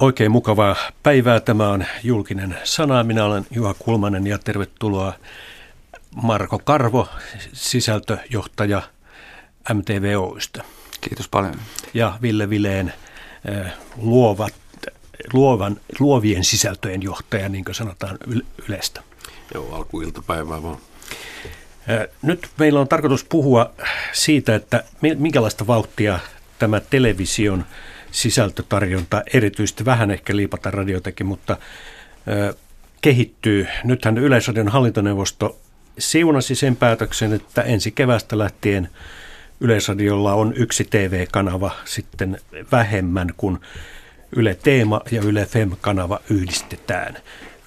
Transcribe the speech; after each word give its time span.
Oikein 0.00 0.30
mukavaa 0.30 0.76
päivää. 1.02 1.40
Tämä 1.40 1.68
on 1.68 1.84
julkinen 2.02 2.58
sana. 2.64 3.04
Minä 3.04 3.24
olen 3.24 3.46
Juha 3.50 3.74
Kulmanen 3.78 4.26
ja 4.26 4.38
tervetuloa 4.38 5.12
Marko 6.22 6.58
Karvo, 6.58 7.08
sisältöjohtaja 7.52 8.82
MTV 9.74 10.14
Oystä. 10.18 10.64
Kiitos 11.00 11.28
paljon. 11.28 11.54
Ja 11.94 12.18
Ville 12.22 12.50
Vileen 12.50 12.92
eh, 13.44 13.72
luovat, 13.96 14.54
luovan, 15.32 15.76
luovien 15.98 16.44
sisältöjen 16.44 17.02
johtaja, 17.02 17.48
niin 17.48 17.64
kuin 17.64 17.74
sanotaan 17.74 18.18
Ylestä. 18.68 19.02
Joo, 19.54 19.74
alkuiltapäivää 19.74 20.62
vaan. 20.62 20.78
Eh, 21.88 22.08
nyt 22.22 22.48
meillä 22.58 22.80
on 22.80 22.88
tarkoitus 22.88 23.24
puhua 23.24 23.72
siitä, 24.12 24.54
että 24.54 24.84
minkälaista 25.18 25.66
vauhtia 25.66 26.18
tämä 26.58 26.80
television 26.80 27.64
sisältötarjonta, 28.10 29.22
erityisesti 29.34 29.84
vähän 29.84 30.10
ehkä 30.10 30.36
liipata 30.36 30.70
radiotakin, 30.70 31.26
mutta 31.26 31.56
ö, 32.28 32.54
kehittyy. 33.00 33.66
Nythän 33.84 34.18
Yleisradion 34.18 34.68
hallintoneuvosto 34.68 35.58
siunasi 35.98 36.54
sen 36.54 36.76
päätöksen, 36.76 37.32
että 37.32 37.62
ensi 37.62 37.90
kevästä 37.90 38.38
lähtien 38.38 38.88
Yleisradiolla 39.60 40.34
on 40.34 40.52
yksi 40.56 40.84
TV-kanava 40.84 41.70
sitten 41.84 42.38
vähemmän, 42.72 43.34
kuin 43.36 43.58
Yle 44.36 44.54
Teema 44.62 45.00
ja 45.10 45.22
Yle 45.22 45.46
Fem-kanava 45.46 46.20
yhdistetään. 46.30 47.16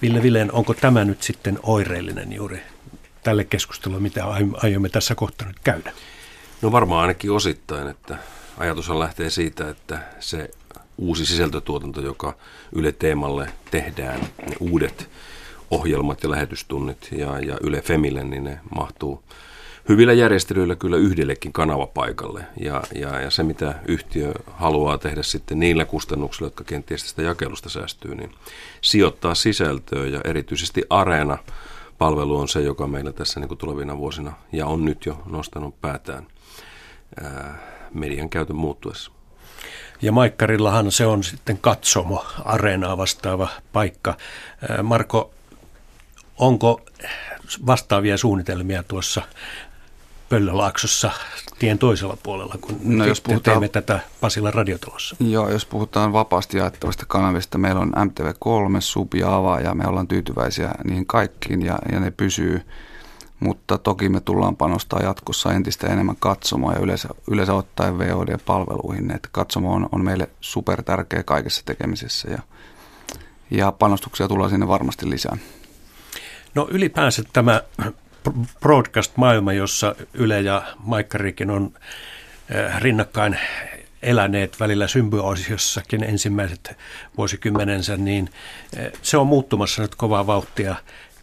Ville 0.02 0.22
Villeen, 0.22 0.52
onko 0.52 0.74
tämä 0.74 1.04
nyt 1.04 1.22
sitten 1.22 1.58
oireellinen 1.62 2.32
juuri 2.32 2.62
tälle 3.22 3.44
keskustelulle, 3.44 4.02
mitä 4.02 4.24
aiomme 4.54 4.88
tässä 4.88 5.14
kohtaa 5.14 5.48
nyt 5.48 5.58
käydä? 5.64 5.92
No 6.62 6.72
varmaan 6.72 7.00
ainakin 7.00 7.30
osittain, 7.30 7.88
että 7.88 8.18
ajatushan 8.58 8.98
lähtee 8.98 9.30
siitä, 9.30 9.68
että 9.68 9.98
se 10.20 10.50
uusi 10.98 11.26
sisältötuotanto, 11.26 12.00
joka 12.00 12.36
Yle 12.72 12.92
Teemalle 12.92 13.52
tehdään, 13.70 14.20
ne 14.20 14.56
uudet 14.60 15.10
ohjelmat 15.70 16.22
ja 16.22 16.30
lähetystunnit 16.30 17.08
ja, 17.12 17.38
ja 17.38 17.56
Yle 17.60 17.80
Femille, 17.80 18.24
niin 18.24 18.44
ne 18.44 18.60
mahtuu 18.74 19.22
hyvillä 19.88 20.12
järjestelyillä 20.12 20.76
kyllä 20.76 20.96
yhdellekin 20.96 21.52
kanavapaikalle. 21.52 22.44
Ja, 22.60 22.82
ja, 22.94 23.20
ja 23.20 23.30
se, 23.30 23.42
mitä 23.42 23.74
yhtiö 23.88 24.32
haluaa 24.52 24.98
tehdä 24.98 25.22
sitten 25.22 25.60
niillä 25.60 25.84
kustannuksilla, 25.84 26.46
jotka 26.46 26.64
kenties 26.64 27.02
tästä 27.02 27.22
jakelusta 27.22 27.68
säästyy, 27.68 28.14
niin 28.14 28.32
sijoittaa 28.80 29.34
sisältöä 29.34 30.06
ja 30.06 30.20
erityisesti 30.24 30.82
Areena 30.90 31.38
palvelu 31.98 32.36
on 32.36 32.48
se, 32.48 32.60
joka 32.60 32.86
meillä 32.86 33.12
tässä 33.12 33.40
niin 33.40 33.48
kuin 33.48 33.58
tulevina 33.58 33.98
vuosina 33.98 34.32
ja 34.52 34.66
on 34.66 34.84
nyt 34.84 35.06
jo 35.06 35.22
nostanut 35.26 35.80
päätään 35.80 36.26
ää, 37.22 37.58
median 37.94 38.30
käytön 38.30 38.56
muuttuessa. 38.56 39.12
Ja 40.02 40.12
Maikkarillahan 40.12 40.92
se 40.92 41.06
on 41.06 41.24
sitten 41.24 41.58
katsomo, 41.58 42.24
areenaa 42.44 42.96
vastaava 42.96 43.48
paikka. 43.72 44.16
Marko, 44.82 45.30
onko 46.38 46.80
vastaavia 47.66 48.16
suunnitelmia 48.16 48.82
tuossa 48.82 49.22
Pöllölaaksossa 50.28 51.10
tien 51.58 51.78
toisella 51.78 52.16
puolella, 52.22 52.54
kun 52.60 52.80
no, 52.84 53.06
jos 53.06 53.20
puhutaan, 53.20 53.42
teemme 53.42 53.68
tätä 53.68 54.00
Pasilan 54.20 54.54
radiotalossa? 54.54 55.16
Joo, 55.20 55.50
jos 55.50 55.66
puhutaan 55.66 56.12
vapaasti 56.12 56.58
jaettavasta 56.58 57.04
kanavista, 57.08 57.58
meillä 57.58 57.80
on 57.80 57.92
MTV3, 57.96 58.80
Sub 58.80 59.14
ja 59.14 59.36
Ava 59.36 59.60
ja 59.60 59.74
me 59.74 59.86
ollaan 59.86 60.08
tyytyväisiä 60.08 60.74
niihin 60.84 61.06
kaikkiin 61.06 61.62
ja, 61.62 61.78
ja 61.92 62.00
ne 62.00 62.10
pysyy 62.10 62.62
mutta 63.40 63.78
toki 63.78 64.08
me 64.08 64.20
tullaan 64.20 64.56
panostaa 64.56 65.02
jatkossa 65.02 65.52
entistä 65.52 65.86
enemmän 65.86 66.16
katsomoa 66.16 66.72
ja 66.72 66.78
yleensä, 66.78 67.08
yleensä 67.30 67.54
ottaen 67.54 67.98
VOD-palveluihin. 67.98 69.10
Että 69.10 69.28
katsomo 69.32 69.72
on, 69.72 69.88
on 69.92 70.04
meille 70.04 70.30
super 70.40 70.82
tärkeä 70.82 71.22
kaikessa 71.22 71.62
tekemisessä 71.64 72.30
ja, 72.30 72.38
ja 73.50 73.72
panostuksia 73.72 74.28
tullaan 74.28 74.50
sinne 74.50 74.68
varmasti 74.68 75.10
lisää. 75.10 75.36
No 76.54 76.68
ylipäänsä 76.70 77.22
tämä 77.32 77.62
broadcast-maailma, 78.60 79.52
jossa 79.52 79.94
Yle 80.14 80.40
ja 80.40 80.62
Maikkarikin 80.78 81.50
on 81.50 81.72
eh, 82.50 82.80
rinnakkain 82.80 83.38
eläneet 84.02 84.60
välillä 84.60 84.88
symbioosissakin 84.88 86.04
ensimmäiset 86.04 86.76
vuosikymmenensä, 87.16 87.96
niin 87.96 88.30
eh, 88.76 88.92
se 89.02 89.16
on 89.16 89.26
muuttumassa 89.26 89.82
nyt 89.82 89.94
kovaa 89.94 90.26
vauhtia 90.26 90.74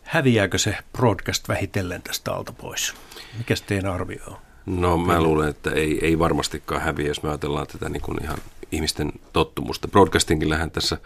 häviääkö 0.08 0.58
se 0.58 0.78
broadcast 0.94 1.50
vähitellen 1.50 2.02
tästä 2.02 2.34
alta 2.34 2.54
pois? 2.54 2.94
Mikä 3.38 3.56
teidän 3.68 3.94
arvio 3.94 4.24
on? 4.28 4.38
No 4.66 4.98
mä 4.98 5.22
luulen, 5.22 5.50
että 5.50 5.72
ei, 5.72 6.06
ei 6.06 6.20
varmastikaan 6.20 6.82
häviä, 6.82 7.08
jos 7.08 7.24
me 7.24 7.30
ajatellaan 7.30 7.68
tätä 7.68 7.90
niin 7.90 8.02
kuin 8.02 8.24
ihan 8.24 8.38
ihmisten 8.72 9.12
tottumusta. 9.34 9.88
Broadcastingillähän 9.88 10.72
tässä 10.72 10.98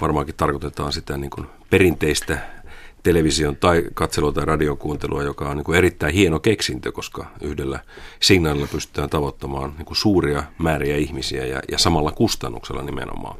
varmaankin 0.00 0.34
tarkoitetaan 0.34 0.92
sitä 0.92 1.16
niin 1.16 1.30
kuin 1.30 1.46
perinteistä 1.70 2.38
television 3.02 3.56
tai 3.56 3.84
katselua 3.94 4.32
tai 4.32 4.44
radiokuuntelua, 4.44 5.22
joka 5.22 5.48
on 5.48 5.56
niin 5.56 5.64
kuin 5.64 5.78
erittäin 5.78 6.14
hieno 6.14 6.40
keksintö, 6.40 6.92
koska 6.92 7.26
yhdellä 7.40 7.80
signaalilla 8.20 8.66
pystytään 8.66 9.10
tavoittamaan 9.10 9.74
niin 9.76 9.86
kuin 9.86 9.96
suuria 9.96 10.42
määriä 10.58 10.96
ihmisiä 10.96 11.46
ja, 11.46 11.60
ja 11.70 11.78
samalla 11.78 12.12
kustannuksella 12.12 12.82
nimenomaan. 12.82 13.36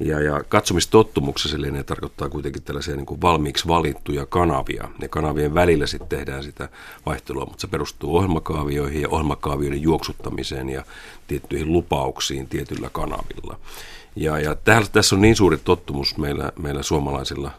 Ja, 0.00 0.20
ja 0.20 0.44
katsomistottumuksessa 0.48 1.58
ne 1.58 1.82
tarkoittaa 1.82 2.28
kuitenkin 2.28 2.62
tällaisia 2.62 2.96
niin 2.96 3.06
kuin 3.06 3.20
valmiiksi 3.20 3.68
valittuja 3.68 4.26
kanavia. 4.26 4.88
Ne 5.00 5.08
kanavien 5.08 5.54
välillä 5.54 5.86
sitten 5.86 6.08
tehdään 6.08 6.42
sitä 6.42 6.68
vaihtelua, 7.06 7.44
mutta 7.44 7.60
se 7.60 7.66
perustuu 7.66 8.16
ohjelmakaavioihin 8.16 9.02
ja 9.02 9.08
ohjelmakaavioiden 9.08 9.82
juoksuttamiseen 9.82 10.68
ja 10.68 10.84
tiettyihin 11.26 11.72
lupauksiin 11.72 12.48
tietyllä 12.48 12.90
kanavilla. 12.92 13.58
Ja, 14.16 14.38
ja 14.38 14.54
täällä, 14.54 14.88
tässä 14.92 15.14
on 15.14 15.22
niin 15.22 15.36
suuri 15.36 15.58
tottumus 15.58 16.16
meillä, 16.16 16.52
meillä 16.58 16.82
suomalaisilla, 16.82 17.50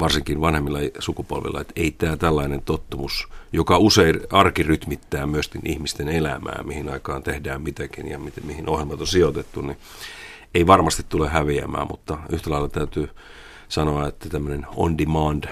varsinkin 0.00 0.40
vanhemmilla 0.40 0.78
sukupolvilla, 0.98 1.60
että 1.60 1.72
ei 1.76 1.90
tämä 1.90 2.16
tällainen 2.16 2.62
tottumus, 2.62 3.28
joka 3.52 3.78
usein 3.78 4.20
arkirytmittää 4.32 5.26
myös 5.26 5.50
ihmisten 5.64 6.08
elämää, 6.08 6.62
mihin 6.64 6.88
aikaan 6.88 7.22
tehdään 7.22 7.62
mitäkin 7.62 8.08
ja 8.08 8.18
miten, 8.18 8.46
mihin 8.46 8.68
ohjelmat 8.68 9.00
on 9.00 9.06
sijoitettu, 9.06 9.60
niin 9.60 9.76
ei 10.54 10.66
varmasti 10.66 11.02
tule 11.08 11.28
häviämään, 11.28 11.86
mutta 11.90 12.18
yhtä 12.28 12.50
lailla 12.50 12.68
täytyy 12.68 13.10
sanoa, 13.68 14.08
että 14.08 14.28
tämmöinen 14.28 14.66
on 14.76 14.98
demand, 14.98 15.44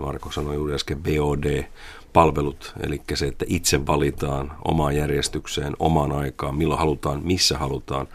Marko 0.00 0.32
sanoi 0.32 0.54
juuri 0.54 0.74
äsken 0.74 1.04
VOD, 1.04 1.64
palvelut, 2.12 2.74
eli 2.82 3.00
se, 3.14 3.26
että 3.26 3.44
itse 3.48 3.86
valitaan 3.86 4.52
omaan 4.64 4.96
järjestykseen, 4.96 5.76
omaan 5.78 6.12
aikaan, 6.12 6.54
milloin 6.54 6.78
halutaan, 6.78 7.20
missä 7.24 7.58
halutaan, 7.58 8.08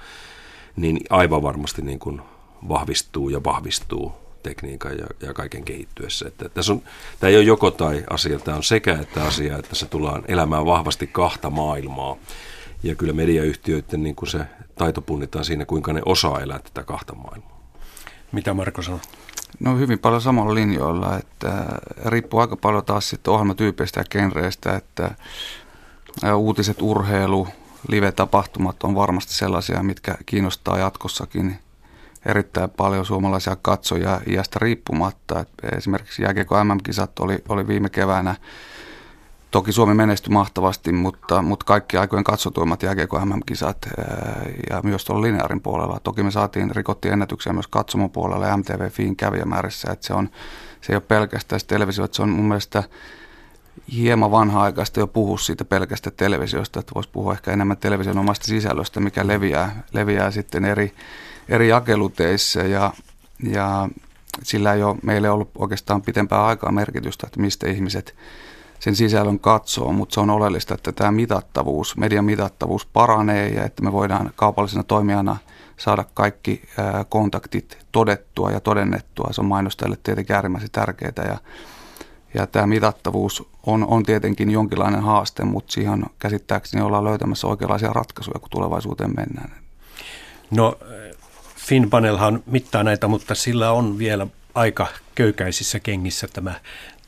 niin 0.75 0.99
aivan 1.09 1.43
varmasti 1.43 1.81
niin 1.81 1.99
kuin 1.99 2.21
vahvistuu 2.69 3.29
ja 3.29 3.43
vahvistuu 3.43 4.13
tekniikan 4.43 4.97
ja, 4.97 5.05
ja 5.21 5.33
kaiken 5.33 5.63
kehittyessä. 5.63 6.27
Että 6.27 6.49
tässä 6.49 6.73
on, 6.73 6.81
tämä 7.19 7.29
ei 7.29 7.35
ole 7.37 7.43
joko 7.43 7.71
tai 7.71 8.03
asia, 8.09 8.39
tämä 8.39 8.57
on 8.57 8.63
sekä 8.63 8.99
että 9.01 9.23
asia, 9.23 9.57
että 9.57 9.75
se 9.75 9.85
tullaan 9.85 10.23
elämään 10.27 10.65
vahvasti 10.65 11.07
kahta 11.07 11.49
maailmaa. 11.49 12.17
Ja 12.83 12.95
kyllä 12.95 13.13
mediayhtiöiden 13.13 14.03
niin 14.03 14.15
kuin 14.15 14.29
se 14.29 14.39
taito 14.75 15.01
punnitaan 15.01 15.45
siinä, 15.45 15.65
kuinka 15.65 15.93
ne 15.93 16.01
osaa 16.05 16.39
elää 16.39 16.59
tätä 16.59 16.83
kahta 16.83 17.15
maailmaa. 17.15 17.61
Mitä 18.31 18.53
Marko 18.53 18.81
sanoo? 18.81 18.99
No 19.59 19.77
hyvin 19.77 19.99
paljon 19.99 20.21
samalla 20.21 20.53
linjoilla, 20.53 21.17
että 21.17 21.65
riippuu 22.05 22.39
aika 22.39 22.55
paljon 22.55 22.85
taas 22.85 23.09
sitten 23.09 23.33
ohjelmatyypeistä 23.33 23.99
ja 23.99 24.03
genreistä, 24.11 24.75
että 24.75 25.15
uutiset, 26.35 26.81
urheilu, 26.81 27.47
live-tapahtumat 27.87 28.83
on 28.83 28.95
varmasti 28.95 29.33
sellaisia, 29.33 29.83
mitkä 29.83 30.17
kiinnostaa 30.25 30.79
jatkossakin 30.79 31.59
erittäin 32.25 32.69
paljon 32.69 33.05
suomalaisia 33.05 33.57
katsojia 33.61 34.21
iästä 34.27 34.59
riippumatta. 34.61 35.45
Esimerkiksi 35.77 36.23
jääkiekko 36.23 36.63
MM-kisat 36.63 37.19
oli, 37.19 37.43
oli 37.49 37.67
viime 37.67 37.89
keväänä 37.89 38.35
Toki 39.51 39.71
Suomi 39.71 39.93
menestyi 39.93 40.33
mahtavasti, 40.33 40.91
mutta, 40.91 41.41
mutta 41.41 41.65
kaikki 41.65 41.97
aikojen 41.97 42.23
katsotuimmat 42.23 42.83
jääkiekko 42.83 43.25
MM-kisat 43.25 43.77
ja 44.69 44.81
myös 44.83 45.05
tuolla 45.05 45.21
lineaarin 45.21 45.61
puolella. 45.61 45.99
Toki 46.03 46.23
me 46.23 46.31
saatiin, 46.31 46.75
rikottiin 46.75 47.13
ennätyksiä 47.13 47.53
myös 47.53 47.67
katsomon 47.67 48.09
puolella 48.09 48.47
ja 48.47 48.57
MTV 48.57 48.89
Fiin 48.89 49.15
kävijämäärissä, 49.15 49.91
että 49.91 50.07
se, 50.07 50.13
on, 50.13 50.29
se 50.81 50.93
ei 50.93 50.95
ole 50.95 51.03
pelkästään 51.07 51.61
televisio, 51.67 52.05
että 52.05 52.15
se 52.15 52.21
on 52.21 52.29
mun 52.29 52.45
mielestä 52.45 52.83
hieman 53.93 54.31
vanha-aikaista 54.31 54.99
jo 54.99 55.07
puhua 55.07 55.37
siitä 55.37 55.65
pelkästä 55.65 56.11
televisiosta, 56.11 56.79
että 56.79 56.91
voisi 56.95 57.09
puhua 57.09 57.33
ehkä 57.33 57.51
enemmän 57.51 57.77
television 57.77 58.17
omasta 58.17 58.45
sisällöstä, 58.45 58.99
mikä 58.99 59.27
leviää, 59.27 59.83
leviää 59.93 60.31
sitten 60.31 60.65
eri, 60.65 60.93
eri 61.49 61.67
jakeluteissa 61.67 62.59
ja, 62.59 62.93
ja 63.43 63.89
sillä 64.43 64.73
ei 64.73 64.83
ole 64.83 64.97
meille 65.03 65.29
ollut 65.29 65.49
oikeastaan 65.57 66.01
pitempää 66.01 66.45
aikaa 66.45 66.71
merkitystä, 66.71 67.27
että 67.27 67.41
mistä 67.41 67.69
ihmiset 67.69 68.15
sen 68.81 68.95
sisällön 68.95 69.39
katsoo, 69.39 69.91
mutta 69.91 70.13
se 70.13 70.19
on 70.19 70.29
oleellista, 70.29 70.73
että 70.73 70.91
tämä 70.91 71.11
mitattavuus, 71.11 71.97
median 71.97 72.25
mitattavuus 72.25 72.85
paranee 72.85 73.49
ja 73.49 73.65
että 73.65 73.83
me 73.83 73.91
voidaan 73.91 74.31
kaupallisena 74.35 74.83
toimijana 74.83 75.37
saada 75.77 76.05
kaikki 76.13 76.61
kontaktit 77.09 77.77
todettua 77.91 78.51
ja 78.51 78.59
todennettua. 78.59 79.29
Se 79.31 79.41
on 79.41 79.47
mainostajille 79.47 79.97
tietenkin 80.03 80.35
äärimmäisen 80.35 80.71
tärkeää 80.71 81.27
ja, 81.27 81.37
ja 82.33 82.47
tämä 82.47 82.67
mitattavuus 82.67 83.49
on, 83.65 83.87
on 83.87 84.03
tietenkin 84.03 84.51
jonkinlainen 84.51 85.01
haaste, 85.01 85.43
mutta 85.43 85.73
siihen 85.73 86.05
käsittääkseni 86.19 86.83
ollaan 86.83 87.03
löytämässä 87.03 87.47
oikeanlaisia 87.47 87.93
ratkaisuja, 87.93 88.39
kun 88.39 88.49
tulevaisuuteen 88.49 89.13
mennään. 89.17 89.51
No 90.51 90.77
Finpanelhan 91.55 92.43
mittaa 92.45 92.83
näitä, 92.83 93.07
mutta 93.07 93.35
sillä 93.35 93.71
on 93.71 93.97
vielä 93.97 94.27
aika 94.55 94.87
köykäisissä 95.15 95.79
kengissä 95.79 96.27
tämä, 96.33 96.53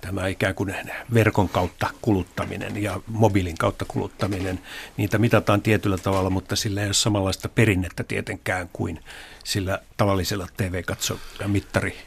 tämä 0.06 0.28
ikään 0.28 0.56
kuin 0.56 0.76
verkon 1.14 1.50
kautta 1.50 1.90
kuluttaminen 2.02 2.84
ja 2.84 3.00
mobiilin 3.08 3.58
kautta 3.58 3.86
kuluttaminen. 3.88 4.60
Niitä 4.98 5.18
mitataan 5.18 5.62
tietyllä 5.62 5.98
tavalla, 5.98 6.30
mutta 6.30 6.56
sillä 6.56 6.82
ei 6.82 6.88
ole 6.88 6.94
samanlaista 6.94 7.50
perinnettä 7.50 8.04
tietenkään 8.04 8.70
kuin 8.74 9.00
sillä 9.44 9.80
tavallisella 9.98 10.48
TV-katso- 10.58 11.20
ja 11.40 11.48
mittari 11.48 11.98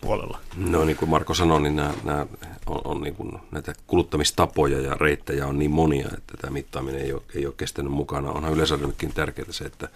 puolella? 0.00 0.40
No 0.56 0.84
niin 0.84 0.96
kuin 0.96 1.08
Marko 1.08 1.34
sanoi, 1.34 1.60
niin 1.60 1.76
nämä, 1.76 1.94
nämä 2.04 2.26
on, 2.66 2.80
on 2.84 3.00
niin 3.00 3.14
kuin 3.14 3.38
näitä 3.50 3.74
kuluttamistapoja 3.86 4.80
ja 4.80 4.94
reittejä 4.94 5.46
on 5.46 5.58
niin 5.58 5.70
monia, 5.70 6.08
että 6.16 6.36
tämä 6.40 6.52
mittaaminen 6.52 7.00
ei 7.00 7.12
ole, 7.12 7.22
ei 7.34 7.46
ole 7.46 7.54
kestänyt 7.56 7.92
mukana. 7.92 8.30
Onhan 8.30 8.52
yleisölleenkin 8.52 9.12
tärkeää 9.12 9.52
se, 9.52 9.64
että 9.64 9.88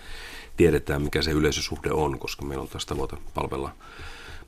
tiedetään 0.56 1.02
mikä 1.02 1.22
se 1.22 1.30
yleisösuhde 1.30 1.90
on, 1.92 2.18
koska 2.18 2.44
meillä 2.44 2.62
on 2.62 2.68
taas 2.68 2.86
tavoite 2.86 3.16
palvella, 3.34 3.72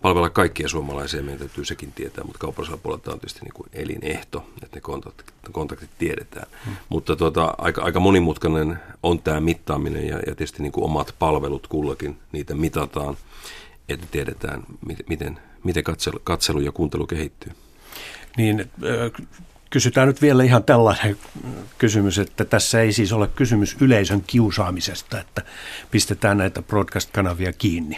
palvella 0.03 0.31
kaikkia 0.31 0.69
suomalaisia, 0.69 1.23
meidän 1.23 1.39
täytyy 1.39 1.65
sekin 1.65 1.93
tietää, 1.93 2.25
mutta 2.25 2.39
kaupallisella 2.39 2.81
puolella 2.83 3.13
on 3.13 3.21
tietysti 3.21 3.41
niin 3.43 3.55
kuin 3.55 3.69
elinehto, 3.73 4.47
että 4.63 4.77
ne 4.77 4.81
kontaktit, 4.81 5.33
kontaktit 5.53 5.91
tiedetään. 5.99 6.47
Hmm. 6.65 6.77
Mutta 6.89 7.17
tuota, 7.17 7.55
aika, 7.59 7.83
aika 7.83 8.01
monimutkainen 8.01 8.79
on 9.03 9.23
tämä 9.23 9.41
mittaaminen 9.41 10.07
ja, 10.07 10.17
ja 10.17 10.35
tietysti 10.35 10.63
niin 10.63 10.73
kuin 10.73 10.85
omat 10.85 11.15
palvelut 11.19 11.67
kullakin, 11.67 12.19
niitä 12.33 12.55
mitataan 12.55 13.17
että 13.89 14.07
tiedetään, 14.11 14.63
miten, 15.09 15.39
miten 15.65 15.85
katselu, 15.85 16.21
katselu 16.25 16.61
ja 16.61 16.73
kuuntelu 16.73 17.07
kehittyy. 17.07 17.53
Niin, 18.37 18.71
kysytään 19.71 20.09
nyt 20.09 20.23
vielä 20.23 20.45
ihan 20.45 20.65
tällainen 20.65 21.17
kysymys, 21.79 22.19
että 22.19 22.45
tässä 22.45 22.81
ei 22.81 22.93
siis 22.93 23.13
ole 23.13 23.27
kysymys 23.27 23.77
yleisön 23.81 24.23
kiusaamisesta, 24.27 25.21
että 25.21 25.43
pistetään 25.91 26.39
näitä 26.39 26.63
broadcast-kanavia 26.63 27.53
kiinni. 27.53 27.97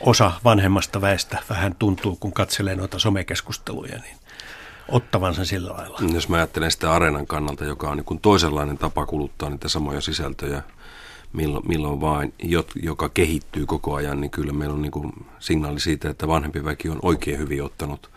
Osa 0.00 0.32
vanhemmasta 0.44 1.00
väestä 1.00 1.38
vähän 1.48 1.74
tuntuu, 1.78 2.16
kun 2.16 2.32
katselee 2.32 2.76
noita 2.76 2.98
somekeskusteluja, 2.98 3.98
niin 3.98 4.16
ottavansa 4.88 5.44
sillä 5.44 5.72
lailla. 5.72 5.98
Jos 6.12 6.28
mä 6.28 6.36
ajattelen 6.36 6.70
sitä 6.70 6.92
areenan 6.92 7.26
kannalta, 7.26 7.64
joka 7.64 7.90
on 7.90 7.96
niin 7.96 8.20
toisenlainen 8.20 8.78
tapa 8.78 9.06
kuluttaa 9.06 9.50
niitä 9.50 9.68
samoja 9.68 10.00
sisältöjä– 10.00 10.62
milloin, 11.36 11.68
milloin 11.68 12.00
vain, 12.00 12.34
joka 12.82 13.08
kehittyy 13.08 13.66
koko 13.66 13.94
ajan, 13.94 14.20
niin 14.20 14.30
kyllä 14.30 14.52
meillä 14.52 14.74
on 14.74 14.82
niin 14.82 15.12
signaali 15.38 15.80
siitä, 15.80 16.10
että 16.10 16.28
vanhempi 16.28 16.64
väki 16.64 16.88
on 16.88 16.98
oikein 17.02 17.38
hyvin 17.38 17.64
ottanut 17.64 18.10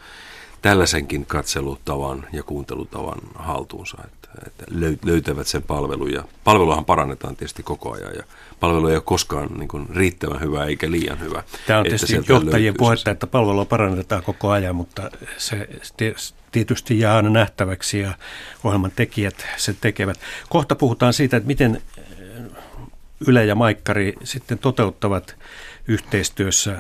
tällaisenkin 0.61 1.25
katselutavan 1.25 2.25
ja 2.33 2.43
kuuntelutavan 2.43 3.19
haltuunsa, 3.35 3.97
että, 4.05 4.29
että 4.47 4.65
löytävät 5.05 5.47
sen 5.47 5.63
palvelun. 5.63 6.11
Ja 6.11 6.23
palveluahan 6.43 6.85
parannetaan 6.85 7.35
tietysti 7.35 7.63
koko 7.63 7.91
ajan 7.91 8.15
ja 8.15 8.23
palvelu 8.59 8.87
ei 8.87 8.95
ole 8.95 9.03
koskaan 9.05 9.49
niin 9.57 9.67
kuin 9.67 9.89
riittävän 9.95 10.41
hyvä 10.41 10.65
eikä 10.65 10.91
liian 10.91 11.19
hyvä. 11.19 11.43
Tämä 11.67 11.79
on 11.79 11.85
tietysti 11.85 12.19
johtajien 12.29 12.75
puhetta, 12.77 13.11
että 13.11 13.27
palvelua 13.27 13.65
parannetaan 13.65 14.23
koko 14.23 14.49
ajan, 14.49 14.75
mutta 14.75 15.11
se 15.37 15.69
tietysti 16.51 16.99
jää 16.99 17.15
aina 17.15 17.29
nähtäväksi 17.29 17.99
ja 17.99 18.13
ohjelman 18.63 18.91
tekijät 18.95 19.45
sen 19.57 19.77
tekevät. 19.81 20.19
Kohta 20.49 20.75
puhutaan 20.75 21.13
siitä, 21.13 21.37
että 21.37 21.47
miten 21.47 21.81
Yle 23.27 23.45
ja 23.45 23.55
Maikkari 23.55 24.13
sitten 24.23 24.59
toteuttavat 24.59 25.35
yhteistyössä 25.87 26.77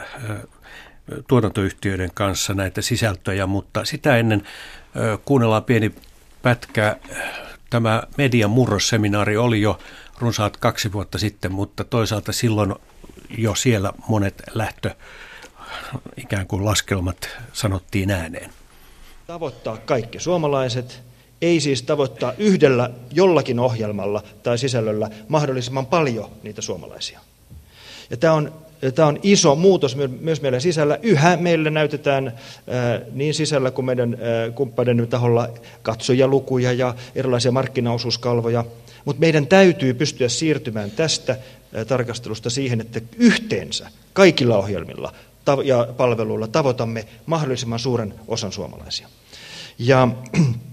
tuotantoyhtiöiden 1.27 2.11
kanssa 2.13 2.53
näitä 2.53 2.81
sisältöjä, 2.81 3.47
mutta 3.47 3.85
sitä 3.85 4.17
ennen 4.17 4.43
kuunnellaan 5.25 5.63
pieni 5.63 5.91
pätkä. 6.41 6.97
Tämä 7.69 8.03
median 8.17 8.49
murrosseminaari 8.49 9.37
oli 9.37 9.61
jo 9.61 9.79
runsaat 10.19 10.57
kaksi 10.57 10.93
vuotta 10.93 11.17
sitten, 11.17 11.51
mutta 11.51 11.83
toisaalta 11.83 12.31
silloin 12.31 12.75
jo 13.37 13.55
siellä 13.55 13.93
monet 14.07 14.43
lähtö 14.53 14.95
ikään 16.17 16.47
kuin 16.47 16.65
laskelmat 16.65 17.29
sanottiin 17.53 18.11
ääneen. 18.11 18.49
Tavoittaa 19.27 19.77
kaikki 19.77 20.19
suomalaiset 20.19 21.01
ei 21.41 21.59
siis 21.59 21.83
tavoittaa 21.83 22.33
yhdellä 22.37 22.89
jollakin 23.11 23.59
ohjelmalla 23.59 24.23
tai 24.43 24.57
sisällöllä 24.57 25.09
mahdollisimman 25.27 25.85
paljon 25.85 26.29
niitä 26.43 26.61
suomalaisia. 26.61 27.19
Ja 28.09 28.17
tämä 28.17 28.33
on, 28.33 28.53
tämä 28.95 29.07
on 29.07 29.19
iso 29.23 29.55
muutos 29.55 29.97
myös 30.19 30.41
meidän 30.41 30.61
sisällä. 30.61 30.99
Yhä 31.01 31.37
meille 31.37 31.69
näytetään 31.69 32.27
ää, 32.67 33.01
niin 33.11 33.33
sisällä 33.33 33.71
kuin 33.71 33.85
meidän 33.85 34.17
ää, 34.21 34.51
kumppaneiden 34.51 35.07
taholla 35.07 35.49
katsojalukuja 35.81 36.73
ja 36.73 36.95
erilaisia 37.15 37.51
markkinaosuuskalvoja. 37.51 38.65
Mutta 39.05 39.19
meidän 39.19 39.47
täytyy 39.47 39.93
pystyä 39.93 40.29
siirtymään 40.29 40.91
tästä 40.91 41.37
ää, 41.73 41.85
tarkastelusta 41.85 42.49
siihen, 42.49 42.81
että 42.81 43.01
yhteensä 43.17 43.87
kaikilla 44.13 44.57
ohjelmilla 44.57 45.13
ja 45.65 45.87
palveluilla 45.97 46.47
tavoitamme 46.47 47.05
mahdollisimman 47.25 47.79
suuren 47.79 48.13
osan 48.27 48.51
suomalaisia. 48.51 49.07
Ja 49.79 50.07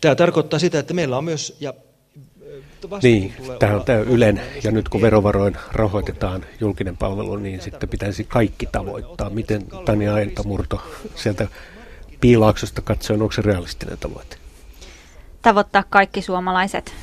Tämä 0.00 0.14
tarkoittaa 0.14 0.58
sitä, 0.58 0.78
että 0.78 0.94
meillä 0.94 1.18
on 1.18 1.24
myös... 1.24 1.56
Ja 1.60 1.74
niin, 3.02 3.34
tämä 3.58 3.76
on 3.76 3.84
tämä 3.84 3.98
Ylen, 3.98 4.40
ja 4.64 4.70
nyt 4.70 4.88
kun 4.88 5.02
verovaroin 5.02 5.56
rahoitetaan 5.72 6.44
julkinen 6.60 6.96
palvelu, 6.96 7.36
niin 7.36 7.60
sitten 7.60 7.88
pitäisi 7.88 8.24
kaikki 8.24 8.66
tavoittaa. 8.72 9.30
Miten 9.30 9.66
Tania 9.84 10.14
Aentamurto 10.14 10.82
sieltä 11.14 11.48
piilaaksosta 12.20 12.82
katsoen, 12.82 13.22
onko 13.22 13.32
se 13.32 13.42
realistinen 13.42 13.98
tavoite? 13.98 14.36
Tavoittaa 15.42 15.84
kaikki 15.90 16.22
suomalaiset. 16.22 16.94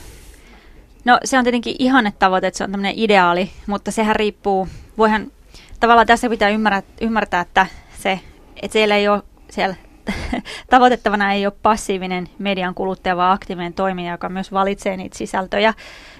No 1.05 1.19
se 1.23 1.37
on 1.37 1.43
tietenkin 1.43 1.75
ihanne 1.79 2.13
tavoite, 2.19 2.47
että 2.47 2.57
se 2.57 2.63
on 2.63 2.71
tämmöinen 2.71 2.93
ideaali, 2.97 3.49
mutta 3.67 3.91
sehän 3.91 4.15
riippuu, 4.15 4.67
voihan 4.97 5.31
tavallaan 5.79 6.07
tässä 6.07 6.29
pitää 6.29 6.49
ymmärtää, 6.49 6.93
ymmärtää 7.01 7.41
että 7.41 7.67
se, 7.99 8.19
että 8.61 8.73
siellä 8.73 8.95
ei 8.95 9.07
ole 9.07 9.23
siellä 9.49 9.75
tavoitettavana 10.69 11.33
ei 11.33 11.45
ole 11.45 11.53
passiivinen 11.61 12.29
median 12.39 12.75
kuluttaja, 12.75 13.17
vaan 13.17 13.33
aktiivinen 13.33 13.73
toimija, 13.73 14.11
joka 14.11 14.29
myös 14.29 14.51
valitsee 14.51 14.97
niitä 14.97 15.17
sisältöjä 15.17 15.73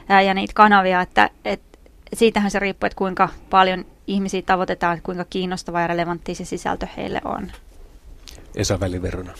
ää, 0.09 0.21
ja 0.21 0.33
niitä 0.33 0.53
kanavia, 0.55 1.01
että 1.01 1.29
et, 1.45 1.61
siitähän 2.13 2.51
se 2.51 2.59
riippuu, 2.59 2.87
että 2.87 2.97
kuinka 2.97 3.29
paljon 3.49 3.85
ihmisiä 4.07 4.41
tavoitetaan, 4.41 4.97
että 4.97 5.05
kuinka 5.05 5.25
kiinnostava 5.29 5.81
ja 5.81 5.87
relevantti 5.87 6.35
se 6.35 6.45
sisältö 6.45 6.87
heille 6.97 7.21
on. 7.25 7.51
Esa 8.55 8.79
Väliverona. 8.79 9.33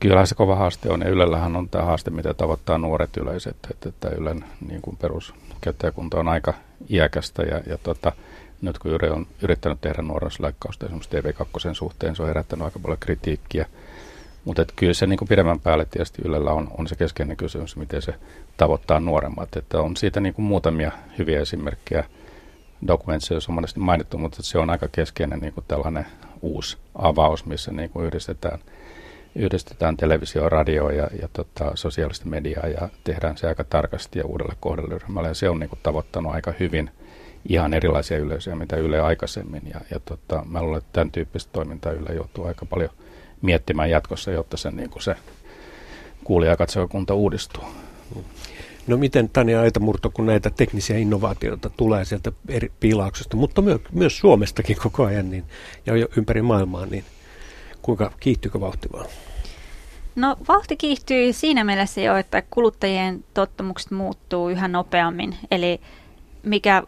Kyllä 0.00 0.26
se 0.26 0.34
kova 0.34 0.56
haaste 0.56 0.90
on, 0.90 1.00
ja 1.00 1.08
Ylellähän 1.08 1.56
on 1.56 1.68
tämä 1.68 1.84
haaste, 1.84 2.10
mitä 2.10 2.34
tavoittaa 2.34 2.78
nuoret 2.78 3.16
yleiset, 3.16 3.56
että, 3.70 3.88
että 3.88 4.08
Ylen 4.08 4.44
niin 4.68 4.82
kuin 4.82 4.96
peruskäyttäjäkunta 4.96 6.20
on 6.20 6.28
aika 6.28 6.54
iäkästä, 6.90 7.42
ja, 7.42 7.60
ja 7.66 7.78
tota, 7.78 8.12
nyt 8.62 8.78
kun 8.78 8.90
Yle 8.90 9.10
on 9.10 9.26
yrittänyt 9.42 9.80
tehdä 9.80 10.02
nuoruusleikkausta 10.02 10.86
esimerkiksi 10.86 11.10
TV2 11.10 11.74
suhteen, 11.74 12.16
se 12.16 12.22
on 12.22 12.28
herättänyt 12.28 12.64
aika 12.64 12.78
paljon 12.78 12.98
kritiikkiä. 13.00 13.66
Mutta 14.44 14.64
kyllä 14.76 14.94
se 14.94 15.06
niin 15.06 15.18
kuin 15.18 15.28
pidemmän 15.28 15.60
päälle 15.60 15.84
tietysti 15.84 16.22
Ylellä 16.24 16.52
on, 16.52 16.68
on 16.78 16.88
se 16.88 16.96
keskeinen 16.96 17.36
kysymys, 17.36 17.76
miten 17.76 18.02
se 18.02 18.14
tavoittaa 18.56 19.00
nuoremmat. 19.00 19.56
Että 19.56 19.80
on 19.80 19.96
siitä 19.96 20.20
niin 20.20 20.34
kuin 20.34 20.46
muutamia 20.46 20.92
hyviä 21.18 21.40
esimerkkejä. 21.40 22.04
Dokumentissa 22.86 23.34
on 23.48 23.54
monesti 23.54 23.80
mainittu, 23.80 24.18
mutta 24.18 24.42
se 24.42 24.58
on 24.58 24.70
aika 24.70 24.88
keskeinen 24.92 25.40
niin 25.40 25.52
kuin 25.52 25.64
tällainen 25.68 26.06
uusi 26.42 26.78
avaus, 26.94 27.46
missä 27.46 27.72
niin 27.72 27.90
kuin 27.90 28.06
yhdistetään, 28.06 28.58
yhdistetään 29.34 29.96
televisio, 29.96 30.48
radio 30.48 30.90
ja, 30.90 31.08
ja 31.22 31.28
tota, 31.32 31.72
sosiaalista 31.74 32.26
mediaa 32.26 32.66
ja 32.66 32.88
tehdään 33.04 33.36
se 33.36 33.46
aika 33.46 33.64
tarkasti 33.64 34.18
ja 34.18 34.26
uudelle 34.26 34.54
kohderyhmälle. 34.60 35.28
Ja 35.28 35.34
se 35.34 35.48
on 35.48 35.58
niin 35.58 35.70
kuin 35.70 35.80
tavoittanut 35.82 36.34
aika 36.34 36.52
hyvin– 36.60 36.90
ihan 37.48 37.74
erilaisia 37.74 38.18
yleisöjä, 38.18 38.56
mitä 38.56 38.76
Yle 38.76 39.00
aikaisemmin. 39.00 39.62
Ja, 39.74 39.80
ja 39.90 40.00
tota, 40.00 40.44
mä 40.48 40.62
luulen, 40.62 40.78
että 40.78 40.90
tämän 40.92 41.10
tyyppistä 41.10 41.52
toimintaa 41.52 41.92
Yle 41.92 42.14
joutuu 42.14 42.44
aika 42.44 42.66
paljon 42.66 42.90
miettimään 43.42 43.90
jatkossa, 43.90 44.30
jotta 44.30 44.56
se, 44.56 44.70
niin 44.70 44.90
kuin 44.90 45.02
se 45.02 45.16
kuulija 46.24 46.56
katsojakunta 46.56 47.14
uudistuu. 47.14 47.64
No 48.86 48.96
miten 48.96 49.28
Tania 49.28 49.60
Aitamurto, 49.60 50.10
kun 50.10 50.26
näitä 50.26 50.50
teknisiä 50.50 50.98
innovaatioita 50.98 51.70
tulee 51.70 52.04
sieltä 52.04 52.32
eri 52.48 52.72
piilauksesta, 52.80 53.36
mutta 53.36 53.62
myös, 53.62 53.80
myös 53.92 54.18
Suomestakin 54.18 54.76
koko 54.82 55.04
ajan 55.04 55.30
niin, 55.30 55.44
ja 55.86 55.96
jo 55.96 56.08
ympäri 56.16 56.42
maailmaa, 56.42 56.86
niin 56.86 57.04
kuinka 57.82 58.12
kiihtyykö 58.20 58.60
vauhti 58.60 58.88
vaan? 58.92 59.06
No 60.16 60.36
vauhti 60.48 60.76
kiihtyy 60.76 61.32
siinä 61.32 61.64
mielessä 61.64 62.00
jo, 62.00 62.16
että 62.16 62.42
kuluttajien 62.50 63.24
tottumukset 63.34 63.90
muuttuu 63.90 64.48
yhä 64.48 64.68
nopeammin. 64.68 65.36
Eli 65.50 65.80
mikä 66.42 66.82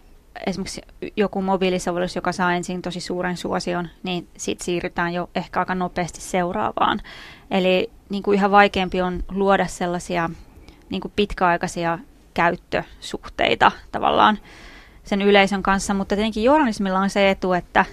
esimerkiksi 0.46 0.82
joku 1.16 1.42
mobiilisovellus, 1.42 2.16
joka 2.16 2.32
saa 2.32 2.54
ensin 2.54 2.82
tosi 2.82 3.00
suuren 3.00 3.36
suosion, 3.36 3.88
niin 4.02 4.28
sitten 4.36 4.64
siirrytään 4.64 5.14
jo 5.14 5.30
ehkä 5.34 5.60
aika 5.60 5.74
nopeasti 5.74 6.20
seuraavaan. 6.20 7.00
Eli 7.50 7.90
niin 8.08 8.22
kuin 8.22 8.38
yhä 8.38 8.50
vaikeampi 8.50 9.02
on 9.02 9.24
luoda 9.28 9.66
sellaisia 9.66 10.30
niin 10.90 11.00
kuin 11.00 11.12
pitkäaikaisia 11.16 11.98
käyttösuhteita 12.34 13.72
tavallaan 13.92 14.38
sen 15.04 15.22
yleisön 15.22 15.62
kanssa, 15.62 15.94
mutta 15.94 16.14
tietenkin 16.14 16.44
journalismilla 16.44 16.98
on 16.98 17.10
se 17.10 17.30
etu, 17.30 17.52
että 17.52 17.84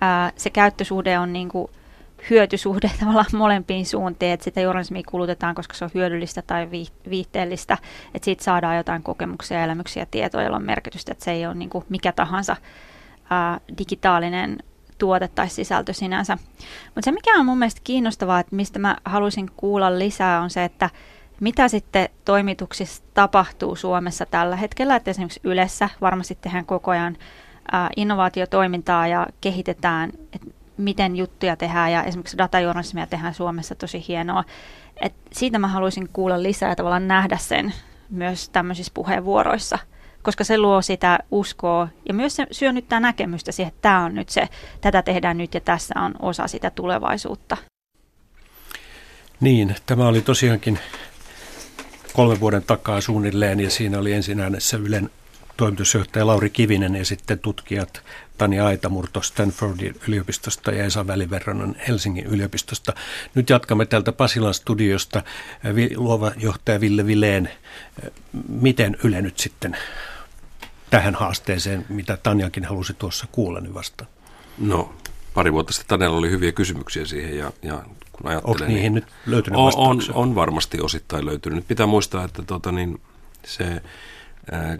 ää, 0.00 0.32
se 0.36 0.50
käyttösuhde 0.50 1.18
on 1.18 1.32
niin 1.32 1.48
kuin 1.48 1.70
hyötysuhde 2.30 2.90
tavallaan 3.00 3.26
molempiin 3.36 3.86
suuntiin, 3.86 4.32
että 4.32 4.44
sitä 4.44 4.60
journalismia 4.60 5.02
kulutetaan, 5.08 5.54
koska 5.54 5.74
se 5.74 5.84
on 5.84 5.90
hyödyllistä 5.94 6.42
tai 6.42 6.68
viihteellistä, 7.10 7.78
että 8.14 8.24
siitä 8.24 8.44
saadaan 8.44 8.76
jotain 8.76 9.02
kokemuksia, 9.02 9.64
elämyksiä 9.64 10.02
ja 10.02 10.06
tietoja, 10.10 10.44
joilla 10.44 10.56
on 10.56 10.64
merkitystä, 10.64 11.12
että 11.12 11.24
se 11.24 11.30
ei 11.30 11.46
ole 11.46 11.54
niin 11.54 11.70
kuin 11.70 11.84
mikä 11.88 12.12
tahansa 12.12 12.56
ää, 13.30 13.60
digitaalinen 13.78 14.58
tuote 14.98 15.28
tai 15.28 15.48
sisältö 15.48 15.92
sinänsä. 15.92 16.38
Mutta 16.84 17.04
se, 17.04 17.12
mikä 17.12 17.38
on 17.38 17.46
mun 17.46 17.58
mielestä 17.58 17.80
kiinnostavaa, 17.84 18.40
että 18.40 18.56
mistä 18.56 18.78
mä 18.78 18.96
haluaisin 19.04 19.50
kuulla 19.56 19.98
lisää, 19.98 20.40
on 20.40 20.50
se, 20.50 20.64
että 20.64 20.90
mitä 21.40 21.68
sitten 21.68 22.08
toimituksissa 22.24 23.02
tapahtuu 23.14 23.76
Suomessa 23.76 24.26
tällä 24.26 24.56
hetkellä, 24.56 24.96
että 24.96 25.10
esimerkiksi 25.10 25.40
Ylessä 25.44 25.88
varmasti 26.00 26.38
tehdään 26.40 26.66
koko 26.66 26.90
ajan 26.90 27.16
innovaatiotoimintaa 27.96 29.06
ja 29.06 29.26
kehitetään, 29.40 30.10
että 30.32 30.63
miten 30.76 31.16
juttuja 31.16 31.56
tehdään 31.56 31.92
ja 31.92 32.04
esimerkiksi 32.04 32.38
datajournalismia 32.38 33.06
tehdään 33.06 33.34
Suomessa 33.34 33.74
tosi 33.74 34.04
hienoa. 34.08 34.44
Et 35.00 35.14
siitä 35.32 35.58
mä 35.58 35.68
haluaisin 35.68 36.08
kuulla 36.12 36.42
lisää 36.42 36.68
ja 36.68 36.76
tavallaan 36.76 37.08
nähdä 37.08 37.36
sen 37.36 37.74
myös 38.10 38.48
tämmöisissä 38.48 38.92
puheenvuoroissa, 38.94 39.78
koska 40.22 40.44
se 40.44 40.58
luo 40.58 40.82
sitä 40.82 41.18
uskoa 41.30 41.88
ja 42.08 42.14
myös 42.14 42.36
se 42.36 42.46
syönnyttää 42.50 43.00
näkemystä 43.00 43.52
siihen, 43.52 43.68
että 43.68 43.82
tämä 43.82 44.04
on 44.04 44.14
nyt 44.14 44.28
se, 44.28 44.48
tätä 44.80 45.02
tehdään 45.02 45.38
nyt 45.38 45.54
ja 45.54 45.60
tässä 45.60 45.94
on 46.00 46.14
osa 46.22 46.48
sitä 46.48 46.70
tulevaisuutta. 46.70 47.56
Niin, 49.40 49.76
tämä 49.86 50.08
oli 50.08 50.20
tosiaankin 50.20 50.78
kolmen 52.12 52.40
vuoden 52.40 52.62
takaa 52.62 53.00
suunnilleen 53.00 53.60
ja 53.60 53.70
siinä 53.70 53.98
oli 53.98 54.12
ensin 54.12 54.40
äänessä 54.40 54.76
Ylen 54.76 55.10
toimitusjohtaja 55.56 56.26
Lauri 56.26 56.50
Kivinen 56.50 56.94
ja 56.94 57.04
sitten 57.04 57.38
tutkijat 57.38 58.02
Tani 58.38 58.60
Aitamurto 58.60 59.22
Stanfordin 59.22 60.00
yliopistosta 60.08 60.70
ja 60.70 60.84
Esa 60.84 61.06
Väliverronen 61.06 61.76
Helsingin 61.88 62.26
yliopistosta. 62.26 62.92
Nyt 63.34 63.50
jatkamme 63.50 63.86
täältä 63.86 64.12
Pasilan 64.12 64.54
studiosta. 64.54 65.22
Luova 65.96 66.32
johtaja 66.36 66.80
Ville 66.80 67.06
Vileen, 67.06 67.50
miten 68.48 68.96
Yle 69.04 69.22
nyt 69.22 69.38
sitten 69.38 69.76
tähän 70.90 71.14
haasteeseen, 71.14 71.86
mitä 71.88 72.18
Tanjakin 72.22 72.64
halusi 72.64 72.94
tuossa 72.94 73.26
kuulla, 73.32 73.60
niin 73.60 73.74
vasta? 73.74 74.06
No, 74.58 74.94
pari 75.34 75.52
vuotta 75.52 75.72
sitten 75.72 75.88
Tanjalla 75.88 76.18
oli 76.18 76.30
hyviä 76.30 76.52
kysymyksiä 76.52 77.04
siihen 77.04 77.38
ja, 77.38 77.52
ja 77.62 77.82
kun 78.12 78.30
ajattelen... 78.30 78.50
Onko 78.50 78.64
niihin 78.64 78.82
niin, 78.82 78.94
nyt 78.94 79.06
löytynyt 79.26 79.58
on, 79.58 79.72
on, 79.76 80.00
on, 80.12 80.34
varmasti 80.34 80.80
osittain 80.80 81.26
löytynyt. 81.26 81.56
Nyt 81.56 81.68
pitää 81.68 81.86
muistaa, 81.86 82.24
että 82.24 82.42
tuota, 82.42 82.72
niin, 82.72 83.00
se 83.44 83.82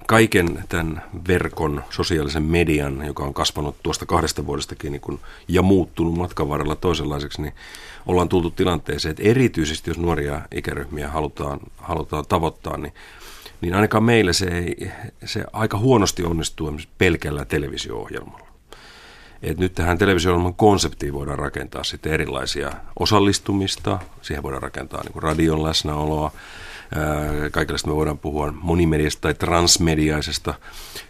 kaiken 0.07 0.65
tämän 0.69 1.03
verkon, 1.29 1.85
sosiaalisen 1.91 2.43
median, 2.43 3.07
joka 3.07 3.23
on 3.23 3.35
kasvanut 3.35 3.77
tuosta 3.83 4.07
kahdesta 4.07 4.47
vuodestakin 4.47 4.93
niin 4.93 5.01
kun, 5.01 5.21
ja 5.49 5.63
muuttunut 5.63 6.15
matkan 6.15 6.49
varrella 6.49 6.75
toisenlaiseksi, 6.75 7.43
niin 7.43 7.53
ollaan 8.07 8.29
tultu 8.29 8.51
tilanteeseen, 8.51 9.11
että 9.11 9.23
erityisesti 9.23 9.91
jos 9.91 9.99
nuoria 9.99 10.41
ikäryhmiä 10.55 11.09
halutaan, 11.09 11.61
halutaan 11.77 12.25
tavoittaa, 12.29 12.77
niin, 12.77 12.93
niin 13.61 13.75
ainakaan 13.75 14.05
meillä 14.05 14.33
se, 14.33 14.45
ei, 14.45 14.91
se 15.25 15.45
aika 15.53 15.79
huonosti 15.79 16.25
onnistuu 16.25 16.73
pelkällä 16.99 17.45
televisio-ohjelmalla. 17.45 18.49
Et 19.43 19.59
nyt 19.59 19.75
tähän 19.75 19.99
televisio-ohjelman 19.99 20.55
konseptiin 20.55 21.15
voidaan 21.15 21.39
rakentaa 21.39 21.85
sitten 21.85 22.13
erilaisia 22.13 22.73
osallistumista, 22.99 23.99
siihen 24.23 24.43
voidaan 24.43 24.63
rakentaa 24.63 25.03
niin 25.03 25.23
radion 25.23 25.63
läsnäoloa, 25.63 26.33
Kaikenlaista 27.51 27.89
me 27.89 27.97
voidaan 27.97 28.19
puhua 28.19 28.53
monimediasta 28.53 29.21
tai 29.21 29.35
transmediaisesta 29.35 30.55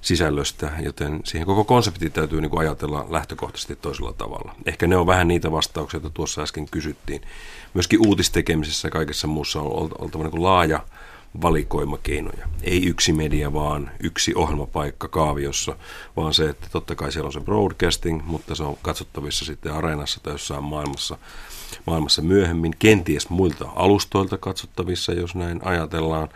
sisällöstä, 0.01 0.71
joten 0.83 1.21
siihen 1.25 1.47
koko 1.47 1.65
konsepti 1.65 2.11
täytyy 2.11 2.41
niin 2.41 2.51
kuin 2.51 2.61
ajatella 2.61 3.07
lähtökohtaisesti 3.09 3.77
toisella 3.77 4.13
tavalla. 4.13 4.55
Ehkä 4.67 4.87
ne 4.87 4.97
on 4.97 5.07
vähän 5.07 5.29
niitä 5.29 5.53
vastauksia, 5.53 5.99
joita 5.99 6.15
tuossa 6.15 6.43
äsken 6.43 6.69
kysyttiin. 6.71 7.23
Myöskin 7.75 8.07
uutistekemisessä 8.07 8.89
ja 8.89 8.93
kaikessa 8.93 9.27
muussa 9.27 9.61
on 9.61 9.91
oltava 9.99 10.23
niin 10.23 10.31
kuin 10.31 10.43
laaja 10.43 10.81
valikoima 11.43 11.99
keinoja. 11.99 12.49
Ei 12.63 12.87
yksi 12.87 13.13
media, 13.13 13.53
vaan 13.53 13.91
yksi 14.01 14.35
ohjelmapaikka 14.35 15.09
kaaviossa, 15.09 15.77
vaan 16.17 16.35
se, 16.35 16.49
että 16.49 16.67
totta 16.73 16.95
kai 16.95 17.13
siellä 17.13 17.27
on 17.27 17.33
se 17.33 17.41
broadcasting, 17.41 18.23
mutta 18.25 18.55
se 18.55 18.63
on 18.63 18.77
katsottavissa 18.83 19.45
sitten 19.45 19.73
areenassa 19.73 20.21
tai 20.23 20.35
jossain 20.35 20.65
maailmassa 20.65 21.19
maailmassa 21.87 22.23
myöhemmin, 22.23 22.75
kenties 22.79 23.31
muilta 23.31 23.69
alustoilta 23.75 24.39
katsottavissa, 24.39 25.13
jos 25.13 25.35
näin 25.35 25.61
ajatellaan. 25.65 26.29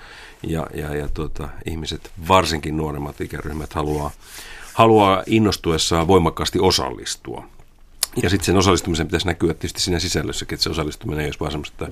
Ja, 0.42 0.66
ja, 0.75 0.95
ja 0.95 1.09
tuota, 1.14 1.49
ihmiset, 1.66 2.11
varsinkin 2.28 2.76
nuoremmat 2.76 3.21
ikäryhmät, 3.21 3.73
haluaa, 3.73 4.11
haluaa 4.73 5.23
innostuessaan 5.26 6.09
voimakkaasti 6.09 6.59
osallistua. 6.59 7.45
Ja 8.23 8.30
sitten 8.30 8.47
sen 8.47 8.57
osallistumisen 8.57 9.07
pitäisi 9.07 9.26
näkyä 9.26 9.54
tietysti 9.54 9.80
siinä 9.80 9.99
sisällössäkin, 9.99 10.57
että 10.57 10.62
se 10.62 10.71
osallistuminen 10.71 11.21
ei 11.21 11.26
olisi 11.26 11.40
vaan 11.40 11.52
semmoista 11.52 11.88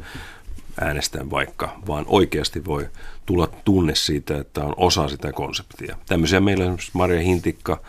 äänestään 0.80 1.30
vaikka, 1.30 1.76
vaan 1.86 2.04
oikeasti 2.08 2.64
voi 2.64 2.88
tulla 3.26 3.46
tunne 3.64 3.94
siitä, 3.94 4.38
että 4.38 4.64
on 4.64 4.74
osa 4.76 5.08
sitä 5.08 5.32
konseptia. 5.32 5.96
Tämmöisiä 6.06 6.40
meillä 6.40 6.64
on 6.64 6.68
esimerkiksi 6.68 6.90
Maria 6.94 7.20
Hintikka, 7.20 7.80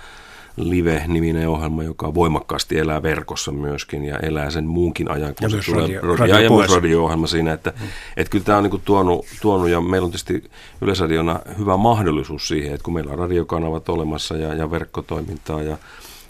Live-niminen 0.57 1.49
ohjelma, 1.49 1.83
joka 1.83 2.13
voimakkaasti 2.13 2.77
elää 2.79 3.03
verkossa 3.03 3.51
myöskin 3.51 4.03
ja 4.03 4.19
elää 4.19 4.49
sen 4.49 4.65
muunkin 4.65 5.11
ajan, 5.11 5.35
kun 5.35 5.51
ja 5.51 5.61
se 5.61 5.71
tulee 5.71 5.81
radio, 5.81 6.01
radio, 6.01 6.15
radio 6.15 6.39
ja 6.39 6.49
myös 6.49 6.75
radio-ohjelma 6.75 7.27
siinä, 7.27 7.53
että 7.53 7.73
mm. 7.79 7.87
et 8.17 8.29
kyllä 8.29 8.45
tämä 8.45 8.57
on 8.57 8.63
niinku 8.63 8.81
tuonut, 8.85 9.25
tuonut, 9.41 9.69
ja 9.69 9.81
meillä 9.81 10.05
on 10.05 10.11
tietysti 10.11 10.49
Yleisradiona 10.81 11.39
hyvä 11.57 11.77
mahdollisuus 11.77 12.47
siihen, 12.47 12.73
että 12.73 12.83
kun 12.83 12.93
meillä 12.93 13.11
on 13.11 13.19
radiokanavat 13.19 13.89
olemassa 13.89 14.37
ja, 14.37 14.53
ja 14.53 14.71
verkkotoimintaa 14.71 15.61
ja 15.61 15.77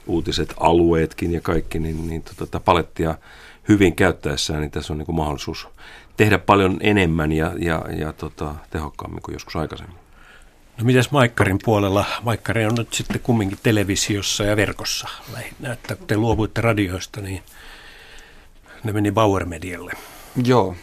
uutiset, 0.08 0.54
alueetkin 0.60 1.34
ja 1.34 1.42
kaikki, 1.42 1.80
niin, 1.80 2.08
niin 2.08 2.24
tota, 2.38 2.60
palettia 2.60 3.16
hyvin 3.70 3.96
käyttäessään, 3.96 4.62
niin 4.62 4.72
tässä 4.72 4.94
on 4.94 4.98
niinku 4.98 5.12
mahdollisuus 5.12 5.68
tehdä 6.18 6.38
paljon 6.38 6.78
enemmän 6.80 7.32
ja, 7.32 7.52
ja, 7.60 7.86
ja 7.98 8.14
tota, 8.14 8.56
tehokkaammin 8.70 9.22
kuin 9.22 9.34
joskus 9.34 9.56
aikaisemmin. 9.56 10.07
No 10.78 10.84
mitäs 10.84 11.12
Maikkarin 11.12 11.60
puolella? 11.66 12.06
Maikkari 12.24 12.66
on 12.66 12.76
nyt 12.76 12.94
sitten 12.94 13.20
kumminkin 13.20 13.60
televisiossa 13.64 14.44
ja 14.44 14.56
verkossa 14.56 15.08
lähinnä, 15.34 15.74
että 15.74 15.96
kun 15.96 16.08
te 16.08 16.18
luovuitte 16.18 16.62
radioista, 16.62 17.22
niin 17.22 17.44
ne 18.84 18.94
meni 18.94 19.12
Bauer 19.12 19.46
Medialle. 19.46 19.92
Joo, 20.44 20.76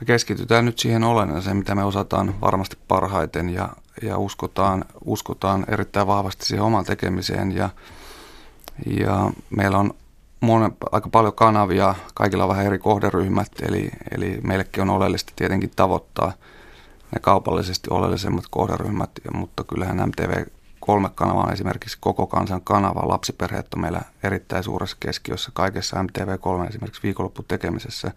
me 0.00 0.06
keskitytään 0.06 0.64
nyt 0.64 0.78
siihen 0.78 1.04
olennaiseen, 1.04 1.56
mitä 1.56 1.74
me 1.74 1.84
osataan 1.84 2.40
varmasti 2.40 2.76
parhaiten 2.88 3.50
ja, 3.50 3.68
ja 4.02 4.18
uskotaan, 4.18 4.84
uskotaan 5.04 5.64
erittäin 5.68 6.06
vahvasti 6.06 6.46
siihen 6.46 6.64
omaan 6.64 6.84
tekemiseen 6.84 7.52
ja, 7.52 7.70
ja 8.86 9.30
meillä 9.50 9.78
on 9.78 9.94
monen, 10.40 10.72
aika 10.92 11.08
paljon 11.08 11.34
kanavia, 11.34 11.94
kaikilla 12.14 12.44
on 12.44 12.50
vähän 12.50 12.66
eri 12.66 12.78
kohderyhmät, 12.78 13.52
eli, 13.62 13.90
eli 14.10 14.40
meillekin 14.42 14.82
on 14.82 14.90
oleellista 14.90 15.32
tietenkin 15.36 15.72
tavoittaa– 15.76 16.32
ne 17.16 17.20
kaupallisesti 17.20 17.90
oleellisemmat 17.90 18.44
kohderyhmät, 18.50 19.10
mutta 19.32 19.64
kyllähän 19.64 20.08
MTV 20.08 20.44
kolme 20.80 21.10
kanava 21.14 21.42
on 21.42 21.52
esimerkiksi 21.52 21.98
koko 22.00 22.26
kansan 22.26 22.60
kanava. 22.62 23.08
Lapsiperheet 23.08 23.74
on 23.74 23.80
meillä 23.80 24.00
erittäin 24.22 24.64
suuressa 24.64 24.96
keskiössä 25.00 25.50
kaikessa 25.54 25.96
MTV3 26.02 26.68
esimerkiksi 26.68 27.02
viikonlopputekemisessä. 27.02 28.12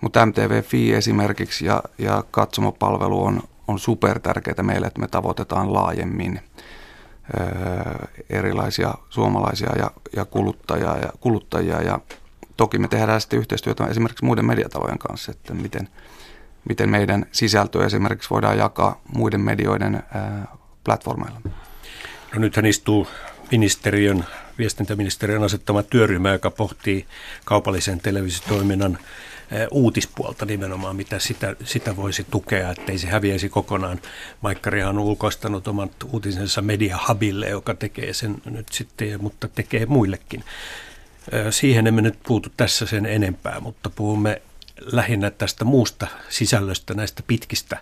Mutta 0.00 0.26
MTV 0.26 0.62
Fi 0.62 0.94
esimerkiksi 0.94 1.66
ja, 1.66 1.82
ja 1.98 2.24
katsomopalvelu 2.30 3.24
on, 3.24 3.42
on 3.68 3.78
super 3.78 4.18
tärkeää 4.18 4.62
meille, 4.62 4.86
että 4.86 5.00
me 5.00 5.08
tavoitetaan 5.08 5.72
laajemmin 5.72 6.40
öö, 7.40 8.06
erilaisia 8.30 8.94
suomalaisia 9.10 9.72
ja, 9.78 9.90
ja, 10.16 10.24
kuluttajia, 10.24 10.96
ja 10.96 11.12
kuluttajia. 11.20 11.82
Ja 11.82 12.00
toki 12.56 12.78
me 12.78 12.88
tehdään 12.88 13.20
sitten 13.20 13.38
yhteistyötä 13.38 13.86
esimerkiksi 13.86 14.24
muiden 14.24 14.44
mediatalojen 14.44 14.98
kanssa, 14.98 15.32
että 15.32 15.54
miten– 15.54 15.88
miten 16.68 16.90
meidän 16.90 17.26
sisältöä 17.32 17.86
esimerkiksi 17.86 18.30
voidaan 18.30 18.58
jakaa 18.58 19.00
muiden 19.14 19.40
medioiden 19.40 20.02
platformeilla. 20.84 21.40
No 22.34 22.40
nythän 22.40 22.66
istuu 22.66 23.06
ministeriön, 23.50 24.24
viestintäministeriön 24.58 25.42
asettama 25.42 25.82
työryhmä, 25.82 26.32
joka 26.32 26.50
pohtii 26.50 27.06
kaupallisen 27.44 28.00
televisiotoiminnan 28.00 28.98
uutispuolta 29.70 30.46
nimenomaan, 30.46 30.96
mitä 30.96 31.18
sitä, 31.18 31.56
sitä 31.64 31.96
voisi 31.96 32.26
tukea, 32.30 32.70
ettei 32.70 32.98
se 32.98 33.06
häviäisi 33.06 33.48
kokonaan. 33.48 34.00
Maikkarihan 34.40 34.98
on 34.98 35.04
ulkoistanut 35.04 35.68
omat 35.68 35.90
uutisensa 36.12 36.62
Media 36.62 36.98
Hubille, 37.08 37.48
joka 37.48 37.74
tekee 37.74 38.12
sen 38.12 38.36
nyt 38.44 38.68
sitten, 38.72 39.22
mutta 39.22 39.48
tekee 39.48 39.86
muillekin. 39.86 40.44
Siihen 41.50 41.86
emme 41.86 42.02
nyt 42.02 42.18
puutu 42.26 42.52
tässä 42.56 42.86
sen 42.86 43.06
enempää, 43.06 43.60
mutta 43.60 43.90
puhumme 43.90 44.42
lähinnä 44.92 45.30
tästä 45.30 45.64
muusta 45.64 46.06
sisällöstä, 46.28 46.94
näistä 46.94 47.22
pitkistä 47.26 47.78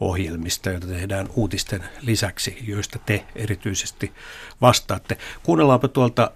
ohjelmista, 0.00 0.70
joita 0.70 0.86
tehdään 0.86 1.28
uutisten 1.34 1.84
lisäksi, 2.00 2.58
joista 2.66 2.98
te 3.06 3.24
erityisesti 3.36 4.12
vastaatte. 4.60 5.18
Kuunnellaanpa 5.42 5.88
tuolta 5.88 6.30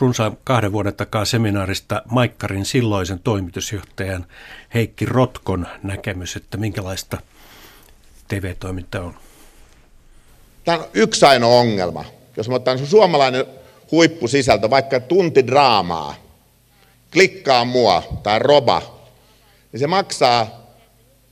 runsaan 0.00 0.36
kahden 0.44 0.72
vuoden 0.72 0.94
takaa 0.94 1.24
seminaarista 1.24 2.02
Maikkarin 2.10 2.64
silloisen 2.64 3.18
toimitusjohtajan 3.18 4.26
Heikki 4.74 5.06
Rotkon 5.06 5.66
näkemys, 5.82 6.36
että 6.36 6.56
minkälaista 6.56 7.18
TV-toiminta 8.28 9.00
on. 9.00 9.14
Tämä 10.64 10.78
on 10.78 10.84
yksi 10.94 11.26
ainoa 11.26 11.60
ongelma. 11.60 12.04
Jos 12.36 12.48
mä 12.48 12.54
otan 12.54 12.86
suomalainen 12.86 13.46
huippusisältö, 13.90 14.70
vaikka 14.70 15.00
tunti 15.00 15.46
draamaa, 15.46 16.14
klikkaa 17.14 17.64
mua 17.64 18.02
tai 18.22 18.38
roba, 18.38 18.82
niin 19.72 19.80
se 19.80 19.86
maksaa 19.86 20.64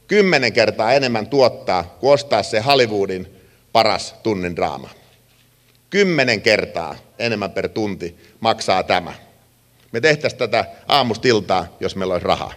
kymmenen 0.07 0.53
kertaa 0.53 0.93
enemmän 0.93 1.27
tuottaa 1.27 1.97
kuin 2.01 2.13
ostaa 2.13 2.43
se 2.43 2.61
Hollywoodin 2.61 3.37
paras 3.73 4.15
tunnin 4.23 4.57
draama. 4.57 4.91
Kymmenen 5.91 6.43
kertaa 6.43 6.97
enemmän 7.19 7.51
per 7.51 7.69
tunti 7.69 8.17
maksaa 8.41 8.83
tämä. 8.83 9.15
Me 9.93 10.01
tehtäisiin 10.01 10.39
tätä 10.39 10.65
aamustiltaa, 10.89 11.77
jos 11.81 11.97
meillä 11.97 12.15
olisi 12.15 12.27
rahaa. 12.27 12.53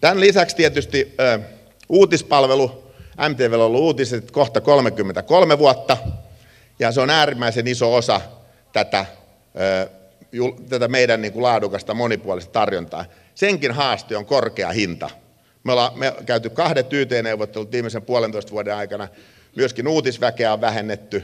Tämän 0.00 0.20
lisäksi 0.20 0.56
tietysti 0.56 1.14
ö, 1.20 1.40
uutispalvelu. 1.88 2.92
MTV 3.28 3.52
on 3.52 3.60
ollut 3.60 3.80
uutiset 3.80 4.30
kohta 4.30 4.60
33 4.60 5.58
vuotta, 5.58 5.96
ja 6.78 6.92
se 6.92 7.00
on 7.00 7.10
äärimmäisen 7.10 7.66
iso 7.66 7.94
osa 7.94 8.20
tätä, 8.72 9.06
ö, 9.60 9.99
tätä 10.68 10.88
meidän 10.88 11.22
niin 11.22 11.32
kuin 11.32 11.42
laadukasta 11.42 11.94
monipuolista 11.94 12.52
tarjontaa. 12.52 13.04
Senkin 13.34 13.72
haaste 13.72 14.16
on 14.16 14.26
korkea 14.26 14.70
hinta. 14.72 15.10
Me 15.64 15.72
ollaan 15.72 15.98
me 15.98 16.14
käyty 16.26 16.50
kahdet 16.50 16.92
YT-neuvottelut 16.92 17.72
viimeisen 17.72 18.02
puolentoista 18.02 18.52
vuoden 18.52 18.74
aikana. 18.74 19.08
Myöskin 19.56 19.88
uutisväkeä 19.88 20.52
on 20.52 20.60
vähennetty. 20.60 21.22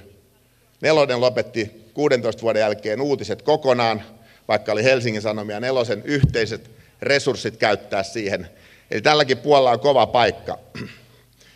Nelonen 0.81 1.21
lopetti 1.21 1.91
16 1.95 2.43
vuoden 2.43 2.61
jälkeen 2.61 3.01
uutiset 3.01 3.43
kokonaan, 3.43 4.03
vaikka 4.49 4.73
oli 4.73 4.85
Helsingin 4.85 5.23
Sanomia 5.23 5.61
nelosen 5.61 6.03
yhteiset 6.05 6.71
resurssit 7.03 7.57
käyttää 7.57 8.03
siihen. 8.03 8.49
Eli 8.91 9.03
tälläkin 9.03 9.39
puolella 9.39 9.71
on 9.71 9.81
kova 9.81 10.07
paikka. 10.07 10.59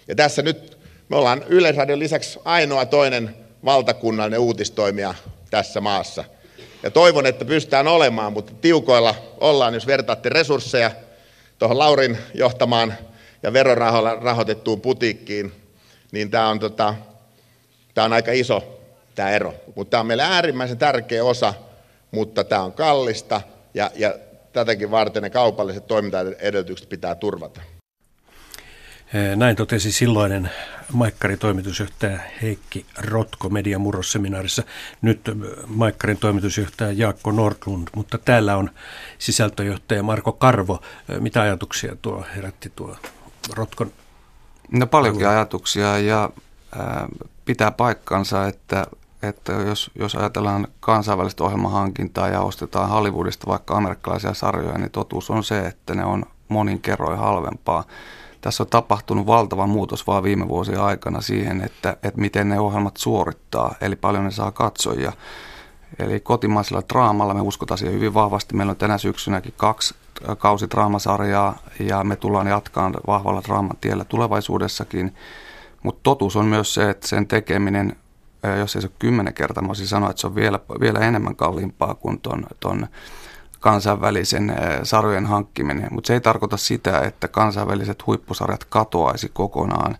Ja 0.09 0.15
tässä 0.15 0.43
nyt 0.43 0.79
me 1.09 1.17
ollaan 1.17 1.45
Yleisradion 1.49 1.99
lisäksi 1.99 2.39
ainoa 2.45 2.87
toinen 2.87 3.37
valtakunnallinen 3.65 4.41
uutistoimija 4.41 5.15
tässä 5.51 5.81
maassa. 5.81 6.25
Ja 6.83 6.91
toivon, 6.91 7.27
että 7.27 7.45
pystytään 7.45 7.89
olemaan, 7.89 8.33
mutta 8.33 8.53
tiukoilla 8.61 9.15
ollaan, 9.41 9.75
jos 9.75 9.87
vertaatte 9.87 10.29
resursseja 10.29 10.91
tuohon 11.59 11.79
Laurin 11.79 12.19
johtamaan 12.35 12.95
ja 13.43 13.53
verorahoilla 13.53 14.15
rahoitettuun 14.15 14.81
putiikkiin, 14.81 15.53
niin 16.13 16.31
tämä 16.31 16.49
on, 16.49 16.59
tota, 16.59 16.95
tämä 17.95 18.05
on 18.05 18.13
aika 18.13 18.33
iso 18.33 18.81
tämä 19.15 19.31
ero. 19.31 19.55
Mutta 19.75 19.91
tämä 19.91 20.01
on 20.01 20.07
meille 20.07 20.23
äärimmäisen 20.23 20.79
tärkeä 20.79 21.25
osa, 21.25 21.55
mutta 22.11 22.45
tämä 22.45 22.63
on 22.63 22.73
kallista 22.73 23.41
ja, 23.75 23.91
ja 23.95 24.15
tätäkin 24.53 24.91
varten 24.91 25.23
ne 25.23 25.31
kaupalliset 25.31 25.87
toimintaedellytykset 25.87 26.89
pitää 26.89 27.15
turvata. 27.15 27.61
Näin 29.37 29.57
totesi 29.57 29.93
silloinen 29.93 30.51
Maikkarin 30.93 31.39
toimitusjohtaja 31.39 32.19
Heikki 32.43 32.87
Rotko 32.99 33.49
Median 33.49 33.81
murrosseminaarissa. 33.81 34.63
Nyt 35.03 35.21
Maikkarin 35.67 36.17
toimitusjohtaja 36.17 36.93
Jaakko 36.93 37.33
Nordlund, 37.33 37.89
mutta 37.97 38.19
täällä 38.19 38.57
on 38.57 38.71
sisältöjohtaja 39.19 40.03
Marko 40.03 40.33
Karvo. 40.33 40.81
Mitä 41.21 41.43
ajatuksia 41.43 41.97
tuo 42.03 42.25
herätti 42.37 42.73
tuo 42.77 42.97
Rotkon? 43.55 43.93
No 44.73 44.87
paljonkin 44.87 45.29
ajatuksia 45.29 45.99
ja 45.99 46.31
pitää 47.45 47.71
paikkansa, 47.71 48.47
että, 48.47 48.87
että 49.23 49.53
jos, 49.53 49.91
jos 49.95 50.15
ajatellaan 50.15 50.69
kansainvälistä 50.81 51.45
ohjelmahankintaa 51.45 52.29
ja 52.29 52.41
ostetaan 52.41 52.89
Hollywoodista 52.89 53.47
vaikka 53.47 53.77
amerikkalaisia 53.77 54.35
sarjoja, 54.35 54.79
niin 54.79 54.91
totuus 54.91 55.31
on 55.31 55.45
se, 55.45 55.59
että 55.67 55.95
ne 55.95 56.05
on 56.05 56.25
monin 56.49 56.81
kerroin 56.81 57.19
halvempaa 57.19 57.85
tässä 58.41 58.63
on 58.63 58.67
tapahtunut 58.67 59.27
valtava 59.27 59.67
muutos 59.67 60.07
vaan 60.07 60.23
viime 60.23 60.49
vuosien 60.49 60.81
aikana 60.81 61.21
siihen, 61.21 61.61
että, 61.61 61.97
että 62.03 62.21
miten 62.21 62.49
ne 62.49 62.61
ohjelmat 62.61 62.97
suorittaa, 62.97 63.75
eli 63.81 63.97
paljon 63.97 64.25
ne 64.25 64.31
saa 64.31 64.53
katsojia. 64.53 65.13
Eli 65.99 66.21
kotimaisella 66.21 66.83
draamalla 66.89 67.35
me 67.35 67.41
uskotaan 67.41 67.79
siihen 67.79 67.95
hyvin 67.95 68.15
vahvasti. 68.15 68.57
Meillä 68.57 68.71
on 68.71 68.77
tänä 68.77 68.99
syksynäkin 68.99 69.55
kaksi 69.57 69.95
kausidraamasarjaa 70.39 71.59
ja 71.81 72.05
me 72.05 72.17
tullaan 72.17 72.47
jatkaan 72.47 72.95
vahvalla 73.07 73.43
draaman 73.45 73.77
tiellä 73.81 74.05
tulevaisuudessakin. 74.05 75.15
Mutta 75.83 76.01
totuus 76.03 76.37
on 76.37 76.47
myös 76.47 76.75
se, 76.75 76.91
että 76.91 77.09
sen 77.09 77.27
tekeminen, 77.27 77.97
jos 78.59 78.77
ei 78.77 78.83
se 78.83 78.89
ole 78.89 78.97
kymmenen 78.99 79.35
kertaa, 79.35 79.63
mä 79.63 79.75
sanoa, 79.75 80.11
että 80.11 80.21
se 80.21 80.27
on 80.27 80.35
vielä, 80.35 80.61
vielä 80.81 80.99
enemmän 80.99 81.37
kalliimpaa 81.37 81.95
kuin 81.95 82.21
ton, 82.21 82.47
ton 82.61 82.87
kansainvälisen 83.61 84.57
sarjojen 84.83 85.27
hankkiminen, 85.27 85.89
mutta 85.91 86.07
se 86.07 86.15
ei 86.15 86.21
tarkoita 86.21 86.57
sitä, 86.57 87.01
että 87.01 87.29
kansainväliset 87.29 88.07
huippusarjat 88.07 88.65
katoaisi 88.65 89.31
kokonaan 89.33 89.97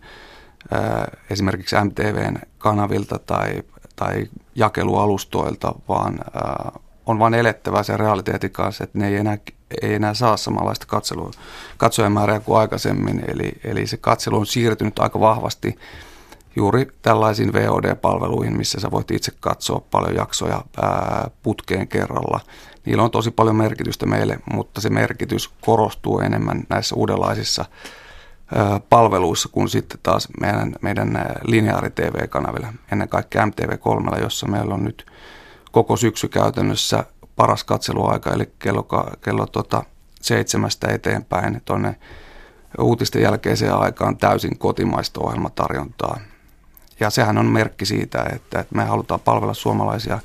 esimerkiksi 1.29 1.75
MTVn 1.83 2.35
kanavilta 2.57 3.19
tai, 3.19 3.63
tai 3.95 4.27
jakelualustoilta, 4.55 5.75
vaan 5.89 6.19
on 7.05 7.19
vain 7.19 7.33
elettävä 7.33 7.83
sen 7.83 7.99
realiteetin 7.99 8.51
kanssa, 8.51 8.83
että 8.83 8.97
ne 8.97 9.07
ei 9.07 9.15
enää, 9.15 9.37
ei 9.81 9.93
enää 9.93 10.13
saa 10.13 10.37
samanlaista 10.37 10.85
katselua, 10.85 11.31
katsojamäärää 11.77 12.39
kuin 12.39 12.59
aikaisemmin. 12.59 13.23
Eli, 13.27 13.51
eli 13.63 13.87
se 13.87 13.97
katselu 13.97 14.37
on 14.37 14.45
siirtynyt 14.45 14.99
aika 14.99 15.19
vahvasti 15.19 15.79
juuri 16.55 16.87
tällaisiin 17.01 17.53
VOD-palveluihin, 17.53 18.57
missä 18.57 18.79
sä 18.79 18.91
voit 18.91 19.11
itse 19.11 19.31
katsoa 19.39 19.81
paljon 19.91 20.15
jaksoja 20.15 20.63
putkeen 21.43 21.87
kerralla– 21.87 22.39
niillä 22.85 23.03
on 23.03 23.11
tosi 23.11 23.31
paljon 23.31 23.55
merkitystä 23.55 24.05
meille, 24.05 24.39
mutta 24.53 24.81
se 24.81 24.89
merkitys 24.89 25.47
korostuu 25.61 26.19
enemmän 26.19 26.63
näissä 26.69 26.95
uudenlaisissa 26.95 27.65
palveluissa 28.89 29.49
kuin 29.51 29.69
sitten 29.69 29.99
taas 30.03 30.27
meidän, 30.41 30.75
meidän 30.81 31.25
lineaari-TV-kanavilla, 31.47 32.73
ennen 32.91 33.09
kaikkea 33.09 33.45
MTV3, 33.45 34.21
jossa 34.21 34.47
meillä 34.47 34.73
on 34.73 34.83
nyt 34.83 35.05
koko 35.71 35.97
syksy 35.97 36.27
käytännössä 36.27 37.03
paras 37.35 37.63
katseluaika, 37.63 38.33
eli 38.33 38.53
kello, 38.59 38.87
kello 39.21 39.45
tota, 39.47 39.83
seitsemästä 40.21 40.91
eteenpäin. 40.91 41.61
Tuonne 41.65 41.95
uutisten 42.79 43.21
jälkeiseen 43.21 43.75
aikaan 43.75 44.17
täysin 44.17 44.57
kotimaista 44.57 45.21
ohjelmatarjontaa. 45.23 46.19
Ja 47.01 47.09
sehän 47.09 47.37
on 47.37 47.45
merkki 47.45 47.85
siitä, 47.85 48.25
että, 48.35 48.59
että 48.59 48.75
me 48.75 48.83
halutaan 48.83 49.19
palvella 49.19 49.53
suomalaisia 49.53 50.19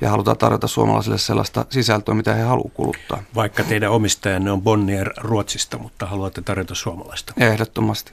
ja 0.00 0.10
halutaan 0.10 0.38
tarjota 0.38 0.66
suomalaisille 0.66 1.18
sellaista 1.18 1.66
sisältöä, 1.70 2.14
mitä 2.14 2.34
he 2.34 2.42
haluavat 2.42 2.72
kuluttaa. 2.74 3.22
Vaikka 3.34 3.64
teidän 3.64 3.90
omistajanne 3.90 4.50
on 4.50 4.62
Bonnier 4.62 5.10
Ruotsista, 5.16 5.78
mutta 5.78 6.06
haluatte 6.06 6.42
tarjota 6.42 6.74
suomalaista. 6.74 7.32
Ehdottomasti. 7.36 8.12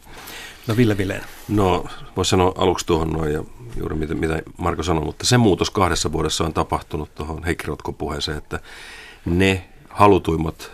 No 0.68 0.78
Ville 0.78 0.98
Vileen. 0.98 1.24
No 1.48 1.86
voisi 2.18 2.30
sanoa 2.30 2.54
aluksi 2.58 2.86
tuohon 2.86 3.10
noin 3.10 3.34
ja 3.34 3.44
juuri 3.78 3.96
mitä, 3.96 4.16
mitä 4.16 4.42
Marko 4.58 4.84
sanoi, 4.84 5.06
mutta 5.06 5.26
se 5.26 5.38
muutos 5.38 5.70
kahdessa 5.70 6.12
vuodessa 6.12 6.44
on 6.44 6.54
tapahtunut 6.54 7.16
tuohon 7.16 7.44
Heikki 7.44 7.68
Rotko-puheeseen, 7.68 8.38
että 8.38 8.60
ne 9.26 9.70
halutuimmat, 9.94 10.72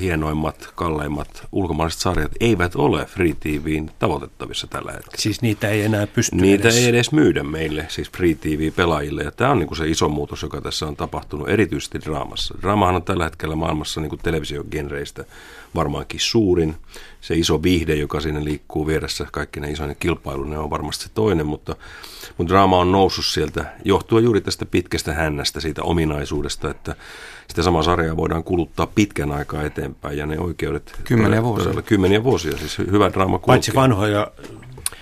hienoimmat, 0.00 0.72
kalleimmat 0.74 1.46
ulkomaalaiset 1.52 2.00
sarjat 2.00 2.32
eivät 2.40 2.76
ole 2.76 3.06
Free 3.06 3.32
TVin 3.40 3.90
tavoitettavissa 3.98 4.66
tällä 4.66 4.92
hetkellä. 4.92 5.16
Siis 5.22 5.42
niitä 5.42 5.68
ei 5.68 5.82
enää 5.82 6.06
pysty 6.06 6.36
Niitä 6.36 6.68
edes... 6.68 6.76
ei 6.76 6.86
edes 6.86 7.12
myydä 7.12 7.42
meille, 7.42 7.86
siis 7.88 8.10
Free 8.10 8.34
TV-pelaajille. 8.34 9.22
Ja 9.22 9.30
tämä 9.30 9.50
on 9.50 9.58
niin 9.58 9.76
se 9.76 9.88
iso 9.88 10.08
muutos, 10.08 10.42
joka 10.42 10.60
tässä 10.60 10.86
on 10.86 10.96
tapahtunut, 10.96 11.48
erityisesti 11.48 12.00
draamassa. 12.00 12.54
Draamahan 12.62 12.94
on 12.94 13.02
tällä 13.02 13.24
hetkellä 13.24 13.56
maailmassa 13.56 14.00
niin 14.00 14.18
televisiogenreistä 14.22 15.24
varmaankin 15.74 16.20
suurin. 16.20 16.74
Se 17.20 17.34
iso 17.34 17.62
viihde, 17.62 17.94
joka 17.94 18.20
siinä 18.20 18.44
liikkuu 18.44 18.86
vieressä, 18.86 19.26
kaikki 19.32 19.60
ne 19.60 19.70
isoinen 19.70 19.96
kilpailu, 20.00 20.44
ne 20.44 20.58
on 20.58 20.70
varmasti 20.70 21.04
se 21.04 21.10
toinen, 21.14 21.46
mutta, 21.46 21.76
mutta 22.38 22.54
draama 22.54 22.78
on 22.78 22.92
noussut 22.92 23.26
sieltä 23.26 23.64
johtuen 23.84 24.24
juuri 24.24 24.40
tästä 24.40 24.66
pitkästä 24.66 25.12
hännästä, 25.12 25.60
siitä 25.60 25.82
ominaisuudesta, 25.82 26.70
että 26.70 26.96
sitä 27.52 27.62
samaa 27.62 27.82
sarjaa 27.82 28.16
voidaan 28.16 28.44
kuluttaa 28.44 28.86
pitkän 28.86 29.32
aikaa 29.32 29.62
eteenpäin 29.62 30.18
ja 30.18 30.26
ne 30.26 30.38
oikeudet... 30.38 30.92
Kymmeniä 31.04 31.42
vuosia. 31.42 31.64
Todella, 31.64 31.82
kymmeniä 31.82 32.24
vuosia, 32.24 32.56
siis 32.56 32.78
hyvä 32.78 33.12
draama 33.12 33.38
kulkee. 33.38 33.52
Paitsi 33.52 33.74
vanhoja 33.74 34.30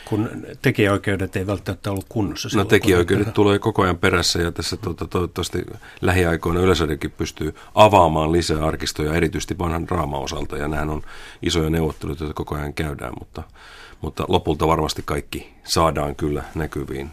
kun 0.05 0.31
tekijäoikeudet 0.63 1.37
ei 1.37 1.47
välttämättä 1.47 1.91
ollut 1.91 2.07
kunnossa. 2.09 2.59
No 2.59 2.65
tekijäoikeudet 2.65 3.27
kun... 3.27 3.33
tulee 3.33 3.59
koko 3.59 3.83
ajan 3.83 3.99
perässä 3.99 4.43
ja 4.43 4.53
tässä 4.53 4.77
tuota, 4.77 5.07
toivottavasti 5.07 5.65
lähiaikoina 6.01 6.61
Yleisradiokin 6.61 7.11
pystyy 7.11 7.55
avaamaan 7.75 8.33
lisää 8.33 8.67
arkistoja 8.67 9.15
erityisesti 9.15 9.59
vanhan 9.59 9.87
draama-osalta 9.87 10.57
ja 10.57 10.69
nämä 10.69 10.93
on 10.93 11.03
isoja 11.43 11.71
neuvotteluita, 11.71 12.25
joita 12.25 12.35
koko 12.35 12.55
ajan 12.55 12.75
käydään, 12.75 13.13
mutta, 13.19 13.43
mutta 14.01 14.25
lopulta 14.29 14.67
varmasti 14.67 15.03
kaikki 15.05 15.53
saadaan 15.65 16.17
kyllä 16.17 16.43
näkyviin 16.55 17.11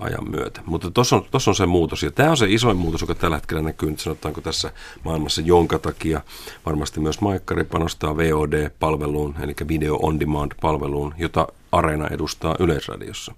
ajan 0.00 0.30
myötä. 0.30 0.60
Mutta 0.66 0.90
tuossa 0.90 1.16
on, 1.16 1.26
on 1.46 1.54
se 1.54 1.66
muutos, 1.66 2.02
ja 2.02 2.10
tämä 2.10 2.30
on 2.30 2.36
se 2.36 2.46
isoin 2.48 2.76
muutos, 2.76 3.00
joka 3.00 3.14
tällä 3.14 3.36
hetkellä 3.36 3.62
näkyy, 3.62 3.94
sanotaanko 3.96 4.40
tässä 4.40 4.72
maailmassa, 5.04 5.42
jonka 5.42 5.78
takia 5.78 6.20
varmasti 6.66 7.00
myös 7.00 7.20
Maikkari 7.20 7.64
panostaa 7.64 8.16
VOD-palveluun, 8.16 9.34
eli 9.40 9.54
Video 9.68 9.98
On 10.02 10.20
Demand-palveluun, 10.20 11.14
jota 11.18 11.46
Areena 11.72 12.08
edustaa 12.08 12.56
Yleisradiossa. 12.58 13.34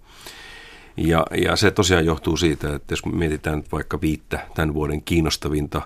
Ja, 0.97 1.27
ja 1.45 1.57
se 1.57 1.71
tosiaan 1.71 2.07
johtuu 2.07 2.37
siitä, 2.37 2.75
että 2.75 2.93
jos 2.93 3.07
mietitään 3.07 3.57
nyt 3.57 3.73
vaikka 3.73 4.01
viittä 4.01 4.47
tämän 4.55 4.75
vuoden 4.75 5.03
kiinnostavinta, 5.03 5.83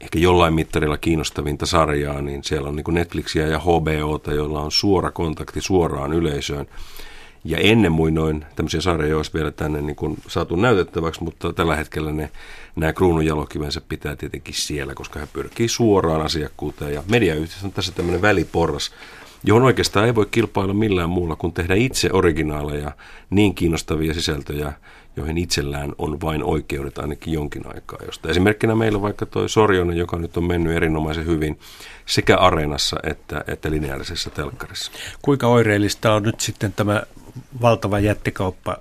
ehkä 0.00 0.18
jollain 0.18 0.54
mittarilla 0.54 0.98
kiinnostavinta 0.98 1.66
sarjaa, 1.66 2.22
niin 2.22 2.44
siellä 2.44 2.68
on 2.68 2.76
niin 2.76 2.84
Netflixiä 2.94 3.46
ja 3.46 3.58
HBOta, 3.58 4.32
joilla 4.32 4.60
on 4.60 4.72
suora 4.72 5.10
kontakti 5.10 5.60
suoraan 5.60 6.12
yleisöön. 6.12 6.66
Ja 7.44 7.58
ennen 7.58 7.92
muinoin 7.92 8.44
tämmöisiä 8.56 8.80
sarjoja 8.80 9.16
olisi 9.16 9.34
vielä 9.34 9.50
tänne 9.50 9.80
niin 9.80 9.96
kuin 9.96 10.16
saatu 10.28 10.56
näytettäväksi, 10.56 11.24
mutta 11.24 11.52
tällä 11.52 11.76
hetkellä 11.76 12.12
ne, 12.12 12.30
nämä 12.76 12.92
kruununjalokivensä 12.92 13.80
pitää 13.88 14.16
tietenkin 14.16 14.54
siellä, 14.54 14.94
koska 14.94 15.20
he 15.20 15.28
pyrkii 15.32 15.68
suoraan 15.68 16.22
asiakkuuteen. 16.22 16.94
Ja 16.94 17.02
mediayhteisö 17.10 17.66
on 17.66 17.72
tässä 17.72 17.92
tämmöinen 17.92 18.22
väliporras, 18.22 18.90
johon 19.44 19.62
oikeastaan 19.62 20.06
ei 20.06 20.14
voi 20.14 20.26
kilpailla 20.30 20.74
millään 20.74 21.10
muulla 21.10 21.36
kuin 21.36 21.52
tehdä 21.52 21.74
itse 21.74 22.10
originaaleja, 22.12 22.92
niin 23.30 23.54
kiinnostavia 23.54 24.14
sisältöjä, 24.14 24.72
joihin 25.16 25.38
itsellään 25.38 25.92
on 25.98 26.20
vain 26.20 26.44
oikeudet 26.44 26.98
ainakin 26.98 27.32
jonkin 27.32 27.66
aikaa. 27.74 27.98
Josta 28.06 28.28
esimerkkinä 28.28 28.74
meillä 28.74 28.96
on 28.96 29.02
vaikka 29.02 29.26
toi 29.26 29.48
Sorjonen, 29.48 29.96
joka 29.96 30.18
nyt 30.18 30.36
on 30.36 30.44
mennyt 30.44 30.76
erinomaisen 30.76 31.26
hyvin 31.26 31.58
sekä 32.06 32.36
areenassa 32.36 32.96
että, 33.02 33.44
että 33.46 33.70
lineaarisessa 33.70 34.30
telkkarissa. 34.30 34.92
Kuinka 35.22 35.46
oireellista 35.46 36.12
on 36.14 36.22
nyt 36.22 36.40
sitten 36.40 36.72
tämä 36.72 37.02
valtava 37.60 37.98
jättikauppa, 37.98 38.76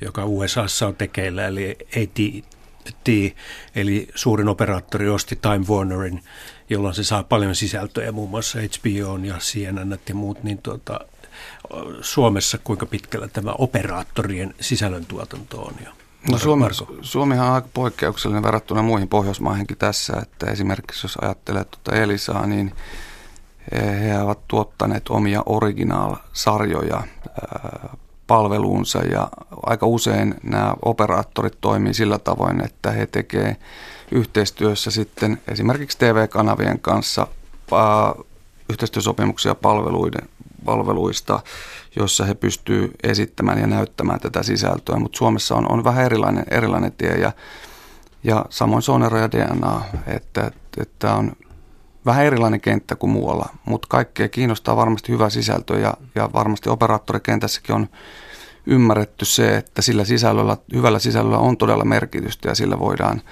joka 0.00 0.24
USAssa 0.24 0.86
on 0.86 0.96
tekeillä, 0.96 1.46
eli 1.46 1.76
AT&T, 1.80 3.08
eli 3.74 4.08
suurin 4.14 4.48
operaattori 4.48 5.08
osti 5.08 5.36
Time 5.36 5.64
Warnerin, 5.68 6.22
jolloin 6.70 6.94
se 6.94 7.04
saa 7.04 7.22
paljon 7.22 7.54
sisältöjä, 7.54 8.12
muun 8.12 8.30
muassa 8.30 8.58
HBO 8.58 9.18
ja 9.24 9.34
CNN 9.38 9.98
ja 10.08 10.14
muut, 10.14 10.42
niin 10.42 10.58
tuota, 10.58 11.00
Suomessa 12.00 12.58
kuinka 12.64 12.86
pitkällä 12.86 13.28
tämä 13.28 13.52
operaattorien 13.58 14.54
sisällöntuotanto 14.60 15.62
on 15.62 15.74
jo? 15.84 15.90
No 16.30 16.38
Suomi, 16.38 16.64
Suomihan 17.02 17.48
on 17.48 17.54
aika 17.54 17.68
poikkeuksellinen 17.74 18.42
verrattuna 18.42 18.82
muihin 18.82 19.08
Pohjoismaihinkin 19.08 19.76
tässä, 19.76 20.16
että 20.22 20.50
esimerkiksi 20.50 21.04
jos 21.04 21.16
ajattelee 21.16 21.64
tuota 21.64 22.00
Elisaa, 22.00 22.46
niin 22.46 22.72
he 23.72 24.22
ovat 24.22 24.38
tuottaneet 24.48 25.08
omia 25.08 25.42
original-sarjoja 25.46 27.02
palveluunsa 28.26 28.98
ja 28.98 29.28
aika 29.66 29.86
usein 29.86 30.34
nämä 30.42 30.74
operaattorit 30.82 31.58
toimii 31.60 31.94
sillä 31.94 32.18
tavoin, 32.18 32.64
että 32.64 32.90
he 32.90 33.06
tekevät 33.06 33.58
yhteistyössä 34.10 34.90
sitten 34.90 35.40
esimerkiksi 35.48 35.98
TV-kanavien 35.98 36.80
kanssa 36.80 37.26
yhteistyösopimuksia 38.70 39.54
palveluiden, 39.54 40.28
palveluista, 40.64 41.40
jossa 41.96 42.24
he 42.24 42.34
pystyvät 42.34 42.90
esittämään 43.02 43.58
ja 43.58 43.66
näyttämään 43.66 44.20
tätä 44.20 44.42
sisältöä, 44.42 44.96
mutta 44.96 45.18
Suomessa 45.18 45.54
on, 45.54 45.72
on 45.72 45.84
vähän 45.84 46.04
erilainen, 46.04 46.44
erilainen 46.50 46.92
tie 46.92 47.14
ja, 47.14 47.32
ja 48.24 48.44
samoin 48.50 48.82
Sonera 48.82 49.18
ja 49.18 49.30
DNA, 49.30 49.82
että, 50.06 50.50
että 50.76 51.14
on 51.14 51.32
vähän 52.08 52.24
erilainen 52.24 52.60
kenttä 52.60 52.96
kuin 52.96 53.10
muualla, 53.10 53.48
mutta 53.64 53.86
kaikkea 53.90 54.28
kiinnostaa 54.28 54.76
varmasti 54.76 55.12
hyvä 55.12 55.30
sisältö 55.30 55.78
ja, 55.78 55.94
ja 56.14 56.30
varmasti 56.34 56.68
operaattorikentässäkin 56.68 57.74
on 57.74 57.88
ymmärretty 58.66 59.24
se, 59.24 59.56
että 59.56 59.82
sillä 59.82 60.04
sisällöllä, 60.04 60.56
hyvällä 60.74 60.98
sisällöllä 60.98 61.38
on 61.38 61.56
todella 61.56 61.84
merkitystä 61.84 62.48
ja 62.48 62.54
sillä 62.54 62.78
voidaan, 62.78 63.22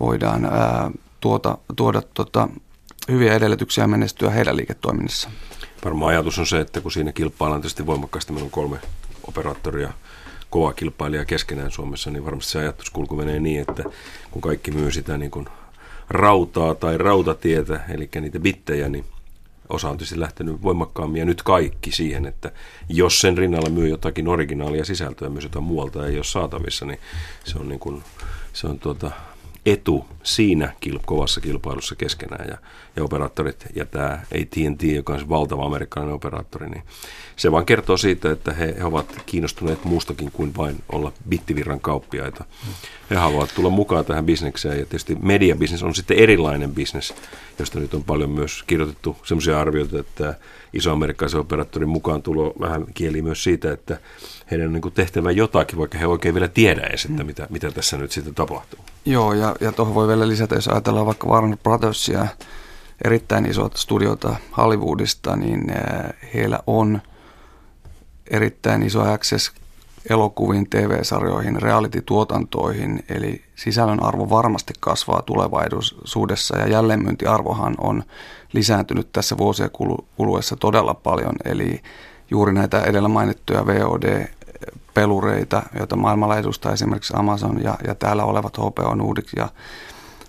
voidaan 0.00 0.44
ää, 0.44 0.90
tuota, 1.20 1.58
tuoda 1.76 2.02
tuota, 2.14 2.48
hyviä 3.08 3.34
edellytyksiä 3.34 3.86
menestyä 3.86 4.30
heidän 4.30 4.56
liiketoiminnassa. 4.56 5.30
Varmaan 5.84 6.10
ajatus 6.10 6.38
on 6.38 6.46
se, 6.46 6.60
että 6.60 6.80
kun 6.80 6.92
siinä 6.92 7.12
kilpaillaan 7.12 7.60
tietysti 7.60 7.86
voimakkaasti, 7.86 8.32
meillä 8.32 8.44
on 8.44 8.50
kolme 8.50 8.78
operaattoria, 9.28 9.92
kova 10.50 10.72
kilpailija 10.72 11.24
keskenään 11.24 11.70
Suomessa, 11.70 12.10
niin 12.10 12.24
varmasti 12.24 12.52
se 12.52 12.58
ajatuskulku 12.58 13.16
menee 13.16 13.40
niin, 13.40 13.60
että 13.60 13.84
kun 14.30 14.42
kaikki 14.42 14.70
myy 14.70 14.90
sitä 14.90 15.18
niin 15.18 15.30
kuin 15.30 15.48
rautaa 16.08 16.74
tai 16.74 16.98
rautatietä, 16.98 17.80
eli 17.88 18.08
niitä 18.20 18.40
bittejä, 18.40 18.88
niin 18.88 19.04
osa 19.68 19.88
on 19.90 19.96
tietysti 19.96 20.20
lähtenyt 20.20 20.62
voimakkaammin 20.62 21.18
ja 21.18 21.24
nyt 21.24 21.42
kaikki 21.42 21.92
siihen, 21.92 22.26
että 22.26 22.52
jos 22.88 23.20
sen 23.20 23.38
rinnalla 23.38 23.70
myy 23.70 23.88
jotakin 23.88 24.28
originaalia 24.28 24.84
sisältöä, 24.84 25.28
myös 25.28 25.44
jotain 25.44 25.64
muualta 25.64 26.06
ei 26.06 26.16
ole 26.16 26.24
saatavissa, 26.24 26.86
niin 26.86 26.98
se 27.44 27.58
on, 27.58 27.68
niin 27.68 27.80
kuin, 27.80 28.02
se 28.52 28.66
on 28.66 28.78
tuota, 28.78 29.10
etu 29.66 30.06
siinä 30.22 30.72
kovassa 31.06 31.40
kilpailussa 31.40 31.94
keskenään. 31.94 32.48
Ja, 32.48 32.58
ja 32.96 33.04
operaattorit 33.04 33.66
ja 33.74 33.86
tämä 33.86 34.10
AT&T, 34.10 34.82
joka 34.82 35.12
on 35.12 35.20
se 35.20 35.28
valtava 35.28 35.66
amerikkalainen 35.66 36.14
operaattori, 36.14 36.68
niin 36.68 36.82
se 37.36 37.52
vaan 37.52 37.66
kertoo 37.66 37.96
siitä, 37.96 38.30
että 38.30 38.52
he, 38.52 38.74
he 38.78 38.84
ovat 38.84 39.22
kiinnostuneet 39.26 39.84
muustakin 39.84 40.30
kuin 40.32 40.56
vain 40.56 40.82
olla 40.92 41.12
bittivirran 41.28 41.80
kauppiaita. 41.80 42.44
He 43.10 43.16
haluavat 43.16 43.54
tulla 43.54 43.70
mukaan 43.70 44.04
tähän 44.04 44.26
bisnekseen 44.26 44.78
ja 44.78 44.84
tietysti 44.84 45.16
mediabisnes 45.22 45.82
on 45.82 45.94
sitten 45.94 46.18
erilainen 46.18 46.74
bisnes, 46.74 47.14
josta 47.58 47.80
nyt 47.80 47.94
on 47.94 48.04
paljon 48.04 48.30
myös 48.30 48.62
kirjoitettu 48.66 49.16
sellaisia 49.24 49.60
arvioita, 49.60 49.98
että 49.98 50.34
iso 50.72 50.92
amerikkalaisen 50.92 51.40
operaattorin 51.40 51.88
mukaan 51.88 52.22
tulo 52.22 52.54
vähän 52.60 52.86
kieli 52.94 53.22
myös 53.22 53.44
siitä, 53.44 53.72
että 53.72 53.98
heidän 54.50 54.72
niin 54.72 54.92
tehtävä 54.94 55.30
jotakin, 55.30 55.78
vaikka 55.78 55.98
he 55.98 56.06
oikein 56.06 56.34
vielä 56.34 56.48
tiedä 56.48 56.80
edes, 56.80 57.04
että 57.04 57.24
mitä, 57.24 57.46
mitä 57.50 57.70
tässä 57.70 57.96
nyt 57.96 58.12
sitten 58.12 58.34
tapahtuu. 58.34 58.78
Joo, 59.04 59.32
ja, 59.32 59.56
ja 59.60 59.72
tuohon 59.72 59.94
voi 59.94 60.08
vielä 60.08 60.28
lisätä, 60.28 60.54
jos 60.54 60.68
ajatellaan 60.68 61.06
vaikka 61.06 61.28
Warner 61.28 61.58
Brothersia, 61.62 62.26
erittäin 63.04 63.46
isot 63.46 63.76
studiota 63.76 64.36
Hollywoodista, 64.56 65.36
niin 65.36 65.70
eh, 65.70 65.76
heillä 66.34 66.60
on 66.66 67.00
erittäin 68.30 68.82
iso 68.82 69.12
access 69.12 69.52
elokuviin, 70.10 70.70
TV-sarjoihin, 70.70 71.62
reality-tuotantoihin, 71.62 73.04
eli 73.08 73.42
sisällön 73.54 74.02
arvo 74.02 74.30
varmasti 74.30 74.74
kasvaa 74.80 75.22
tulevaisuudessa 75.22 76.58
ja 76.58 76.68
jälleenmyyntiarvohan 76.68 77.74
on 77.78 78.02
lisääntynyt 78.52 79.12
tässä 79.12 79.38
vuosien 79.38 79.70
kuluessa 80.16 80.56
todella 80.56 80.94
paljon, 80.94 81.34
eli 81.44 81.82
juuri 82.30 82.52
näitä 82.52 82.82
edellä 82.82 83.08
mainittuja 83.08 83.66
VOD-pelureita, 83.66 85.62
joita 85.78 85.96
maailmalla 85.96 86.38
edustaa 86.38 86.72
esimerkiksi 86.72 87.14
Amazon 87.16 87.62
ja, 87.62 87.78
ja 87.86 87.94
täällä 87.94 88.24
olevat 88.24 88.58
HBO 88.58 88.94
Nordic 88.94 89.32
ja 89.36 89.48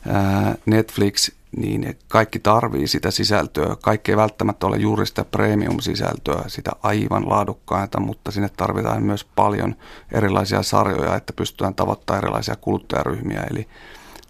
ää, 0.07 0.55
Netflix, 0.65 1.31
niin 1.55 1.99
kaikki 2.07 2.39
tarvii 2.39 2.87
sitä 2.87 3.11
sisältöä. 3.11 3.75
Kaikki 3.81 4.11
ei 4.11 4.17
välttämättä 4.17 4.67
ole 4.67 4.77
juuri 4.77 5.05
sitä 5.05 5.25
premium-sisältöä, 5.25 6.43
sitä 6.47 6.71
aivan 6.83 7.29
laadukkainta, 7.29 7.99
mutta 7.99 8.31
sinne 8.31 8.49
tarvitaan 8.57 9.03
myös 9.03 9.25
paljon 9.35 9.75
erilaisia 10.11 10.63
sarjoja, 10.63 11.15
että 11.15 11.33
pystytään 11.33 11.75
tavoittamaan 11.75 12.23
erilaisia 12.23 12.55
kuluttajaryhmiä. 12.55 13.43
Eli 13.51 13.67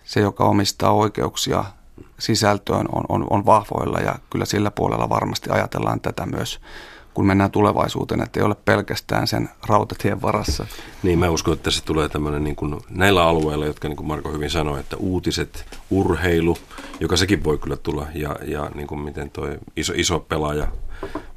se, 0.04 0.20
joka 0.20 0.44
omistaa 0.44 0.92
oikeuksia 0.92 1.66
sisältöön, 2.20 2.86
on, 2.92 3.04
on, 3.10 3.28
on 3.30 3.46
vahvoilla 3.46 4.00
ja 4.00 4.16
kyllä 4.30 4.46
sillä 4.46 4.72
puolella 4.72 5.10
varmasti 5.10 5.50
ajatellaan 5.50 6.02
tätä 6.02 6.26
myös 6.26 6.60
kun 7.18 7.26
mennään 7.26 7.52
tulevaisuuteen, 7.52 8.22
että 8.22 8.40
ei 8.40 8.44
ole 8.46 8.56
pelkästään 8.66 9.28
sen 9.28 9.50
rautatien 9.68 10.22
varassa. 10.22 10.68
Niin, 11.04 11.20
mä 11.20 11.30
uskon, 11.30 11.54
että 11.54 11.64
tässä 11.64 11.84
tulee 11.86 12.10
tämmöinen 12.10 12.44
niin 12.44 12.56
kuin 12.56 12.76
näillä 12.90 13.24
alueilla, 13.24 13.66
jotka 13.66 13.88
niin 13.88 13.96
kuin 13.96 14.08
Marko 14.08 14.32
hyvin 14.32 14.50
sanoi, 14.50 14.80
että 14.80 14.98
uutiset, 14.98 15.66
urheilu, 15.90 16.58
joka 17.00 17.18
sekin 17.18 17.44
voi 17.44 17.58
kyllä 17.58 17.78
tulla, 17.78 18.08
ja, 18.14 18.36
ja 18.46 18.72
niin 18.76 18.88
kuin 18.88 19.02
miten 19.02 19.30
toi 19.30 19.58
iso, 19.76 19.94
iso 19.96 20.20
pelaaja 20.20 20.68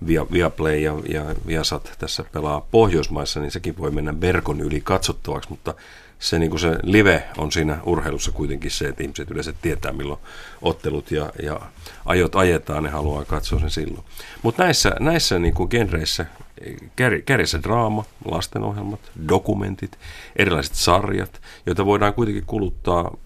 Via, 0.07 0.27
Viaplay 0.33 0.77
ja, 0.77 0.95
ja 1.09 1.25
Viasat 1.47 1.93
tässä 1.99 2.25
pelaa 2.33 2.67
Pohjoismaissa, 2.71 3.41
niin 3.41 3.51
sekin 3.51 3.79
voi 3.79 3.91
mennä 3.91 4.21
verkon 4.21 4.61
yli 4.61 4.81
katsottavaksi, 4.81 5.51
mutta 5.51 5.75
se, 6.21 6.39
niin 6.39 6.51
kuin 6.51 6.61
se 6.61 6.79
live 6.83 7.29
on 7.39 7.53
siinä 7.53 7.79
urheilussa 7.85 8.33
kuitenkin 8.33 8.71
se, 8.71 8.89
että 8.89 9.03
ihmiset 9.03 9.31
yleensä 9.31 9.53
tietää, 9.63 9.93
milloin 9.93 10.21
ottelut 10.63 11.11
ja, 11.11 11.33
ja 11.43 11.61
ajot 12.05 12.37
ajetaan, 12.37 12.83
ne 12.83 12.91
haluaa 12.91 13.25
katsoa 13.25 13.61
sen 13.61 13.71
silloin. 13.71 14.05
Mutta 14.43 14.65
näissä, 14.65 14.97
näissä 15.01 15.39
niin 15.39 15.55
kuin 15.55 15.69
genreissä, 15.71 16.27
kärjessä 17.27 17.63
draama, 17.63 18.05
lastenohjelmat, 18.31 19.01
dokumentit, 19.29 19.99
erilaiset 20.37 20.75
sarjat, 20.75 21.41
joita 21.67 21.87
voidaan 21.87 22.15
kuitenkin 22.15 22.47
kuluttaa 22.47 23.17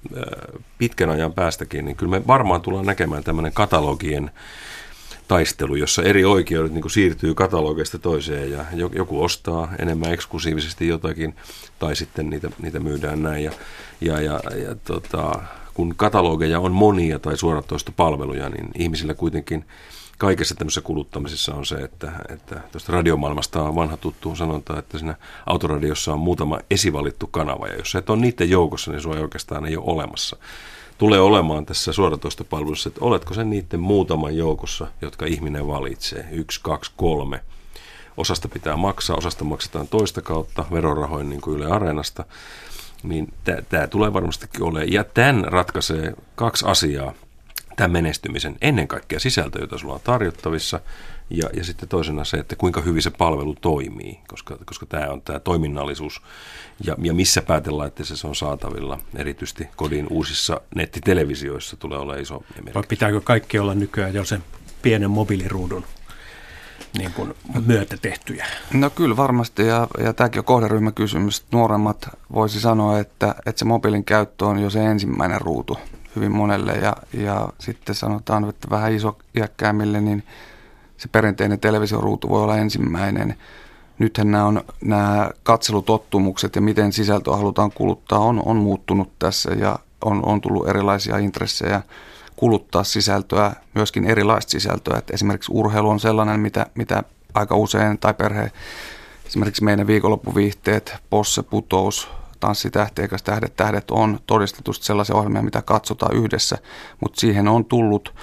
pitkän 0.79 1.11
ajan 1.11 1.33
päästäkin, 1.33 1.85
niin 1.85 1.97
kyllä 1.97 2.11
me 2.11 2.27
varmaan 2.27 2.61
tullaan 2.61 2.87
näkemään 2.87 3.25
tämmöinen 3.25 3.53
katalogien 3.53 4.31
taistelu, 5.29 5.75
jossa 5.75 6.03
eri 6.03 6.25
oikeudet 6.25 6.73
niin 6.73 6.83
kuin 6.83 6.93
siirtyy 6.93 7.35
katalogeista 7.35 7.99
toiseen 7.99 8.51
ja 8.51 8.65
joku 8.95 9.23
ostaa 9.23 9.73
enemmän 9.79 10.13
eksklusiivisesti 10.13 10.89
jotakin 10.89 11.37
tai 11.79 11.97
sitten 11.97 12.31
niitä, 12.31 12.51
niitä 12.63 12.81
myydään 12.81 13.23
näin. 13.23 13.45
Ja, 13.45 13.53
ja, 14.01 14.21
ja, 14.21 14.41
ja 14.57 14.75
tota, 14.85 15.43
kun 15.75 15.95
katalogeja 15.97 16.61
on 16.61 16.73
monia 16.73 17.19
tai 17.19 17.37
suoratoistopalveluja, 17.39 18.49
niin 18.49 18.71
ihmisillä 18.79 19.15
kuitenkin 19.15 19.65
kaikessa 20.19 20.55
tämmöisessä 20.55 20.81
kuluttamisessa 20.81 21.55
on 21.55 21.67
se, 21.67 21.75
että, 21.75 22.13
että 22.29 22.61
tuosta 22.73 22.93
radiomaailmasta 22.93 23.63
on 23.63 23.75
vanha 23.75 23.97
tuttu 23.97 24.37
sanonta, 24.37 24.79
että 24.79 24.99
siinä 24.99 25.15
autoradiossa 25.47 26.13
on 26.13 26.21
muutama 26.21 26.59
esivalittu 26.71 27.27
kanava, 27.27 27.69
ja 27.69 27.77
jos 27.77 27.95
et 27.95 28.11
ole 28.11 28.21
niiden 28.21 28.51
joukossa, 28.51 28.91
niin 28.91 29.01
sua 29.01 29.17
ei 29.17 29.23
oikeastaan 29.23 29.67
ei 29.67 29.77
ole 29.77 29.85
olemassa 29.87 30.37
tulee 30.99 31.21
olemaan 31.21 31.67
tässä 31.67 31.93
suoratoistopalvelussa, 31.93 32.89
että 32.89 33.05
oletko 33.05 33.35
sen 33.35 33.51
niiden 33.51 33.81
muutaman 33.81 34.37
joukossa, 34.37 34.87
jotka 35.03 35.27
ihminen 35.27 35.67
valitsee, 35.67 36.29
yksi, 36.33 36.61
kaksi, 36.63 36.93
kolme. 36.97 37.41
Osasta 38.17 38.49
pitää 38.49 38.77
maksaa, 38.77 39.17
osasta 39.17 39.45
maksetaan 39.45 39.89
toista 39.89 40.23
kautta, 40.23 40.65
verorahoin 40.73 41.29
niin 41.29 41.41
kuin 41.41 41.57
Yle 41.57 41.73
Areenasta. 41.73 42.25
Niin 43.03 43.33
tämä 43.69 43.87
tulee 43.87 44.13
varmastikin 44.13 44.63
olemaan. 44.63 44.93
Ja 44.93 45.05
tämän 45.05 45.45
ratkaisee 45.45 46.15
kaksi 46.35 46.65
asiaa 46.69 47.13
tämän 47.77 47.91
menestymisen. 47.91 48.57
Ennen 48.61 48.89
kaikkea 48.89 49.21
sisältö, 49.21 49.59
jota 49.59 49.79
sulla 49.79 49.95
on 49.95 50.01
tarjottavissa, 50.05 50.81
Ja, 51.31 51.51
ja 51.57 51.65
sitten 51.65 51.89
toisena 51.89 52.25
se, 52.25 52.37
että 52.37 52.57
kuinka 52.57 52.81
hyvin 52.81 53.03
se 53.03 53.11
palvelu 53.11 53.55
toimii, 53.61 54.21
koska, 54.29 54.59
koska 54.65 54.87
tämä 54.87 55.13
on 55.13 55.23
tämä 55.23 55.39
toiminnallisuus 55.41 56.23
ja, 56.85 56.97
ja 57.03 57.15
missä 57.15 57.43
että 57.87 58.05
se 58.05 58.27
on 58.27 58.37
saatavilla. 58.37 58.99
Erityisesti 59.17 59.69
kodin 59.77 60.07
uusissa 60.11 60.61
nettitelevisioissa 60.75 61.77
tulee 61.77 61.99
olla 61.99 62.17
iso 62.17 62.45
merkitys. 62.49 62.75
Vai 62.75 62.83
pitääkö 62.89 63.21
kaikki 63.21 63.59
olla 63.59 63.75
nykyään 63.75 64.15
jo 64.15 64.25
sen 64.25 64.45
pienen 64.83 65.11
mobiiliruudun 65.11 65.85
niin 66.99 67.13
kuin 67.13 67.35
myötä 67.67 67.97
tehtyjä? 68.03 68.47
No 68.73 68.91
kyllä 68.91 69.17
varmasti, 69.17 69.67
ja, 69.67 69.89
ja 69.99 70.13
tämäkin 70.13 70.39
on 70.39 70.45
kohderyhmäkysymys. 70.45 71.45
Nuoremmat 71.53 72.09
voisi 72.33 72.61
sanoa, 72.61 72.99
että, 72.99 73.35
että 73.47 73.59
se 73.59 73.65
mobiilin 73.65 74.05
käyttö 74.05 74.47
on 74.47 74.59
jo 74.59 74.71
se 74.71 74.85
ensimmäinen 74.85 75.41
ruutu 75.41 75.79
hyvin 76.17 76.33
monelle, 76.33 76.73
ja, 76.73 76.97
ja 77.13 77.49
sitten 77.59 77.95
sanotaan, 77.95 78.49
että 78.49 78.71
vähän 78.71 78.93
iso 78.93 79.19
iäkkäämmille, 79.37 80.01
niin 80.01 80.23
se 80.97 81.09
perinteinen 81.09 81.61
televisioruutu 81.61 82.29
voi 82.29 82.43
olla 82.43 82.57
ensimmäinen. 82.57 83.35
Nythän 83.99 84.31
nämä, 84.31 84.45
on, 84.45 84.65
nämä 84.85 85.31
katselutottumukset 85.43 86.57
ja 86.57 86.63
miten 86.63 86.93
sisältöä 86.93 87.37
halutaan 87.37 87.73
kuluttaa 87.73 88.19
on, 88.19 88.43
on 88.47 88.57
muuttunut 88.57 89.19
tässä 89.19 89.51
ja 89.51 89.79
on, 90.05 90.27
on 90.27 90.41
tullut 90.41 90.69
erilaisia 90.69 91.19
intressejä 91.19 91.83
kuluttaa 92.37 92.85
sisältöä, 92.85 93.53
myöskin 93.75 94.05
erilaista 94.05 94.51
sisältöä. 94.51 94.99
Että 94.99 95.15
esimerkiksi 95.15 95.53
urheilu 95.55 95.91
on 95.91 96.01
sellainen, 96.01 96.41
mitä, 96.41 96.67
mitä 96.75 97.03
aika 97.35 97.57
usein 97.57 97.99
tai 97.99 98.15
perhe, 98.15 98.53
esimerkiksi 99.27 99.65
meidän 99.65 99.87
viikonloppuviihteet, 99.87 100.95
Posse, 101.11 101.43
Putous, 101.43 102.09
Tanssitähti 102.41 103.03
eikä 103.03 103.17
Tähdet, 103.25 103.57
Tähdet 103.57 103.91
on 103.91 104.21
todistetusti 104.27 104.87
sellaisia 104.87 105.17
ohjelmia, 105.17 105.43
mitä 105.43 105.63
katsotaan 105.63 106.17
yhdessä, 106.17 106.59
mutta 107.01 107.21
siihen 107.21 107.49
on 107.49 107.65
tullut 107.65 108.15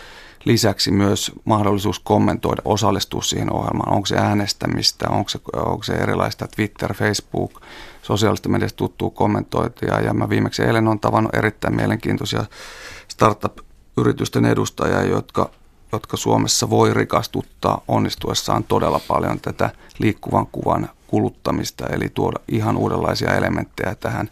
lisäksi 0.46 0.92
myös 0.92 1.32
mahdollisuus 1.46 2.00
kommentoida, 2.00 2.62
osallistua 2.66 3.22
siihen 3.22 3.54
ohjelmaan. 3.54 3.94
Onko 3.94 4.06
se 4.06 4.18
äänestämistä, 4.18 5.10
onko 5.10 5.30
se, 5.30 5.40
onko 5.56 5.84
se 5.84 5.94
erilaista 5.94 6.48
Twitter, 6.56 6.94
Facebook, 6.94 7.62
sosiaalista 8.02 8.50
mediasta 8.50 8.78
tuttuu 8.78 9.10
kommentointia. 9.10 10.00
Ja 10.00 10.14
mä 10.14 10.30
viimeksi 10.30 10.64
eilen 10.64 10.88
on 10.88 11.00
tavannut 11.00 11.36
erittäin 11.36 11.76
mielenkiintoisia 11.76 12.46
startup-yritysten 13.08 14.46
edustajia, 14.46 15.04
jotka, 15.04 15.50
jotka 15.92 16.18
Suomessa 16.18 16.70
voi 16.70 16.94
rikastuttaa 16.94 17.82
onnistuessaan 17.88 18.64
todella 18.64 19.00
paljon 19.08 19.40
tätä 19.40 19.70
liikkuvan 20.00 20.48
kuvan 20.52 20.90
kuluttamista, 21.08 21.88
eli 21.88 22.10
tuoda 22.14 22.40
ihan 22.48 22.78
uudenlaisia 22.78 23.36
elementtejä 23.36 23.96
tähän 23.96 24.30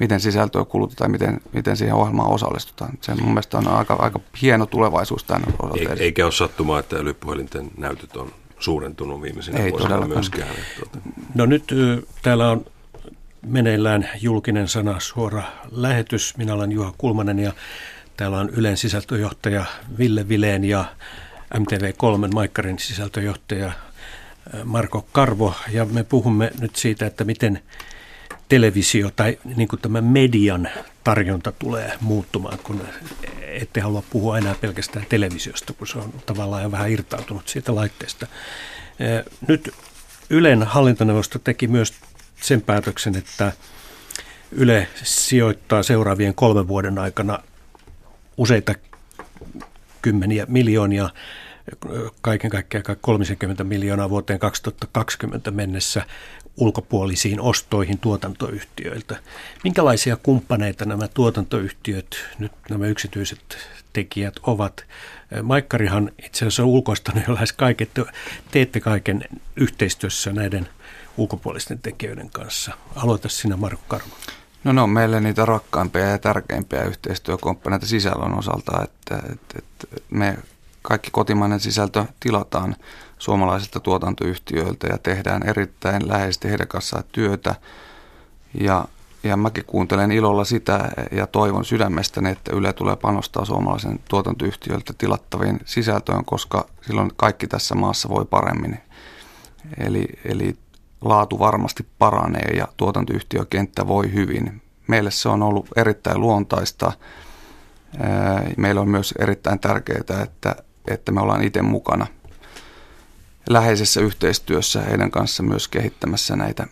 miten 0.00 0.20
sisältöä 0.20 0.64
kulutetaan, 0.64 1.10
miten, 1.10 1.40
miten 1.52 1.76
siihen 1.76 1.94
ohjelmaan 1.94 2.30
osallistutaan. 2.30 2.98
Se 3.00 3.14
mun 3.14 3.28
mielestä 3.28 3.58
on 3.58 3.68
aika, 3.68 3.94
aika 3.94 4.20
hieno 4.42 4.66
tulevaisuus 4.66 5.24
tämän 5.24 5.42
osalta. 5.58 6.02
Eikä 6.02 6.24
ole 6.24 6.32
sattumaa, 6.32 6.80
että 6.80 6.96
älypuhelinten 6.96 7.70
näytöt 7.76 8.16
on 8.16 8.32
suurentunut 8.58 9.22
viimeisenä 9.22 9.58
Ei 9.58 9.70
vuosina 9.70 10.06
myöskään. 10.06 10.48
Tuota. 10.78 10.98
No 11.34 11.46
nyt 11.46 11.64
täällä 12.22 12.50
on 12.50 12.66
meneillään 13.46 14.08
julkinen 14.20 14.68
sana 14.68 15.00
suora 15.00 15.42
lähetys. 15.70 16.36
Minä 16.36 16.54
olen 16.54 16.72
Juha 16.72 16.92
Kulmanen 16.98 17.38
ja 17.38 17.52
täällä 18.16 18.38
on 18.38 18.50
Ylen 18.50 18.76
sisältöjohtaja 18.76 19.64
Ville 19.98 20.28
Vileen 20.28 20.64
ja 20.64 20.84
MTV3 21.54 22.34
Maikkarin 22.34 22.78
sisältöjohtaja 22.78 23.72
Marko 24.64 25.06
Karvo. 25.12 25.54
Ja 25.70 25.84
me 25.84 26.04
puhumme 26.04 26.52
nyt 26.60 26.76
siitä, 26.76 27.06
että 27.06 27.24
miten 27.24 27.62
televisio 28.50 29.10
tai 29.16 29.38
niin 29.56 29.68
kuin 29.68 29.80
tämä 29.80 30.00
median 30.00 30.68
tarjonta 31.04 31.52
tulee 31.52 31.92
muuttumaan, 32.00 32.58
kun 32.58 32.80
ette 33.42 33.80
halua 33.80 34.02
puhua 34.10 34.38
enää 34.38 34.54
pelkästään 34.60 35.06
televisiosta, 35.08 35.72
kun 35.72 35.86
se 35.86 35.98
on 35.98 36.12
tavallaan 36.26 36.62
jo 36.62 36.70
vähän 36.70 36.90
irtautunut 36.90 37.48
siitä 37.48 37.74
laitteesta. 37.74 38.26
Nyt 39.48 39.74
Ylen 40.30 40.62
hallintoneuvosto 40.62 41.38
teki 41.38 41.68
myös 41.68 41.94
sen 42.40 42.62
päätöksen, 42.62 43.16
että 43.16 43.52
Yle 44.52 44.88
sijoittaa 45.02 45.82
seuraavien 45.82 46.34
kolmen 46.34 46.68
vuoden 46.68 46.98
aikana 46.98 47.38
useita 48.36 48.74
kymmeniä 50.02 50.46
miljoonia, 50.48 51.10
kaiken 52.20 52.50
kaikkiaan 52.50 52.84
30 53.00 53.64
miljoonaa 53.64 54.10
vuoteen 54.10 54.38
2020 54.38 55.50
mennessä 55.50 56.06
ulkopuolisiin 56.60 57.40
ostoihin 57.40 57.98
tuotantoyhtiöiltä. 57.98 59.16
Minkälaisia 59.64 60.16
kumppaneita 60.16 60.84
nämä 60.84 61.08
tuotantoyhtiöt, 61.08 62.16
nyt 62.38 62.52
nämä 62.70 62.86
yksityiset 62.86 63.58
tekijät 63.92 64.34
ovat? 64.42 64.84
Maikkarihan 65.42 66.10
itse 66.24 66.38
asiassa 66.38 66.62
on 66.62 66.68
ulkoistanut 66.68 67.24
jo 67.28 67.34
lähes 67.34 67.52
kaiken, 67.52 67.88
teette 68.50 68.80
kaiken 68.80 69.24
yhteistyössä 69.56 70.32
näiden 70.32 70.68
ulkopuolisten 71.16 71.78
tekijöiden 71.78 72.30
kanssa. 72.30 72.72
Aloita 72.96 73.28
sinä 73.28 73.56
Marko 73.56 73.82
Karvo. 73.88 74.14
No 74.64 74.72
ne 74.72 74.80
on 74.80 74.90
meille 74.90 75.20
niitä 75.20 75.44
rakkaimpia 75.46 76.06
ja 76.06 76.18
tärkeimpiä 76.18 76.82
yhteistyökumppaneita 76.82 77.86
sisällön 77.86 78.38
osalta, 78.38 78.84
että, 78.84 79.22
että, 79.32 79.58
että 79.58 79.86
me 80.10 80.38
kaikki 80.82 81.10
kotimainen 81.10 81.60
sisältö 81.60 82.04
tilataan 82.20 82.76
suomalaisilta 83.20 83.80
tuotantoyhtiöiltä 83.80 84.86
ja 84.86 84.98
tehdään 84.98 85.42
erittäin 85.48 86.08
läheisesti 86.08 86.48
heidän 86.48 86.68
kanssaan 86.68 87.04
työtä. 87.12 87.54
Ja, 88.60 88.84
ja 89.22 89.36
mäkin 89.36 89.64
kuuntelen 89.66 90.12
ilolla 90.12 90.44
sitä 90.44 90.88
ja 91.12 91.26
toivon 91.26 91.64
sydämestäni, 91.64 92.30
että 92.30 92.56
Yle 92.56 92.72
tulee 92.72 92.96
panostaa 92.96 93.44
suomalaisen 93.44 94.00
tuotantoyhtiöiltä 94.08 94.92
tilattaviin 94.98 95.60
sisältöön, 95.64 96.24
koska 96.24 96.66
silloin 96.86 97.10
kaikki 97.16 97.46
tässä 97.46 97.74
maassa 97.74 98.08
voi 98.08 98.24
paremmin. 98.24 98.78
Eli, 99.78 100.06
eli 100.24 100.56
laatu 101.00 101.38
varmasti 101.38 101.86
paranee 101.98 102.56
ja 102.56 102.68
tuotantoyhtiökenttä 102.76 103.86
voi 103.86 104.12
hyvin. 104.12 104.62
Meille 104.86 105.10
se 105.10 105.28
on 105.28 105.42
ollut 105.42 105.68
erittäin 105.76 106.20
luontaista. 106.20 106.92
Meillä 108.56 108.80
on 108.80 108.88
myös 108.88 109.14
erittäin 109.18 109.60
tärkeää, 109.60 110.22
että, 110.22 110.56
että 110.88 111.12
me 111.12 111.20
ollaan 111.20 111.42
itse 111.42 111.62
mukana– 111.62 112.06
läheisessä 113.48 114.00
yhteistyössä 114.00 114.82
heidän 114.82 115.10
kanssa 115.10 115.42
myös 115.42 115.68
kehittämässä 115.68 116.36
näitä 116.36 116.66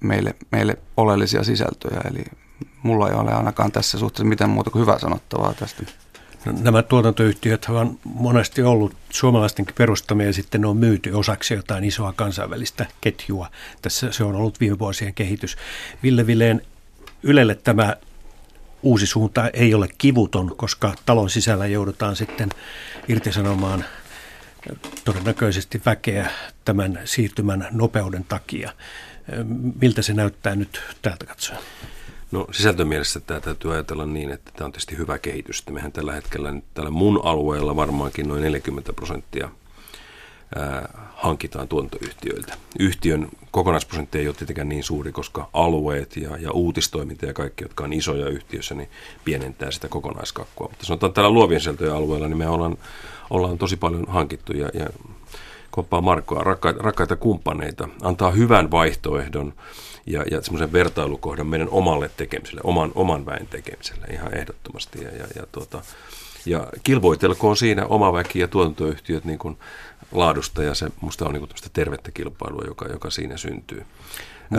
meille, 0.00 0.34
meille 0.52 0.78
oleellisia 0.96 1.44
sisältöjä. 1.44 2.00
Eli 2.10 2.24
mulla 2.82 3.08
ei 3.08 3.14
ole 3.14 3.32
ainakaan 3.32 3.72
tässä 3.72 3.98
suhteessa 3.98 4.28
mitään 4.28 4.50
muuta 4.50 4.70
kuin 4.70 4.82
hyvää 4.82 4.98
sanottavaa 4.98 5.54
tästä. 5.54 5.82
No, 6.44 6.52
nämä 6.60 6.82
tuotantoyhtiöt 6.82 7.66
ovat 7.68 7.88
monesti 8.04 8.62
ollut 8.62 8.96
suomalaistenkin 9.10 9.74
perustamia 9.74 10.26
ja 10.26 10.32
sitten 10.32 10.60
ne 10.60 10.66
on 10.66 10.76
myyty 10.76 11.10
osaksi 11.10 11.54
jotain 11.54 11.84
isoa 11.84 12.12
kansainvälistä 12.12 12.86
ketjua. 13.00 13.50
Tässä 13.82 14.12
se 14.12 14.24
on 14.24 14.34
ollut 14.34 14.60
viime 14.60 14.78
vuosien 14.78 15.14
kehitys. 15.14 15.56
Ville 16.02 16.26
Vileen 16.26 16.62
Ylelle 17.22 17.54
tämä 17.54 17.96
uusi 18.82 19.06
suunta 19.06 19.48
ei 19.48 19.74
ole 19.74 19.88
kivuton, 19.98 20.56
koska 20.56 20.94
talon 21.06 21.30
sisällä 21.30 21.66
joudutaan 21.66 22.16
sitten 22.16 22.48
irtisanomaan 23.08 23.84
todennäköisesti 25.04 25.82
väkeä 25.86 26.30
tämän 26.64 27.00
siirtymän 27.04 27.68
nopeuden 27.70 28.24
takia. 28.24 28.72
Miltä 29.80 30.02
se 30.02 30.14
näyttää 30.14 30.54
nyt 30.54 30.80
täältä 31.02 31.26
katsoen? 31.26 31.58
No 32.32 32.46
sisältömielessä 32.52 33.20
tämä 33.20 33.40
täytyy 33.40 33.72
ajatella 33.72 34.06
niin, 34.06 34.30
että 34.30 34.50
tämä 34.56 34.66
on 34.66 34.72
tietysti 34.72 34.98
hyvä 34.98 35.18
kehitys. 35.18 35.64
Mehän 35.70 35.92
tällä 35.92 36.12
hetkellä 36.12 36.52
nyt 36.52 36.64
tällä 36.74 36.90
mun 36.90 37.20
alueella 37.24 37.76
varmaankin 37.76 38.28
noin 38.28 38.42
40 38.42 38.92
prosenttia 38.92 39.48
hankitaan 41.14 41.68
tuontoyhtiöiltä. 41.68 42.54
Yhtiön 42.78 43.28
kokonaisprosentti 43.50 44.18
ei 44.18 44.28
ole 44.28 44.34
tietenkään 44.34 44.68
niin 44.68 44.84
suuri, 44.84 45.12
koska 45.12 45.50
alueet 45.52 46.16
ja, 46.16 46.36
ja 46.36 46.50
uutistoiminta 46.50 47.26
ja 47.26 47.32
kaikki, 47.32 47.64
jotka 47.64 47.84
on 47.84 47.92
isoja 47.92 48.28
yhtiössä, 48.28 48.74
niin 48.74 48.88
pienentää 49.24 49.70
sitä 49.70 49.88
kokonaiskakkua. 49.88 50.68
Mutta 50.68 50.86
sanotaan 50.86 51.12
tällä 51.12 51.30
luovien 51.30 51.60
alueella, 51.94 52.28
niin 52.28 52.38
me 52.38 52.48
ollaan 52.48 52.78
ollaan 53.32 53.58
tosi 53.58 53.76
paljon 53.76 54.04
hankittu 54.08 54.52
ja, 54.52 54.68
ja 54.74 54.86
komppaa 55.70 56.00
Markkoa, 56.00 56.44
rakkaita, 56.44 56.82
rakkaita 56.82 57.16
kumppaneita, 57.16 57.88
antaa 58.02 58.30
hyvän 58.30 58.70
vaihtoehdon 58.70 59.52
ja, 60.06 60.24
ja 60.30 60.42
semmoisen 60.42 60.72
vertailukohdan 60.72 61.46
meidän 61.46 61.68
omalle 61.70 62.10
tekemiselle, 62.16 62.60
oman, 62.64 62.92
oman 62.94 63.26
väen 63.26 63.46
tekemiselle 63.46 64.06
ihan 64.06 64.34
ehdottomasti. 64.34 65.04
Ja, 65.04 65.10
ja, 65.10 65.26
ja, 65.36 65.46
tuota, 65.52 65.82
ja 66.46 66.66
kilvoitelkoon 66.82 67.56
siinä 67.56 67.86
oma 67.86 68.12
väki 68.12 68.38
ja 68.38 68.48
tuotantoyhtiöt 68.48 69.24
niin 69.24 69.38
kuin 69.38 69.58
laadusta 70.12 70.62
ja 70.62 70.74
se 70.74 70.88
musta 71.00 71.26
on 71.26 71.32
niin 71.32 71.40
kuin 71.40 71.50
tervettä 71.72 72.10
kilpailua, 72.10 72.64
joka, 72.66 72.86
joka 72.86 73.10
siinä 73.10 73.36
syntyy. 73.36 73.86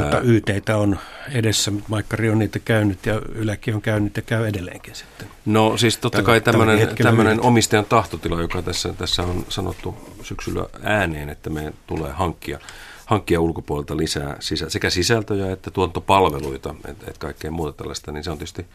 Mutta 0.01 0.19
YTitä 0.21 0.77
on 0.77 0.99
edessä, 1.31 1.71
Maikkari 1.87 2.29
on 2.29 2.39
niitä 2.39 2.59
käynyt 2.59 3.05
ja 3.05 3.21
Yläkin 3.35 3.75
on 3.75 3.81
käynyt 3.81 4.17
ja 4.17 4.21
käy 4.21 4.47
edelleenkin 4.47 4.95
sitten. 4.95 5.27
No 5.45 5.77
siis 5.77 5.97
totta 5.97 6.15
tällä, 6.15 6.25
kai 6.25 6.41
tämmöinen, 6.41 6.89
tämmöinen 6.95 7.41
omistajan 7.41 7.85
tahtotila, 7.85 8.41
joka 8.41 8.61
tässä, 8.61 8.93
tässä 8.93 9.23
on 9.23 9.45
sanottu 9.49 9.95
syksyllä 10.21 10.65
ääneen, 10.83 11.29
että 11.29 11.49
me 11.49 11.73
tulee 11.87 12.11
hankkia 12.11 12.59
hankkia 13.05 13.41
ulkopuolelta 13.41 13.97
lisää 13.97 14.37
sisä, 14.39 14.69
sekä 14.69 14.89
sisältöjä 14.89 15.51
että 15.51 15.71
tuontopalveluita, 15.71 16.75
että 16.87 17.05
et 17.09 17.17
kaikkea 17.17 17.51
muuta 17.51 17.77
tällaista, 17.77 18.11
niin 18.11 18.23
se 18.23 18.31
on 18.31 18.37
tietysti 18.37 18.65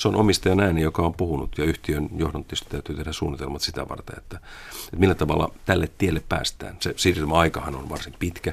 se 0.00 0.08
on 0.08 0.16
omistajan 0.16 0.60
ääni, 0.60 0.82
joka 0.82 1.02
on 1.02 1.14
puhunut 1.14 1.58
ja 1.58 1.64
yhtiön 1.64 2.08
johdon 2.16 2.44
tietysti 2.44 2.70
täytyy 2.70 2.96
tehdä 2.96 3.12
suunnitelmat 3.12 3.62
sitä 3.62 3.88
varten, 3.88 4.18
että, 4.18 4.36
että 4.84 4.96
millä 4.96 5.14
tavalla 5.14 5.54
tälle 5.64 5.88
tielle 5.98 6.22
päästään. 6.28 6.76
Se 6.80 6.94
siirtymäaikahan 6.96 7.74
on 7.74 7.88
varsin 7.88 8.14
pitkä. 8.18 8.52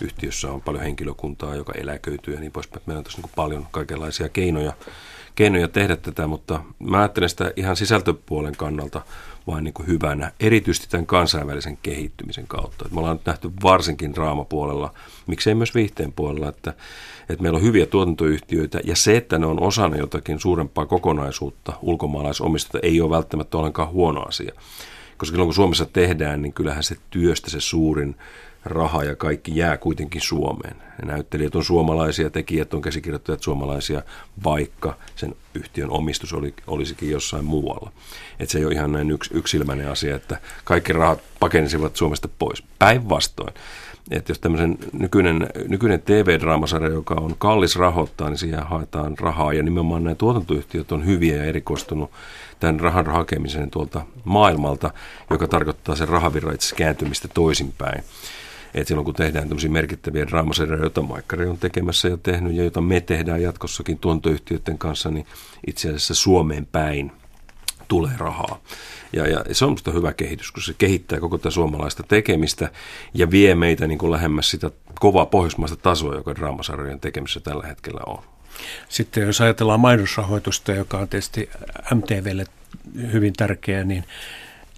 Yhtiössä 0.00 0.52
on 0.52 0.62
paljon 0.62 0.84
henkilökuntaa, 0.84 1.54
joka 1.54 1.72
eläköityy 1.72 2.34
ja 2.34 2.40
niin 2.40 2.52
poispäin. 2.52 2.82
Meillä 2.86 2.98
on 2.98 3.04
tässä 3.04 3.22
niin 3.22 3.32
paljon 3.36 3.66
kaikenlaisia 3.70 4.28
keinoja, 4.28 4.72
keinoja 5.34 5.68
tehdä 5.68 5.96
tätä, 5.96 6.26
mutta 6.26 6.60
mä 6.78 6.98
ajattelen 6.98 7.28
sitä 7.28 7.52
ihan 7.56 7.76
sisältöpuolen 7.76 8.56
kannalta 8.56 9.02
vain 9.46 9.64
niin 9.64 9.86
hyvänä, 9.86 10.32
erityisesti 10.40 10.88
tämän 10.90 11.06
kansainvälisen 11.06 11.78
kehittymisen 11.82 12.46
kautta. 12.46 12.84
Että 12.84 12.94
me 12.94 13.00
ollaan 13.00 13.16
nyt 13.16 13.26
nähty 13.26 13.50
varsinkin 13.62 14.14
draamapuolella, 14.14 14.94
miksei 15.26 15.54
myös 15.54 15.74
viihteen 15.74 16.12
puolella, 16.12 16.48
että, 16.48 16.74
että 17.28 17.42
meillä 17.42 17.56
on 17.56 17.62
hyviä 17.62 17.86
tuotantoyhtiöitä 17.86 18.80
ja 18.84 18.96
se, 18.96 19.16
että 19.16 19.38
ne 19.38 19.46
on 19.46 19.62
osana 19.62 19.96
jotakin 19.96 20.40
suurempaa 20.40 20.86
kokonaisuutta, 20.86 21.72
ulkomaalaisomistusta, 21.82 22.78
ei 22.82 23.00
ole 23.00 23.10
välttämättä 23.10 23.58
ollenkaan 23.58 23.88
huono 23.88 24.22
asia. 24.22 24.52
Koska 25.16 25.32
silloin 25.32 25.48
kun 25.48 25.54
Suomessa 25.54 25.86
tehdään, 25.86 26.42
niin 26.42 26.52
kyllähän 26.52 26.82
se 26.82 26.96
työstä 27.10 27.50
se 27.50 27.60
suurin 27.60 28.16
raha 28.64 29.04
ja 29.04 29.16
kaikki 29.16 29.56
jää 29.56 29.76
kuitenkin 29.76 30.20
Suomeen. 30.20 30.76
Ja 31.00 31.06
näyttelijät 31.06 31.54
on 31.54 31.64
suomalaisia, 31.64 32.30
tekijät 32.30 32.74
on 32.74 32.82
käsikirjoittajat 32.82 33.42
suomalaisia, 33.42 34.02
vaikka 34.44 34.96
sen 35.16 35.34
yhtiön 35.54 35.90
omistus 35.90 36.32
oli, 36.32 36.54
olisikin 36.66 37.10
jossain 37.10 37.44
muualla. 37.44 37.92
Et 38.40 38.50
se 38.50 38.58
ei 38.58 38.64
ole 38.64 38.74
ihan 38.74 38.92
näin 38.92 39.10
yks, 39.10 39.30
yksilmäinen 39.32 39.90
asia, 39.90 40.16
että 40.16 40.40
kaikki 40.64 40.92
rahat 40.92 41.20
pakenisivat 41.40 41.96
Suomesta 41.96 42.28
pois. 42.38 42.62
Päinvastoin. 42.78 43.54
Että 44.10 44.30
jos 44.30 44.38
tämmöisen 44.38 44.78
nykyinen, 44.92 45.48
nykyinen 45.68 46.02
TV-draamasarja, 46.02 46.88
joka 46.88 47.14
on 47.14 47.34
kallis 47.38 47.76
rahoittaa, 47.76 48.28
niin 48.28 48.38
siihen 48.38 48.66
haetaan 48.66 49.18
rahaa. 49.18 49.52
Ja 49.52 49.62
nimenomaan 49.62 50.04
nämä 50.04 50.14
tuotantoyhtiöt 50.14 50.92
on 50.92 51.06
hyviä 51.06 51.36
ja 51.36 51.44
erikoistunut 51.44 52.10
tämän 52.60 52.80
rahan 52.80 53.06
hakemiseen 53.06 53.70
tuolta 53.70 54.02
maailmalta, 54.24 54.90
joka 55.30 55.48
tarkoittaa 55.48 55.96
sen 55.96 56.08
rahavirran 56.08 56.56
kääntymistä 56.76 57.28
toisinpäin. 57.28 58.04
Et 58.74 58.88
silloin 58.88 59.04
kun 59.04 59.14
tehdään 59.14 59.48
tämmöisiä 59.48 59.70
merkittäviä 59.70 60.26
draamasarjoja, 60.26 60.82
joita 60.82 61.02
Maikkari 61.02 61.46
on 61.46 61.58
tekemässä 61.58 62.08
ja 62.08 62.16
tehnyt 62.16 62.54
ja 62.54 62.62
joita 62.62 62.80
me 62.80 63.00
tehdään 63.00 63.42
jatkossakin 63.42 63.98
tuontoyhtiöiden 63.98 64.78
kanssa, 64.78 65.10
niin 65.10 65.26
itse 65.66 65.88
asiassa 65.88 66.14
Suomeen 66.14 66.66
päin 66.66 67.12
tulee 67.88 68.12
rahaa. 68.16 68.60
Ja, 69.12 69.26
ja 69.26 69.44
se 69.52 69.64
on 69.64 69.70
minusta 69.70 69.92
hyvä 69.92 70.12
kehitys, 70.12 70.52
kun 70.52 70.62
se 70.62 70.74
kehittää 70.78 71.20
koko 71.20 71.38
tätä 71.38 71.50
suomalaista 71.50 72.02
tekemistä 72.02 72.70
ja 73.14 73.30
vie 73.30 73.54
meitä 73.54 73.86
niin 73.86 73.98
kuin 73.98 74.12
lähemmäs 74.12 74.50
sitä 74.50 74.70
kovaa 75.00 75.26
pohjoismaista 75.26 75.76
tasoa, 75.76 76.14
joka 76.14 76.34
draamasarjojen 76.34 77.00
tekemisessä 77.00 77.40
tällä 77.40 77.66
hetkellä 77.66 78.00
on. 78.06 78.22
Sitten 78.88 79.22
jos 79.22 79.40
ajatellaan 79.40 79.80
mainosrahoitusta, 79.80 80.72
joka 80.72 80.98
on 80.98 81.08
tietysti 81.08 81.50
MTVlle 81.94 82.44
hyvin 83.12 83.32
tärkeä, 83.32 83.84
niin 83.84 84.04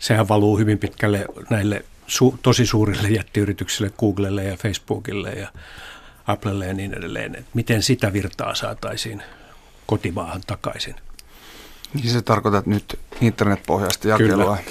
sehän 0.01 0.29
valuu 0.29 0.59
hyvin 0.59 0.79
pitkälle 0.79 1.25
näille 1.51 1.85
su- 2.11 2.39
tosi 2.43 2.67
suurille 2.67 3.09
jättiyrityksille, 3.09 3.91
Googlelle 3.99 4.45
ja 4.45 4.57
Facebookille 4.57 5.31
ja 5.31 5.49
Applelle 6.27 6.67
ja 6.67 6.75
niin 6.75 6.95
edelleen. 6.95 7.35
Et 7.35 7.47
miten 7.55 7.83
sitä 7.83 8.13
virtaa 8.13 8.55
saataisiin 8.55 9.23
kotimaahan 9.87 10.41
takaisin? 10.47 10.95
Niin 11.95 12.11
se 12.11 12.23
tarkoittaa 12.23 12.63
nyt 12.67 12.99
internetpohjaista 13.21 14.09
jakelua. 14.09 14.57
Kyllä. 14.57 14.71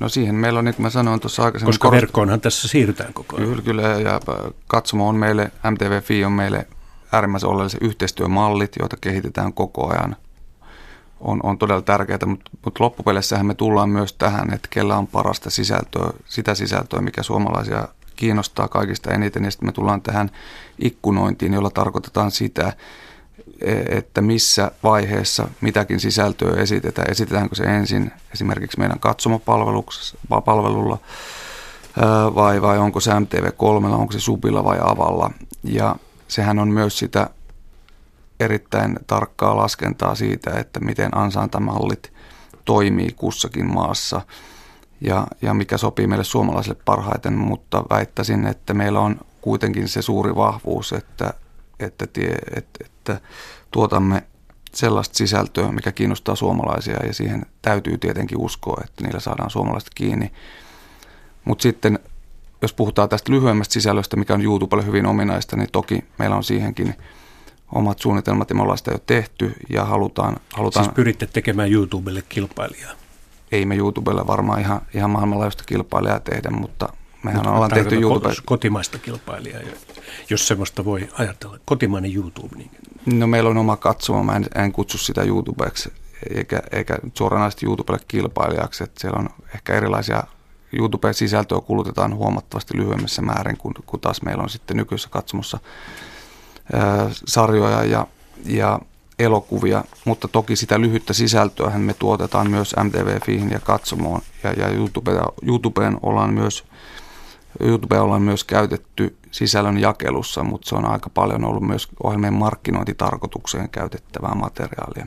No 0.00 0.08
siihen 0.08 0.34
meillä 0.34 0.58
on, 0.58 0.64
niin 0.64 0.74
kuin 0.74 0.82
mä 0.86 0.90
sanoin 0.90 1.20
tuossa 1.20 1.44
aikaisemmin... 1.44 1.68
Koska 1.68 1.88
korost... 1.88 2.00
verkkoonhan 2.00 2.40
tässä 2.40 2.68
siirrytään 2.68 3.14
koko 3.14 3.36
ajan. 3.36 3.48
Kyllä, 3.48 3.62
kyllä, 3.62 3.82
ja 3.82 4.20
katsomo 4.66 5.08
on 5.08 5.16
meille, 5.16 5.52
MTV 5.70 6.22
on 6.26 6.32
meille 6.32 6.66
äärimmäisen 7.12 7.48
oleellisen 7.50 7.80
yhteistyömallit, 7.82 8.72
joita 8.78 8.96
kehitetään 9.00 9.52
koko 9.52 9.92
ajan 9.92 10.16
on, 11.22 11.40
on 11.42 11.58
todella 11.58 11.82
tärkeää, 11.82 12.18
mutta, 12.26 12.50
mutta 12.64 12.84
loppupeleissähän 12.84 13.46
me 13.46 13.54
tullaan 13.54 13.88
myös 13.88 14.12
tähän, 14.12 14.54
että 14.54 14.68
kellä 14.70 14.96
on 14.96 15.06
parasta 15.06 15.50
sisältöä, 15.50 16.10
sitä 16.26 16.54
sisältöä, 16.54 17.00
mikä 17.00 17.22
suomalaisia 17.22 17.88
kiinnostaa 18.16 18.68
kaikista 18.68 19.10
eniten, 19.10 19.44
ja 19.44 19.50
sitten 19.50 19.68
me 19.68 19.72
tullaan 19.72 20.02
tähän 20.02 20.30
ikkunointiin, 20.78 21.52
jolla 21.54 21.70
tarkoitetaan 21.70 22.30
sitä, 22.30 22.72
e, 23.60 23.72
että 23.88 24.22
missä 24.22 24.70
vaiheessa 24.82 25.48
mitäkin 25.60 26.00
sisältöä 26.00 26.62
esitetään. 26.62 27.10
Esitetäänkö 27.10 27.54
se 27.54 27.64
ensin 27.64 28.12
esimerkiksi 28.32 28.78
meidän 28.78 29.00
katsomopalvelulla 29.00 30.98
vai, 32.34 32.62
vai 32.62 32.78
onko 32.78 33.00
se 33.00 33.10
MTV3, 33.10 33.86
onko 33.86 34.12
se 34.12 34.20
Subilla 34.20 34.64
vai 34.64 34.78
Avalla. 34.82 35.30
Ja 35.64 35.96
sehän 36.28 36.58
on 36.58 36.68
myös 36.68 36.98
sitä 36.98 37.30
erittäin 38.44 38.98
tarkkaa 39.06 39.56
laskentaa 39.56 40.14
siitä, 40.14 40.50
että 40.50 40.80
miten 40.80 41.16
ansaintamallit 41.18 42.12
toimii 42.64 43.12
kussakin 43.16 43.66
maassa 43.74 44.20
ja, 45.00 45.26
ja 45.42 45.54
mikä 45.54 45.76
sopii 45.76 46.06
meille 46.06 46.24
suomalaisille 46.24 46.80
parhaiten, 46.84 47.32
mutta 47.32 47.84
väittäisin, 47.90 48.46
että 48.46 48.74
meillä 48.74 49.00
on 49.00 49.20
kuitenkin 49.40 49.88
se 49.88 50.02
suuri 50.02 50.36
vahvuus, 50.36 50.92
että, 50.92 51.34
että, 51.80 52.06
tie, 52.06 52.34
että, 52.56 52.84
että 52.84 53.20
tuotamme 53.70 54.22
sellaista 54.74 55.16
sisältöä, 55.16 55.72
mikä 55.72 55.92
kiinnostaa 55.92 56.36
suomalaisia 56.36 57.06
ja 57.06 57.14
siihen 57.14 57.46
täytyy 57.62 57.98
tietenkin 57.98 58.38
uskoa, 58.38 58.80
että 58.84 59.04
niillä 59.04 59.20
saadaan 59.20 59.50
suomalaiset 59.50 59.90
kiinni. 59.94 60.32
Mutta 61.44 61.62
sitten 61.62 61.98
jos 62.62 62.72
puhutaan 62.72 63.08
tästä 63.08 63.32
lyhyemmästä 63.32 63.72
sisällöstä, 63.72 64.16
mikä 64.16 64.34
on 64.34 64.42
YouTubelle 64.42 64.86
hyvin 64.86 65.06
ominaista, 65.06 65.56
niin 65.56 65.68
toki 65.72 66.04
meillä 66.18 66.36
on 66.36 66.44
siihenkin– 66.44 66.94
omat 67.72 67.98
suunnitelmat 67.98 68.50
ja 68.50 68.54
me 68.56 68.62
ollaan 68.62 68.78
sitä 68.78 68.90
jo 68.90 68.98
tehty 69.06 69.52
ja 69.70 69.84
halutaan... 69.84 70.36
halutaan 70.52 70.84
siis 70.84 70.94
pyritte 70.94 71.26
tekemään 71.26 71.72
YouTubelle 71.72 72.22
kilpailijaa? 72.28 72.92
Ei 73.52 73.66
me 73.66 73.76
YouTubelle 73.76 74.26
varmaan 74.26 74.60
ihan, 74.60 74.80
ihan 74.94 75.10
maailmanlaajuista 75.10 75.64
kilpailijaa 75.66 76.20
tehdä, 76.20 76.50
mutta 76.50 76.88
mehän 77.22 77.36
mutta 77.36 77.50
ollaan 77.50 77.70
tehty 77.70 77.94
YouTube... 77.94 78.28
Kotimaista 78.44 78.98
kilpailijaa, 78.98 79.60
jos 80.30 80.48
semmoista 80.48 80.84
voi 80.84 81.08
ajatella. 81.18 81.58
Kotimainen 81.64 82.14
YouTube. 82.14 82.56
Niin. 82.56 82.70
No 83.06 83.26
meillä 83.26 83.50
on 83.50 83.58
oma 83.58 83.76
katsoma, 83.76 84.22
mä 84.22 84.36
en, 84.36 84.46
en 84.54 84.72
kutsu 84.72 84.98
sitä 84.98 85.22
YouTubeksi 85.22 85.92
eikä, 86.36 86.62
eikä 86.72 86.98
suoranaisesti 87.14 87.66
YouTubelle 87.66 88.04
kilpailijaksi, 88.08 88.84
että 88.84 89.00
siellä 89.00 89.18
on 89.18 89.28
ehkä 89.54 89.74
erilaisia 89.74 90.22
YouTube-sisältöä 90.78 91.60
kulutetaan 91.60 92.14
huomattavasti 92.14 92.78
lyhyemmässä 92.78 93.22
määrin 93.22 93.56
kuin, 93.56 93.74
kuin 93.86 94.00
taas 94.00 94.22
meillä 94.22 94.42
on 94.42 94.50
sitten 94.50 94.76
nykyisessä 94.76 95.10
katsomossa 95.10 95.58
sarjoja 97.26 97.84
ja, 97.84 98.06
ja 98.46 98.80
elokuvia, 99.18 99.84
mutta 100.04 100.28
toki 100.28 100.56
sitä 100.56 100.80
lyhyttä 100.80 101.12
sisältöä 101.12 101.70
me 101.78 101.94
tuotetaan 101.94 102.50
myös 102.50 102.74
MTV 102.84 103.18
ja 103.50 103.60
Katsomoon 103.60 104.20
ja, 104.42 104.52
ja 104.52 104.68
YouTube, 104.68 105.12
YouTubeen 105.42 105.98
ollaan 106.02 106.34
myös 106.34 106.64
YouTube 107.60 108.00
ollaan 108.00 108.22
myös 108.22 108.44
käytetty 108.44 109.16
sisällön 109.30 109.78
jakelussa, 109.78 110.44
mutta 110.44 110.68
se 110.68 110.74
on 110.74 110.84
aika 110.84 111.10
paljon 111.10 111.44
ollut 111.44 111.62
myös 111.62 111.88
ohjelmien 112.02 112.34
markkinointitarkoitukseen 112.34 113.68
käytettävää 113.68 114.34
materiaalia. 114.34 115.06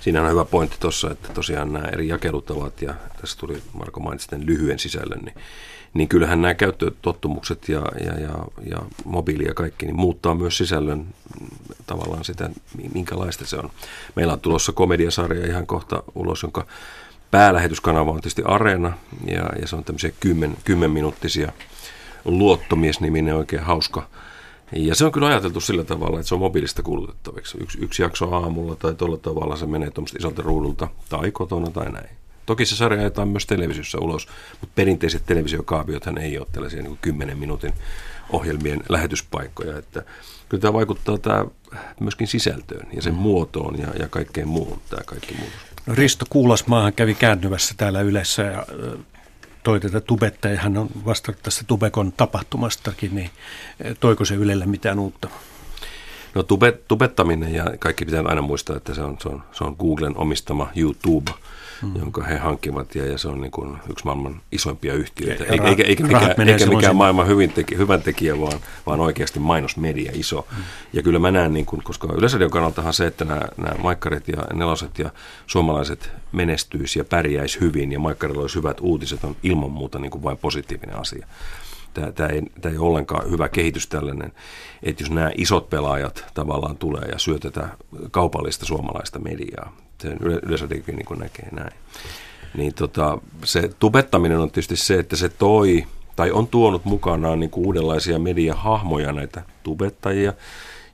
Siinä 0.00 0.22
on 0.22 0.30
hyvä 0.30 0.44
pointti 0.44 0.76
tuossa, 0.80 1.10
että 1.10 1.28
tosiaan 1.28 1.72
nämä 1.72 1.88
eri 1.88 2.08
jakelutavat, 2.08 2.82
ja 2.82 2.94
tässä 3.20 3.38
tuli 3.38 3.62
Marko 3.72 4.00
mainitsi 4.00 4.28
lyhyen 4.46 4.78
sisällön, 4.78 5.20
niin 5.20 5.34
niin 5.94 6.08
kyllähän 6.08 6.42
nämä 6.42 6.54
käyttötottumukset 6.54 7.68
ja, 7.68 7.82
ja, 8.04 8.20
ja, 8.20 8.34
ja 8.70 8.78
mobiili 9.04 9.44
ja 9.44 9.54
kaikki 9.54 9.86
niin 9.86 9.96
muuttaa 9.96 10.34
myös 10.34 10.58
sisällön 10.58 11.06
tavallaan 11.86 12.24
sitä, 12.24 12.50
minkälaista 12.94 13.46
se 13.46 13.56
on. 13.56 13.70
Meillä 14.16 14.32
on 14.32 14.40
tulossa 14.40 14.72
komediasarja 14.72 15.46
ihan 15.46 15.66
kohta 15.66 16.02
ulos, 16.14 16.42
jonka 16.42 16.66
päälähetyskanava 17.30 18.10
on 18.10 18.16
tietysti 18.16 18.42
Areena 18.44 18.92
ja, 19.26 19.50
ja 19.60 19.66
se 19.66 19.76
on 19.76 19.84
tämmöisiä 19.84 20.12
kymmen, 20.20 20.56
kymmenminuuttisia 20.64 21.52
luottomies-niminen 22.24 23.36
oikein 23.36 23.62
hauska. 23.62 24.08
Ja 24.72 24.94
se 24.94 25.04
on 25.04 25.12
kyllä 25.12 25.26
ajateltu 25.26 25.60
sillä 25.60 25.84
tavalla, 25.84 26.18
että 26.18 26.28
se 26.28 26.34
on 26.34 26.40
mobiilista 26.40 26.82
kulutettaviksi. 26.82 27.58
Yksi, 27.60 27.78
yksi 27.80 28.02
jakso 28.02 28.34
aamulla 28.34 28.76
tai 28.76 28.94
tuolla 28.94 29.16
tavalla 29.16 29.56
se 29.56 29.66
menee 29.66 29.90
tuommoista 29.90 30.18
isolta 30.18 30.42
ruudulta 30.42 30.88
tai 31.08 31.30
kotona 31.30 31.70
tai 31.70 31.92
näin. 31.92 32.19
Toki 32.50 32.66
se 32.66 32.76
sarja 32.76 33.00
ajetaan 33.00 33.28
myös 33.28 33.46
televisiossa 33.46 33.98
ulos, 33.98 34.28
mutta 34.60 34.72
perinteiset 34.74 35.22
televisiokaaviothan 35.26 36.18
ei 36.18 36.38
ole 36.38 36.46
tällaisia 36.52 36.82
niin 36.82 36.98
10 37.02 37.38
minuutin 37.38 37.72
ohjelmien 38.30 38.80
lähetyspaikkoja. 38.88 39.78
Että 39.78 40.02
kyllä 40.48 40.62
tämä 40.62 40.72
vaikuttaa 40.72 41.18
tämä 41.18 41.44
myöskin 42.00 42.26
sisältöön 42.26 42.86
ja 42.92 43.02
sen 43.02 43.14
mm. 43.14 43.18
muotoon 43.18 43.78
ja, 43.78 43.88
ja 43.98 44.08
kaikkeen 44.08 44.48
muuhun 44.48 44.80
tämä 44.90 45.02
kaikki 45.06 45.34
muutos. 45.34 45.56
No 45.86 45.94
Risto 45.94 46.24
Kuulasmaahan 46.30 46.92
kävi 46.92 47.14
kääntyvässä 47.14 47.74
täällä 47.76 48.00
Ylessä 48.00 48.42
ja 48.42 48.66
toi 49.62 49.80
tätä 49.80 50.00
tubetta 50.00 50.48
ja 50.48 50.56
hän 50.56 50.76
on 50.76 50.88
vastannut 51.06 51.42
tästä 51.42 51.64
Tubekon 51.66 52.12
tapahtumastakin, 52.12 53.14
niin 53.14 53.30
toiko 54.00 54.24
se 54.24 54.34
Ylelle 54.34 54.66
mitään 54.66 54.98
uutta? 54.98 55.28
No 56.34 56.42
tube, 56.42 56.72
tubettaminen 56.88 57.54
ja 57.54 57.64
kaikki 57.78 58.04
pitää 58.04 58.22
aina 58.26 58.42
muistaa, 58.42 58.76
että 58.76 58.94
se 58.94 59.02
on, 59.02 59.16
se 59.22 59.28
on, 59.28 59.42
se 59.52 59.64
on 59.64 59.76
Googlen 59.78 60.16
omistama 60.16 60.70
YouTube– 60.76 61.30
hmm. 61.82 61.96
jonka 61.96 62.22
he 62.22 62.38
hankkivat, 62.38 62.94
ja, 62.94 63.06
ja 63.06 63.18
se 63.18 63.28
on 63.28 63.40
niin 63.40 63.50
kuin 63.50 63.78
yksi 63.90 64.04
maailman 64.04 64.40
isoimpia 64.52 64.94
yhtiöitä. 64.94 65.44
Eikä, 65.44 65.68
eikä, 65.68 65.82
eikä 65.82 66.02
mikään, 66.04 66.48
eikä 66.48 66.66
mikään 66.66 66.96
maailman 66.96 67.28
hyvin 67.28 67.52
teki, 67.52 67.76
hyvän 67.76 68.02
tekijä, 68.02 68.40
vaan, 68.40 68.60
vaan 68.86 69.00
oikeasti 69.00 69.38
mainosmedia 69.38 70.12
iso. 70.14 70.46
Hmm. 70.54 70.64
Ja 70.92 71.02
kyllä 71.02 71.18
mä 71.18 71.30
näen, 71.30 71.54
niin 71.54 71.66
kuin, 71.66 71.82
koska 71.82 72.08
Yleisradion 72.16 72.50
kannaltahan 72.50 72.92
se, 72.92 73.06
että 73.06 73.24
nämä, 73.24 73.42
nämä 73.56 73.74
maikkarit 73.82 74.28
ja 74.28 74.44
neloset 74.52 74.98
ja 74.98 75.10
suomalaiset 75.46 76.10
menestyisi 76.32 76.98
ja 76.98 77.04
pärjäisi 77.04 77.60
hyvin, 77.60 77.92
ja 77.92 77.98
maikkarilla 77.98 78.40
olisi 78.40 78.56
hyvät 78.56 78.76
uutiset, 78.80 79.24
on 79.24 79.36
ilman 79.42 79.70
muuta 79.70 79.98
niin 79.98 80.10
kuin 80.10 80.22
vain 80.22 80.38
positiivinen 80.38 80.96
asia. 80.96 81.26
Tämä, 81.94 82.12
tämä, 82.12 82.28
ei, 82.28 82.42
tämä 82.60 82.72
ei 82.72 82.78
ole 82.78 82.88
ollenkaan 82.88 83.30
hyvä 83.30 83.48
kehitys 83.48 83.86
tällainen, 83.86 84.32
että 84.82 85.02
jos 85.02 85.10
nämä 85.10 85.30
isot 85.36 85.70
pelaajat 85.70 86.24
tavallaan 86.34 86.76
tulee 86.76 87.08
ja 87.12 87.18
syö 87.18 87.38
tätä 87.38 87.68
kaupallista 88.10 88.66
suomalaista 88.66 89.18
mediaa, 89.18 89.76
sen 90.00 90.18
yleisödikin 90.22 90.96
niin 90.96 91.18
näkee 91.18 91.48
näin. 91.52 91.72
Niin 92.56 92.74
tota, 92.74 93.18
se 93.44 93.70
tubettaminen 93.78 94.38
on 94.38 94.50
tietysti 94.50 94.76
se, 94.76 94.98
että 94.98 95.16
se 95.16 95.28
toi 95.28 95.86
tai 96.16 96.30
on 96.30 96.46
tuonut 96.46 96.84
mukanaan 96.84 97.40
niin 97.40 97.50
kuin 97.50 97.66
uudenlaisia 97.66 98.18
mediahahmoja, 98.18 99.12
näitä 99.12 99.42
tubettajia, 99.62 100.32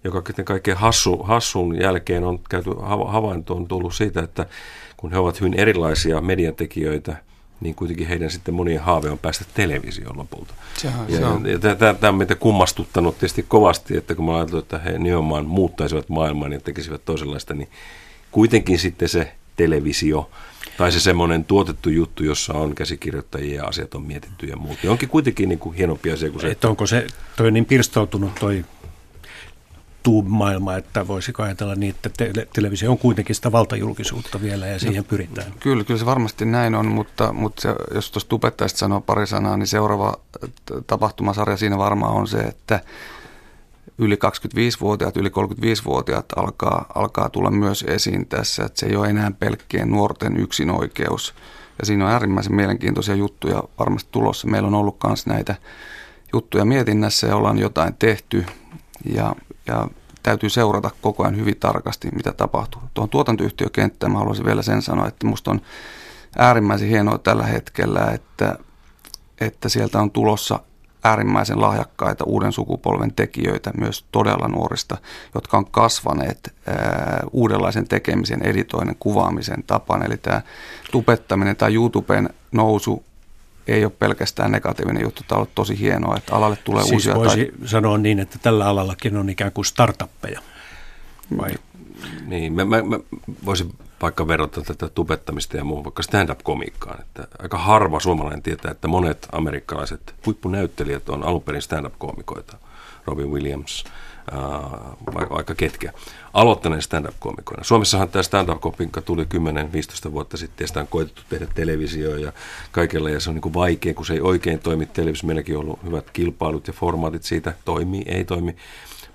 joka 0.05 0.23
kaikkein 0.45 0.77
hassu, 0.77 1.17
hassun 1.17 1.81
jälkeen 1.81 2.25
on 2.25 2.39
käyty 2.51 2.71
havainto 3.07 3.55
on 3.55 3.69
tullut 3.69 3.95
siitä, 3.95 4.23
että 4.23 4.47
kun 4.97 5.13
he 5.13 5.19
ovat 5.19 5.41
hyvin 5.41 5.55
erilaisia 5.55 6.21
mediatekijöitä– 6.21 7.17
niin 7.61 7.75
kuitenkin 7.75 8.09
heidän 8.09 8.31
sitten 8.31 8.55
monien 8.55 8.81
haave 8.81 9.11
on 9.11 9.19
päästä 9.19 9.45
televisioon 9.55 10.19
lopulta. 10.19 10.55
Sehän, 10.75 11.07
ja, 11.09 11.17
se 11.17 11.25
on. 11.27 11.47
ja 11.47 11.59
tämä 11.59 12.09
on 12.09 12.15
meitä 12.15 12.35
kummastuttanut 12.35 13.19
tietysti 13.19 13.45
kovasti, 13.49 13.97
että 13.97 14.15
kun 14.15 14.25
mä 14.25 14.37
ajattelin, 14.37 14.63
että 14.63 14.79
he 14.79 14.99
nimenomaan 14.99 15.47
muuttaisivat 15.47 16.09
maailman 16.09 16.53
ja 16.53 16.61
tekisivät 16.61 17.05
toisenlaista, 17.05 17.55
niin 17.55 17.69
kuitenkin 18.31 18.79
sitten 18.79 19.09
se 19.09 19.33
televisio 19.57 20.31
tai 20.77 20.93
se 20.93 21.01
semmoinen 21.01 21.45
tuotettu 21.45 21.91
juttu, 21.91 22.25
jossa 22.25 22.53
on 22.55 22.75
käsikirjoittajia 22.75 23.57
ja 23.57 23.69
asiat 23.69 23.95
on 23.95 24.03
mietitty 24.03 24.47
ja 24.47 24.57
muut. 24.57 24.79
Ja 24.83 24.91
onkin 24.91 25.09
kuitenkin 25.09 25.49
niin 25.49 25.59
kuin 25.59 25.77
hienompi 25.77 26.13
asia 26.13 26.31
kuin 26.31 26.41
se. 26.41 26.51
Että 26.51 26.69
onko 26.69 26.87
se 26.87 27.07
toi 27.37 27.51
niin 27.51 27.65
pirstoutunut 27.65 28.35
toi 28.35 28.65
maailma, 30.25 30.77
että 30.77 31.09
voisiko 31.09 31.43
ajatella 31.43 31.75
niin, 31.75 31.95
että 31.95 32.11
te- 32.17 32.49
televisio 32.53 32.91
on 32.91 32.99
kuitenkin 32.99 33.37
sitä 33.37 33.53
valtajulkisuutta 33.53 34.41
vielä 34.41 34.67
ja 34.67 34.79
siihen 34.79 35.05
pyritään. 35.05 35.53
Kyllä, 35.61 35.85
kyllä 35.85 35.99
se 35.99 36.07
varmasti 36.07 36.45
näin 36.45 36.75
on, 36.75 36.87
mutta, 36.87 37.33
mutta 37.33 37.63
se, 37.63 37.69
jos 37.95 38.11
tuosta 38.11 38.29
tubettajasta 38.29 38.79
sanoo 38.79 39.01
pari 39.01 39.27
sanaa, 39.27 39.57
niin 39.57 39.67
seuraava 39.67 40.17
tapahtumasarja 40.87 41.57
siinä 41.57 41.79
varmaan 41.79 42.13
on 42.13 42.29
se, 42.29 42.39
että 42.39 42.81
yli 43.99 44.15
25-vuotiaat, 44.15 45.17
yli 45.17 45.29
35-vuotiaat 45.29 46.27
alkaa, 46.37 46.87
alkaa 46.95 47.29
tulla 47.29 47.51
myös 47.51 47.85
esiin 47.89 48.27
tässä, 48.27 48.65
että 48.65 48.81
se 48.81 48.87
ei 48.87 48.97
ole 48.97 49.09
enää 49.09 49.31
pelkkien 49.31 49.91
nuorten 49.91 50.37
yksinoikeus. 50.37 51.35
Ja 51.79 51.87
siinä 51.87 52.05
on 52.05 52.11
äärimmäisen 52.11 52.55
mielenkiintoisia 52.55 53.15
juttuja 53.15 53.63
varmasti 53.79 54.09
tulossa. 54.13 54.49
Meillä 54.49 54.69
on 54.69 54.75
ollut 54.75 54.97
myös 55.07 55.27
näitä 55.27 55.55
juttuja 56.33 56.65
mietinnässä 56.65 57.27
ja 57.27 57.37
ollaan 57.37 57.59
jotain 57.59 57.95
tehty. 57.95 58.47
Ja 59.15 59.35
ja 59.67 59.89
täytyy 60.23 60.51
seurata 60.51 60.91
koko 61.03 61.23
ajan 61.23 61.37
hyvin 61.37 61.57
tarkasti, 61.61 62.09
mitä 62.11 62.33
tapahtuu. 62.33 62.83
Tuohon 62.95 63.11
tuotantoyhtiökenttään 63.11 64.13
mä 64.13 64.19
haluaisin 64.19 64.47
vielä 64.47 64.63
sen 64.63 64.83
sanoa, 64.83 65.09
että 65.09 65.27
musta 65.27 65.51
on 65.51 65.61
äärimmäisen 66.39 66.89
hienoa 66.89 67.19
tällä 67.19 67.47
hetkellä, 67.47 68.11
että, 68.15 68.59
että 69.41 69.69
sieltä 69.69 70.01
on 70.01 70.11
tulossa 70.11 70.61
äärimmäisen 71.05 71.61
lahjakkaita 71.61 72.25
uuden 72.25 72.53
sukupolven 72.53 73.13
tekijöitä, 73.15 73.71
myös 73.79 74.05
todella 74.13 74.49
nuorista, 74.49 74.97
jotka 75.35 75.59
on 75.59 75.67
kasvaneet 75.67 76.55
ää, 76.67 77.25
uudenlaisen 77.33 77.89
tekemisen, 77.89 78.43
editoinnin, 78.43 78.97
kuvaamisen 79.01 79.65
tapaan. 79.67 80.07
Eli 80.07 80.17
tämä 80.17 80.43
tupettaminen 80.93 81.57
tai 81.57 81.75
YouTuben 81.75 82.31
nousu 82.53 83.05
ei 83.67 83.85
ole 83.85 83.93
pelkästään 83.99 84.53
negatiivinen 84.53 85.03
juttu. 85.03 85.23
Tämä 85.29 85.37
on 85.37 85.39
ollut 85.39 85.55
tosi 85.55 85.79
hienoa, 85.81 86.17
että 86.17 86.35
alalle 86.37 86.57
tulee 86.65 86.83
siis 86.83 86.93
uusia... 86.93 87.15
voisi 87.15 87.45
tai... 87.45 87.69
sanoa 87.69 87.99
niin, 87.99 88.19
että 88.19 88.39
tällä 88.43 88.67
alallakin 88.67 89.17
on 89.17 89.31
ikään 89.31 89.53
kuin 89.53 89.65
startuppeja. 89.65 90.41
Vai? 91.39 91.51
Niin, 92.27 92.53
mä, 92.53 92.65
mä, 92.65 92.83
mä 92.83 92.99
voisin 93.45 93.73
vaikka 94.03 94.29
verrata 94.29 94.63
tätä 94.63 94.89
tubettamista 94.89 95.57
ja 95.57 95.65
muuhun 95.65 95.85
vaikka 95.85 96.03
stand-up-komiikkaan. 96.03 97.01
Että 97.01 97.29
aika 97.39 97.59
harva 97.59 98.01
suomalainen 98.01 98.43
tietää, 98.43 98.71
että 98.71 98.89
monet 98.89 99.29
amerikkalaiset 99.33 100.15
huippunäyttelijät 100.27 101.09
on 101.09 101.23
alun 101.23 101.43
perin 101.43 101.63
stand-up-koomikoita. 101.63 102.57
Robin 103.07 103.31
Williams, 103.31 103.85
vaikka 105.31 105.55
ketkä, 105.55 105.93
aloittaneen 106.35 106.83
stand-up-komikoina. 106.83 107.65
Suomessahan 107.65 108.09
tämä 108.09 108.23
stand-up-komikka 108.23 109.01
tuli 109.01 109.25
10-15 110.09 110.13
vuotta 110.13 110.37
sitten 110.37 110.65
ja 110.65 110.69
sitä 110.69 110.81
on 110.81 110.89
koetettu 110.89 111.23
tehdä 111.29 111.47
televisio 111.55 112.17
ja 112.17 112.33
kaikella 112.73 113.11
ja 113.11 113.21
se 113.21 113.31
on 113.31 113.35
niin 113.35 113.43
kuin 113.43 113.55
vaikea, 113.55 113.95
kun 113.95 114.07
se 114.07 114.15
ei 114.15 114.21
oikein 114.21 114.59
toimi 114.59 114.87
televisio. 114.87 115.27
Meilläkin 115.27 115.57
on 115.57 115.63
ollut 115.63 115.85
hyvät 115.85 116.11
kilpailut 116.11 116.67
ja 116.67 116.73
formaatit 116.73 117.23
siitä, 117.23 117.55
toimii, 117.65 118.03
ei 118.07 118.25
toimi. 118.25 118.57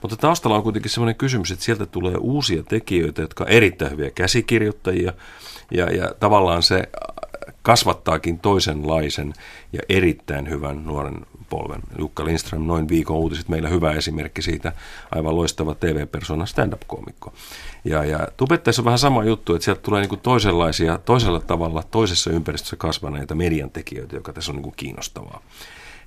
Mutta 0.01 0.17
taustalla 0.17 0.57
on 0.57 0.63
kuitenkin 0.63 0.91
sellainen 0.91 1.15
kysymys, 1.15 1.51
että 1.51 1.65
sieltä 1.65 1.85
tulee 1.85 2.15
uusia 2.19 2.63
tekijöitä, 2.63 3.21
jotka 3.21 3.43
on 3.43 3.49
erittäin 3.49 3.91
hyviä 3.91 4.11
käsikirjoittajia 4.11 5.13
ja, 5.71 5.85
ja 5.85 6.13
tavallaan 6.19 6.63
se 6.63 6.89
kasvattaakin 7.61 8.39
toisenlaisen 8.39 9.33
ja 9.73 9.79
erittäin 9.89 10.49
hyvän 10.49 10.85
nuoren 10.85 11.25
polven. 11.49 11.81
Jukka 11.99 12.25
Lindström, 12.25 12.63
noin 12.67 12.89
viikon 12.89 13.17
uutiset, 13.17 13.49
meillä 13.49 13.69
hyvä 13.69 13.91
esimerkki 13.91 14.41
siitä, 14.41 14.71
aivan 15.11 15.35
loistava 15.35 15.75
TV-persona, 15.75 16.45
stand-up-koomikko. 16.45 17.33
Ja, 17.85 18.05
ja 18.05 18.27
tubettaessa 18.37 18.81
on 18.81 18.85
vähän 18.85 18.99
sama 18.99 19.23
juttu, 19.23 19.55
että 19.55 19.65
sieltä 19.65 19.81
tulee 19.81 20.01
niin 20.01 20.09
kuin 20.09 20.21
toisenlaisia, 20.21 20.97
toisella 20.97 21.39
tavalla, 21.39 21.83
toisessa 21.91 22.31
ympäristössä 22.31 22.75
kasvaneita 22.75 23.35
median 23.35 23.69
tekijöitä, 23.69 24.15
joka 24.15 24.33
tässä 24.33 24.51
on 24.51 24.55
niin 24.55 24.63
kuin 24.63 24.75
kiinnostavaa. 24.77 25.41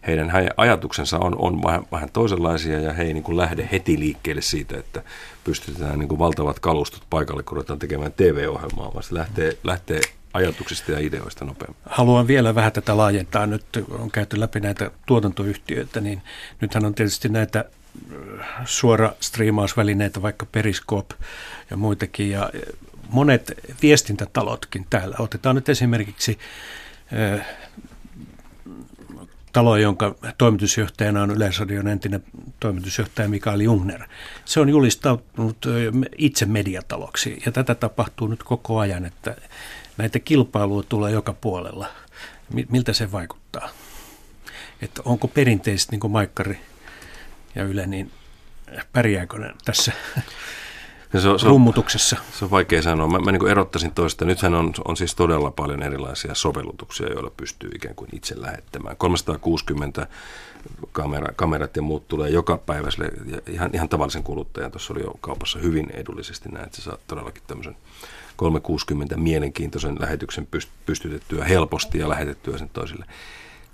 Heidän 0.07 0.33
ajatuksensa 0.57 1.19
on, 1.19 1.37
on 1.39 1.63
vähän, 1.63 1.83
vähän 1.93 2.11
toisenlaisia 2.13 2.81
ja 2.81 2.93
he 2.93 3.03
ei 3.03 3.13
niin 3.15 3.25
kuin 3.25 3.37
lähde 3.37 3.69
heti 3.73 3.99
liikkeelle 3.99 4.43
siitä, 4.43 4.79
että 4.79 5.03
pystytetään 5.45 5.99
niin 5.99 6.09
kuin 6.09 6.19
valtavat 6.19 6.61
kalustot 6.61 7.03
paikalle, 7.11 7.43
kun 7.43 7.57
ruvetaan 7.57 7.79
tekemään 7.79 8.13
TV-ohjelmaa, 8.13 8.95
vaan 8.95 9.03
se 9.03 9.15
lähtee, 9.15 9.59
lähtee 9.65 10.01
ajatuksista 10.35 10.93
ja 10.93 10.99
ideoista 10.99 11.45
nopeammin. 11.45 11.77
Haluan 11.87 12.27
vielä 12.27 12.55
vähän 12.55 12.73
tätä 12.73 12.97
laajentaa. 12.97 13.47
Nyt 13.47 13.65
on 13.91 14.11
käyty 14.11 14.41
läpi 14.41 14.61
näitä 14.61 14.91
tuotantoyhtiöitä, 15.07 16.01
niin 16.01 16.23
nythän 16.61 16.85
on 16.85 16.95
tietysti 16.95 17.29
näitä 17.29 17.65
äh, 18.41 18.47
suora 18.65 19.13
striimausvälineitä, 19.21 20.23
vaikka 20.23 20.47
Periscope 20.47 21.15
ja 21.71 21.77
muitakin, 21.77 22.31
ja 22.31 22.51
monet 23.09 23.53
viestintätalotkin 23.83 24.87
täällä. 24.91 25.17
Otetaan 25.19 25.57
nyt 25.57 25.69
esimerkiksi 25.69 26.39
äh, 27.35 27.47
talo, 29.55 29.77
jonka 29.77 30.15
toimitusjohtajana 30.39 31.23
on 31.23 31.31
Yleisradion 31.31 31.89
entinen 31.89 32.25
toimitusjohtaja 32.61 33.29
Mikael 33.29 33.61
Jungner. 33.61 34.03
Se 34.45 34.61
on 34.61 34.69
julistautunut 34.69 35.67
itse 36.19 36.47
mediataloksi 36.47 37.43
ja 37.47 37.53
tätä 37.53 37.75
tapahtuu 37.75 38.29
nyt 38.29 38.43
koko 38.43 38.79
ajan, 38.79 39.05
että 39.05 39.37
näitä 39.97 40.19
kilpailuja 40.19 40.87
tulee 40.89 41.13
joka 41.13 41.33
puolella. 41.33 41.87
Miltä 42.69 42.93
se 42.93 43.13
vaikuttaa? 43.13 43.71
Että 44.83 45.03
onko 45.05 45.29
perinteisesti 45.29 45.97
niin 45.97 46.11
Maikkari 46.11 46.61
ja 47.55 47.65
Yle, 47.65 47.87
niin 47.87 48.11
pärjääkö 48.93 49.39
ne 49.39 49.55
tässä 49.65 49.93
ja 51.15 51.21
se 51.21 51.29
on, 51.29 51.41
se 51.41 51.47
rummutuksessa? 51.47 52.17
Se 52.33 52.45
on 52.45 52.51
vaikea 52.51 52.83
sanoa. 52.83 53.09
Mä, 53.09 53.19
mä 53.19 53.33
niin 53.33 53.49
erottaisin 53.49 53.93
toista. 53.95 54.25
Nythän 54.25 54.55
on, 54.55 54.73
on 54.85 54.97
siis 54.97 55.15
todella 55.15 55.51
paljon 55.51 55.83
erilaisia 55.83 56.35
sovellutuksia, 56.35 57.13
joilla 57.13 57.31
pystyy 57.37 57.71
ikään 57.75 57.95
kuin 57.95 58.09
itse 58.13 58.41
lähettämään. 58.41 58.97
360 58.97 60.07
kamera, 60.93 61.33
kamerat 61.37 61.77
ja 61.77 61.83
muut 61.83 62.09
tulee 62.09 62.31
joka 62.31 62.59
päivä 62.59 62.91
sille, 62.91 63.11
ihan, 63.47 63.71
ihan 63.73 63.89
tavallisen 63.89 64.23
kuluttajan. 64.23 64.71
Tuossa 64.71 64.93
oli 64.93 65.03
jo 65.03 65.15
kaupassa 65.21 65.59
hyvin 65.59 65.91
edullisesti 65.91 66.49
näin, 66.49 66.65
että 66.65 66.77
sä 66.77 66.83
saat 66.83 67.01
todellakin 67.07 67.43
tämmöisen 67.47 67.77
360 68.37 69.17
mielenkiintoisen 69.17 69.97
lähetyksen 70.01 70.49
pystytettyä 70.87 71.45
helposti 71.45 71.99
ja 71.99 72.09
lähetettyä 72.09 72.59
sen 72.59 72.69
toisille. 72.69 73.05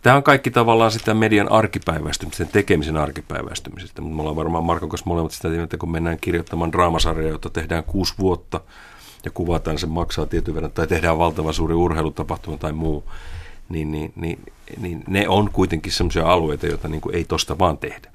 Tämä 0.03 0.16
on 0.16 0.22
kaikki 0.22 0.51
tavallaan 0.51 0.90
sitä 0.90 1.14
median 1.14 1.53
arkipäiväistymistä, 1.53 2.36
sen 2.36 2.53
tekemisen 2.53 2.96
arkipäiväistymisestä. 2.96 4.03
Mutta 4.03 4.16
me 4.16 4.20
ollaan 4.20 4.36
varmaan 4.36 4.64
Markon 4.64 4.88
kanssa 4.88 5.07
molemmat 5.07 5.32
sitä, 5.32 5.62
että 5.62 5.76
kun 5.76 5.90
mennään 5.90 6.18
kirjoittamaan 6.20 6.72
draamasarjaa, 6.72 7.30
jota 7.30 7.51
tehdään 7.51 7.84
kuusi 7.84 8.14
vuotta 8.18 8.61
ja 9.24 9.30
kuvataan, 9.30 9.78
se 9.78 9.86
maksaa 9.86 10.26
tietyn 10.26 10.55
verran, 10.55 10.72
tai 10.72 10.86
tehdään 10.86 11.18
valtavan 11.18 11.55
suuri 11.55 11.74
urheilutapahtuma 11.74 12.57
tai 12.57 12.72
muu, 12.72 13.05
niin, 13.68 13.92
niin, 13.92 14.12
niin, 14.16 14.38
niin 14.80 15.05
ne 15.09 15.28
on 15.28 15.51
kuitenkin 15.53 15.92
sellaisia 15.92 16.32
alueita, 16.32 16.66
joita 16.66 16.88
niin 16.88 17.01
kuin 17.01 17.14
ei 17.14 17.24
tosta 17.24 17.59
vaan 17.59 17.78
tehdä. 17.78 18.12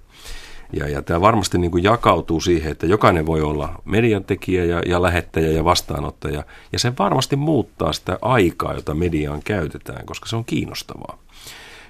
Ja, 0.74 0.90
ja 0.90 1.02
tämä 1.02 1.22
varmasti 1.22 1.58
niin 1.58 1.72
kuin 1.72 1.84
jakautuu 1.84 2.42
siihen, 2.42 2.72
että 2.72 2.86
jokainen 2.86 3.26
voi 3.26 3.42
olla 3.42 3.82
median 3.86 4.24
tekijä 4.24 4.66
ja, 4.66 4.82
ja 4.86 5.02
lähettäjä 5.02 5.52
ja 5.52 5.66
vastaanottaja. 5.66 6.44
Ja 6.72 6.80
se 6.80 6.94
varmasti 7.00 7.36
muuttaa 7.36 7.94
sitä 7.94 8.18
aikaa, 8.22 8.74
jota 8.74 8.94
mediaan 8.94 9.42
käytetään, 9.44 10.06
koska 10.06 10.30
se 10.30 10.36
on 10.36 10.46
kiinnostavaa. 10.46 11.18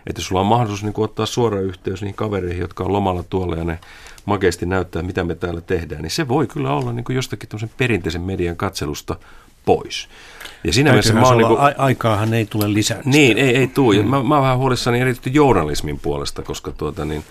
Että 0.07 0.19
jos 0.19 0.27
sulla 0.27 0.41
on 0.41 0.47
mahdollisuus 0.47 0.83
niin 0.83 0.93
kuin 0.93 1.05
ottaa 1.05 1.25
suora 1.25 1.59
yhteys 1.59 2.01
niihin 2.01 2.15
kavereihin, 2.15 2.61
jotka 2.61 2.83
on 2.83 2.93
lomalla 2.93 3.23
tuolla 3.23 3.55
ja 3.55 3.63
ne 3.63 3.79
makeasti 4.25 4.65
näyttää, 4.65 5.01
mitä 5.01 5.23
me 5.23 5.35
täällä 5.35 5.61
tehdään, 5.61 6.01
niin 6.01 6.11
se 6.11 6.27
voi 6.27 6.47
kyllä 6.47 6.73
olla 6.73 6.93
niin 6.93 7.03
kuin 7.03 7.15
jostakin 7.15 7.49
perinteisen 7.77 8.21
median 8.21 8.57
katselusta 8.57 9.15
pois. 9.65 10.09
Ja 10.63 10.73
siinä 10.73 10.89
mielessä 10.89 11.13
mä 11.13 11.21
oon... 11.21 11.37
Niin 11.37 11.47
kuin, 11.47 11.59
aikaahan 11.77 12.33
ei 12.33 12.45
tule 12.45 12.73
lisää. 12.73 13.01
Niin, 13.05 13.37
ei, 13.37 13.55
ei 13.55 13.67
tule. 13.67 13.95
Mm. 13.97 14.09
Mä, 14.09 14.23
mä 14.23 14.35
oon 14.35 14.43
vähän 14.43 14.57
huolissani 14.57 14.99
erityisesti 14.99 15.33
journalismin 15.33 15.99
puolesta, 15.99 16.41
koska 16.41 16.71
tuota, 16.71 17.05
niin, 17.05 17.23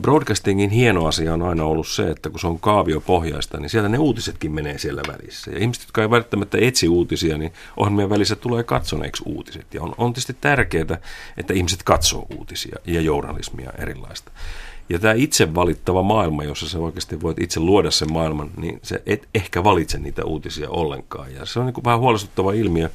Broadcastingin 0.00 0.70
hieno 0.70 1.06
asia 1.06 1.34
on 1.34 1.42
aina 1.42 1.64
ollut 1.64 1.88
se, 1.88 2.10
että 2.10 2.30
kun 2.30 2.40
se 2.40 2.46
on 2.46 2.60
kaaviopohjaista, 2.60 3.60
niin 3.60 3.70
sieltä 3.70 3.88
ne 3.88 3.98
uutisetkin 3.98 4.52
menee 4.52 4.78
siellä 4.78 5.02
välissä. 5.08 5.50
Ja 5.50 5.58
ihmiset, 5.58 5.82
jotka 5.82 6.02
ei 6.02 6.10
välttämättä 6.10 6.58
etsi 6.60 6.88
uutisia, 6.88 7.38
niin 7.38 7.52
ohjelmien 7.76 8.10
välissä 8.10 8.36
tulee 8.36 8.62
katsoneeksi 8.62 9.22
uutiset. 9.26 9.74
Ja 9.74 9.82
on, 9.82 9.94
on 9.98 10.12
tietysti 10.12 10.36
tärkeää, 10.40 10.98
että 11.36 11.54
ihmiset 11.54 11.82
katsoo 11.82 12.26
uutisia 12.38 12.76
ja 12.86 13.00
journalismia 13.00 13.72
erilaista. 13.78 14.32
Ja 14.88 14.98
tämä 14.98 15.14
itse 15.14 15.54
valittava 15.54 16.02
maailma, 16.02 16.44
jossa 16.44 16.68
sä 16.68 16.78
oikeasti 16.78 17.22
voit 17.22 17.38
itse 17.40 17.60
luoda 17.60 17.90
sen 17.90 18.12
maailman, 18.12 18.50
niin 18.56 18.80
se 18.82 19.02
et 19.06 19.28
ehkä 19.34 19.64
valitse 19.64 19.98
niitä 19.98 20.24
uutisia 20.24 20.70
ollenkaan. 20.70 21.34
Ja 21.34 21.46
se 21.46 21.60
on 21.60 21.66
niin 21.66 21.74
kuin 21.74 21.84
vähän 21.84 22.00
huolestuttava 22.00 22.52
ilmiö 22.52 22.90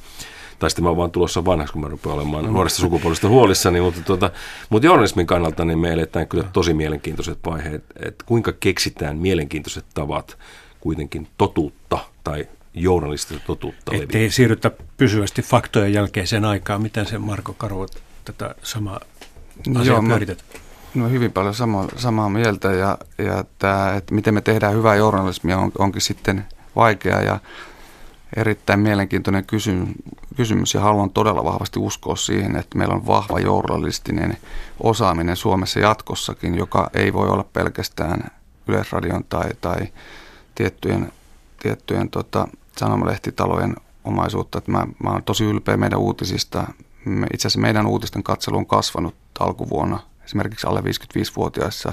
tai 0.58 0.70
sitten 0.70 0.82
mä 0.82 0.88
oon 0.88 0.96
vaan 0.96 1.10
tulossa 1.10 1.44
vanhaksi, 1.44 1.72
kun 1.72 1.82
mä 1.82 1.88
rupean 1.88 2.14
olemaan 2.14 2.44
mm. 2.44 2.52
nuoresta 2.52 2.78
sukupuolesta 2.80 3.28
huolissani, 3.28 3.80
mutta, 3.80 4.00
tuota, 4.00 4.30
mutta 4.70 4.86
journalismin 4.86 5.26
kannalta 5.26 5.64
niin 5.64 5.78
me 5.78 5.92
eletään 5.92 6.28
kyllä 6.28 6.44
tosi 6.52 6.74
mielenkiintoiset 6.74 7.38
vaiheet, 7.46 7.84
että 7.96 8.24
kuinka 8.26 8.52
keksitään 8.52 9.18
mielenkiintoiset 9.18 9.84
tavat 9.94 10.38
kuitenkin 10.80 11.28
totuutta 11.38 11.98
tai 12.24 12.48
journalistista 12.74 13.46
totuutta 13.46 13.92
Että 13.94 14.18
ei 14.18 14.30
siirrytä 14.30 14.70
pysyvästi 14.96 15.42
faktojen 15.42 15.92
jälkeiseen 15.92 16.44
aikaan. 16.44 16.82
Miten 16.82 17.06
se 17.06 17.18
Marko 17.18 17.52
Karvo 17.52 17.86
tätä 18.24 18.54
samaa 18.62 19.00
asiaa 19.76 19.84
Joo, 19.84 20.02
pyöritet? 20.02 20.44
No 20.94 21.08
hyvin 21.08 21.32
paljon 21.32 21.54
sama, 21.54 21.86
samaa 21.96 22.28
mieltä 22.28 22.72
ja, 22.72 22.98
ja 23.18 23.44
tämä, 23.58 23.94
että 23.94 24.14
miten 24.14 24.34
me 24.34 24.40
tehdään 24.40 24.74
hyvää 24.74 24.94
journalismia 24.94 25.58
on, 25.58 25.72
onkin 25.78 26.02
sitten 26.02 26.44
vaikea 26.76 27.22
ja 27.22 27.40
erittäin 28.36 28.80
mielenkiintoinen 28.80 29.44
kysymys, 30.36 30.74
ja 30.74 30.80
haluan 30.80 31.10
todella 31.10 31.44
vahvasti 31.44 31.78
uskoa 31.78 32.16
siihen, 32.16 32.56
että 32.56 32.78
meillä 32.78 32.94
on 32.94 33.06
vahva 33.06 33.40
journalistinen 33.40 34.36
osaaminen 34.80 35.36
Suomessa 35.36 35.80
jatkossakin, 35.80 36.54
joka 36.54 36.90
ei 36.94 37.12
voi 37.12 37.28
olla 37.28 37.44
pelkästään 37.52 38.30
Yleisradion 38.68 39.24
tai, 39.28 39.50
tai 39.60 39.86
tiettyjen, 40.54 41.12
tiettyjen 41.62 42.10
tota, 42.10 42.48
sanomalehtitalojen 42.76 43.76
omaisuutta. 44.04 44.58
Että 44.58 44.70
mä, 44.70 44.86
mä 45.04 45.10
olen 45.10 45.22
tosi 45.22 45.44
ylpeä 45.44 45.76
meidän 45.76 45.98
uutisista. 45.98 46.66
Itse 47.34 47.48
asiassa 47.48 47.60
meidän 47.60 47.86
uutisten 47.86 48.22
katselu 48.22 48.56
on 48.56 48.66
kasvanut 48.66 49.14
alkuvuonna 49.40 50.00
esimerkiksi 50.24 50.66
alle 50.66 50.80
55-vuotiaissa. 50.80 51.92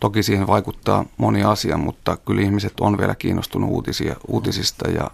Toki 0.00 0.22
siihen 0.22 0.46
vaikuttaa 0.46 1.04
moni 1.16 1.44
asia, 1.44 1.76
mutta 1.76 2.16
kyllä 2.16 2.42
ihmiset 2.42 2.80
on 2.80 2.98
vielä 2.98 3.14
kiinnostunut 3.14 3.70
uutisia, 3.70 4.16
uutisista 4.28 4.90
ja 4.90 5.10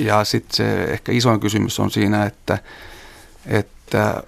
ja 0.00 0.24
sitten 0.24 0.56
se 0.56 0.84
ehkä 0.84 1.12
isoin 1.12 1.40
kysymys 1.40 1.80
on 1.80 1.90
siinä, 1.90 2.24
että, 2.24 2.58
että 3.46 4.22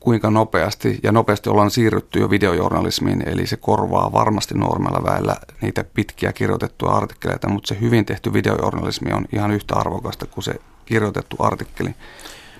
kuinka 0.00 0.30
nopeasti, 0.30 1.00
ja 1.02 1.12
nopeasti 1.12 1.50
ollaan 1.50 1.70
siirrytty 1.70 2.20
jo 2.20 2.30
videojournalismiin, 2.30 3.28
eli 3.28 3.46
se 3.46 3.56
korvaa 3.56 4.12
varmasti 4.12 4.54
normella 4.54 5.04
väellä 5.04 5.36
niitä 5.60 5.84
pitkiä 5.94 6.32
kirjoitettuja 6.32 6.92
artikkeleita, 6.92 7.48
mutta 7.48 7.68
se 7.68 7.80
hyvin 7.80 8.04
tehty 8.06 8.32
videojournalismi 8.32 9.12
on 9.12 9.24
ihan 9.32 9.50
yhtä 9.50 9.74
arvokasta 9.76 10.26
kuin 10.26 10.44
se 10.44 10.54
kirjoitettu 10.86 11.36
artikkeli. 11.38 11.94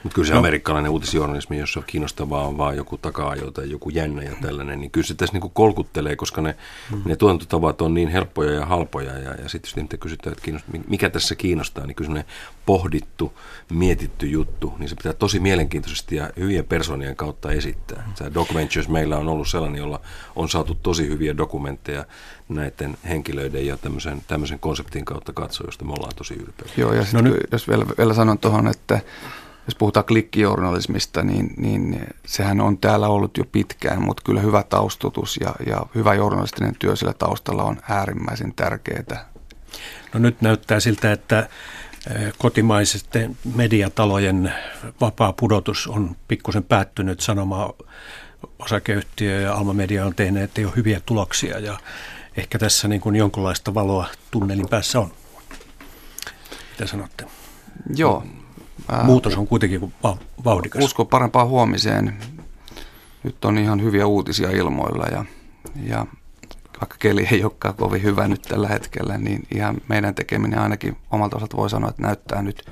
Mutta 0.03 0.15
kyllä 0.15 0.27
se 0.27 0.33
no. 0.33 0.39
amerikkalainen 0.39 0.91
uutisjournalismi, 0.91 1.59
jossa 1.59 1.83
kiinnostavaa 1.87 2.47
on 2.47 2.59
vaan 2.59 2.77
joku 2.77 2.99
taka 2.99 3.35
tai 3.55 3.71
joku 3.71 3.91
jännä 3.91 4.23
ja 4.23 4.37
tällainen, 4.43 4.81
niin 4.81 4.91
kyllä 4.91 5.07
se 5.07 5.15
tässä 5.15 5.39
niin 5.39 5.51
kolkuttelee, 5.51 6.17
koska 6.17 6.41
ne, 6.41 6.57
mm. 6.91 7.03
ne 7.05 7.17
tuotantotavat 7.17 7.81
on 7.81 7.95
niin 7.95 8.09
helppoja 8.09 8.53
ja 8.53 8.67
halpoja. 8.67 9.19
Ja, 9.19 9.35
ja 9.35 9.49
sitten 9.49 9.69
jos 9.69 9.77
niitä 9.77 9.97
kysytään, 9.97 10.33
että 10.33 10.45
kiinnostaa, 10.45 10.81
mikä 10.89 11.11
tässä 11.11 11.35
kiinnostaa, 11.35 11.87
niin 11.87 11.95
kyllä 11.95 12.21
se 12.21 12.25
pohdittu, 12.67 13.33
mietitty 13.71 14.27
juttu, 14.27 14.75
niin 14.79 14.89
se 14.89 14.95
pitää 14.95 15.13
tosi 15.13 15.41
mielenkiintoisesti 15.41 16.17
ja 16.17 16.31
hyvien 16.39 16.65
persoonien 16.65 17.17
kautta 17.17 17.53
esittää. 17.53 18.13
Se 18.15 18.35
Documentaries 18.35 18.89
meillä 18.89 19.17
on 19.17 19.29
ollut 19.29 19.49
sellainen, 19.49 19.79
jolla 19.79 20.01
on 20.37 20.49
saatu 20.49 20.75
tosi 20.75 21.09
hyviä 21.09 21.37
dokumentteja 21.37 22.05
näiden 22.49 22.97
henkilöiden 23.09 23.67
ja 23.67 23.77
tämmöisen, 23.77 24.23
tämmöisen 24.29 24.59
konseptin 24.59 25.05
kautta 25.05 25.33
katsoa, 25.33 25.67
josta 25.67 25.85
me 25.85 25.93
ollaan 25.93 26.17
tosi 26.17 26.35
ylpeitä. 26.35 26.73
Joo, 26.77 26.93
ja 26.93 27.05
no 27.13 27.21
nyt, 27.21 27.37
jos 27.53 27.69
vielä, 27.69 27.87
vielä 27.99 28.15
sanon 28.15 28.39
tuohon, 28.39 28.69
että 28.69 29.01
jos 29.71 29.79
puhutaan 29.79 30.07
klikkijournalismista, 30.07 31.23
niin, 31.23 31.55
niin 31.57 32.07
sehän 32.27 32.61
on 32.61 32.79
täällä 32.79 33.09
ollut 33.09 33.39
jo 33.39 33.45
pitkään, 33.53 34.03
mutta 34.03 34.23
kyllä 34.27 34.41
hyvä 34.41 34.63
taustutus 34.63 35.39
ja, 35.41 35.55
ja 35.67 35.83
hyvä 35.95 36.15
journalistinen 36.15 36.75
työ 36.79 36.97
sillä 36.97 37.13
taustalla 37.13 37.63
on 37.63 37.77
äärimmäisen 37.89 38.53
tärkeää. 38.55 39.31
No 40.15 40.21
nyt 40.21 40.41
näyttää 40.41 40.81
siltä, 40.81 41.13
että 41.13 41.49
eh, 42.11 42.33
kotimaisten 42.39 43.37
mediatalojen 43.55 44.55
vapaa 45.01 45.33
pudotus 45.33 45.87
on 45.87 46.17
pikkusen 46.29 46.65
päättynyt. 46.65 47.21
Sanoma 47.21 47.75
osakeyhtiö 48.59 49.41
ja 49.41 49.55
Alma 49.55 49.73
Media 49.73 50.07
on 50.07 50.15
tehneet 50.15 50.59
jo 50.59 50.73
hyviä 50.77 51.01
tuloksia 51.07 51.59
ja 51.59 51.79
ehkä 52.37 52.59
tässä 52.59 52.89
niin 52.89 53.01
kuin 53.01 53.17
jonkinlaista 53.17 53.75
valoa 53.75 54.07
tunnelin 54.31 54.69
päässä 54.69 55.01
on. 55.01 55.13
Mitä 56.71 56.87
sanotte? 56.87 57.25
Joo, 57.97 58.25
Muutos 59.05 59.37
on 59.37 59.47
kuitenkin 59.47 59.93
vauhdikas. 60.45 60.85
Usko 60.85 61.05
parempaan 61.05 61.49
huomiseen. 61.49 62.15
Nyt 63.23 63.45
on 63.45 63.59
ihan 63.59 63.83
hyviä 63.83 64.07
uutisia 64.07 64.51
ilmoilla 64.51 65.05
ja, 65.05 65.25
ja 65.87 66.07
vaikka 66.81 66.97
keli 66.99 67.29
ei 67.33 67.45
olekaan 67.45 67.75
kovin 67.75 68.03
hyvä 68.03 68.29
nyt 68.29 68.43
tällä 68.43 68.69
hetkellä, 68.69 69.19
niin 69.19 69.47
ihan 69.55 69.77
meidän 69.89 70.15
tekeminen 70.15 70.59
ainakin 70.59 70.97
omalta 71.11 71.37
osalta 71.37 71.57
voi 71.57 71.71
sanoa, 71.71 71.91
että 71.91 72.03
näyttää 72.03 72.43
nyt 72.43 72.65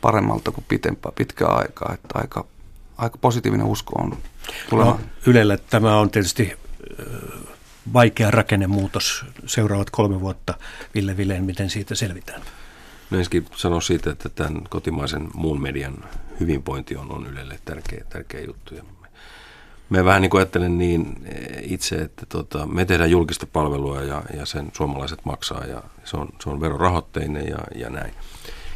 paremmalta 0.00 0.50
kuin 0.50 0.64
pitempää, 0.68 1.12
pitkää 1.14 1.48
aikaa. 1.48 1.90
Että 1.94 2.18
aika, 2.18 2.44
aika 2.98 3.18
positiivinen 3.18 3.66
usko 3.66 3.92
on 4.02 4.18
tuleva. 4.70 4.90
No, 4.90 5.00
Ylelle 5.26 5.58
tämä 5.70 5.96
on 5.98 6.10
tietysti 6.10 6.52
vaikea 7.92 8.30
rakennemuutos 8.30 9.24
seuraavat 9.46 9.90
kolme 9.90 10.20
vuotta. 10.20 10.54
Ville 10.94 11.16
Vileen, 11.16 11.44
miten 11.44 11.70
siitä 11.70 11.94
selvitään? 11.94 12.42
Ensinnäkin 13.14 13.46
sanoa 13.56 13.80
siitä, 13.80 14.10
että 14.10 14.28
tämän 14.28 14.62
kotimaisen 14.70 15.28
muun 15.34 15.62
median 15.62 16.04
hyvinvointi 16.40 16.96
on, 16.96 17.12
on 17.12 17.26
Ylelle 17.26 17.58
tärkeä, 17.64 18.04
tärkeä 18.08 18.40
juttu. 18.40 18.74
Ja 18.74 18.82
me, 19.90 20.04
vähän 20.04 20.22
niin 20.22 20.30
kuin 20.30 20.38
ajattelen 20.38 20.78
niin 20.78 21.22
eh, 21.24 21.72
itse, 21.72 21.96
että 21.96 22.26
tota, 22.26 22.66
me 22.66 22.84
tehdään 22.84 23.10
julkista 23.10 23.46
palvelua 23.46 24.02
ja, 24.02 24.22
ja 24.36 24.46
sen 24.46 24.70
suomalaiset 24.72 25.24
maksaa 25.24 25.64
ja 25.64 25.82
se 26.04 26.16
on, 26.16 26.28
se 26.42 26.50
on 26.50 26.60
verorahoitteinen 26.60 27.48
ja, 27.48 27.58
ja 27.74 27.90
näin. 27.90 28.14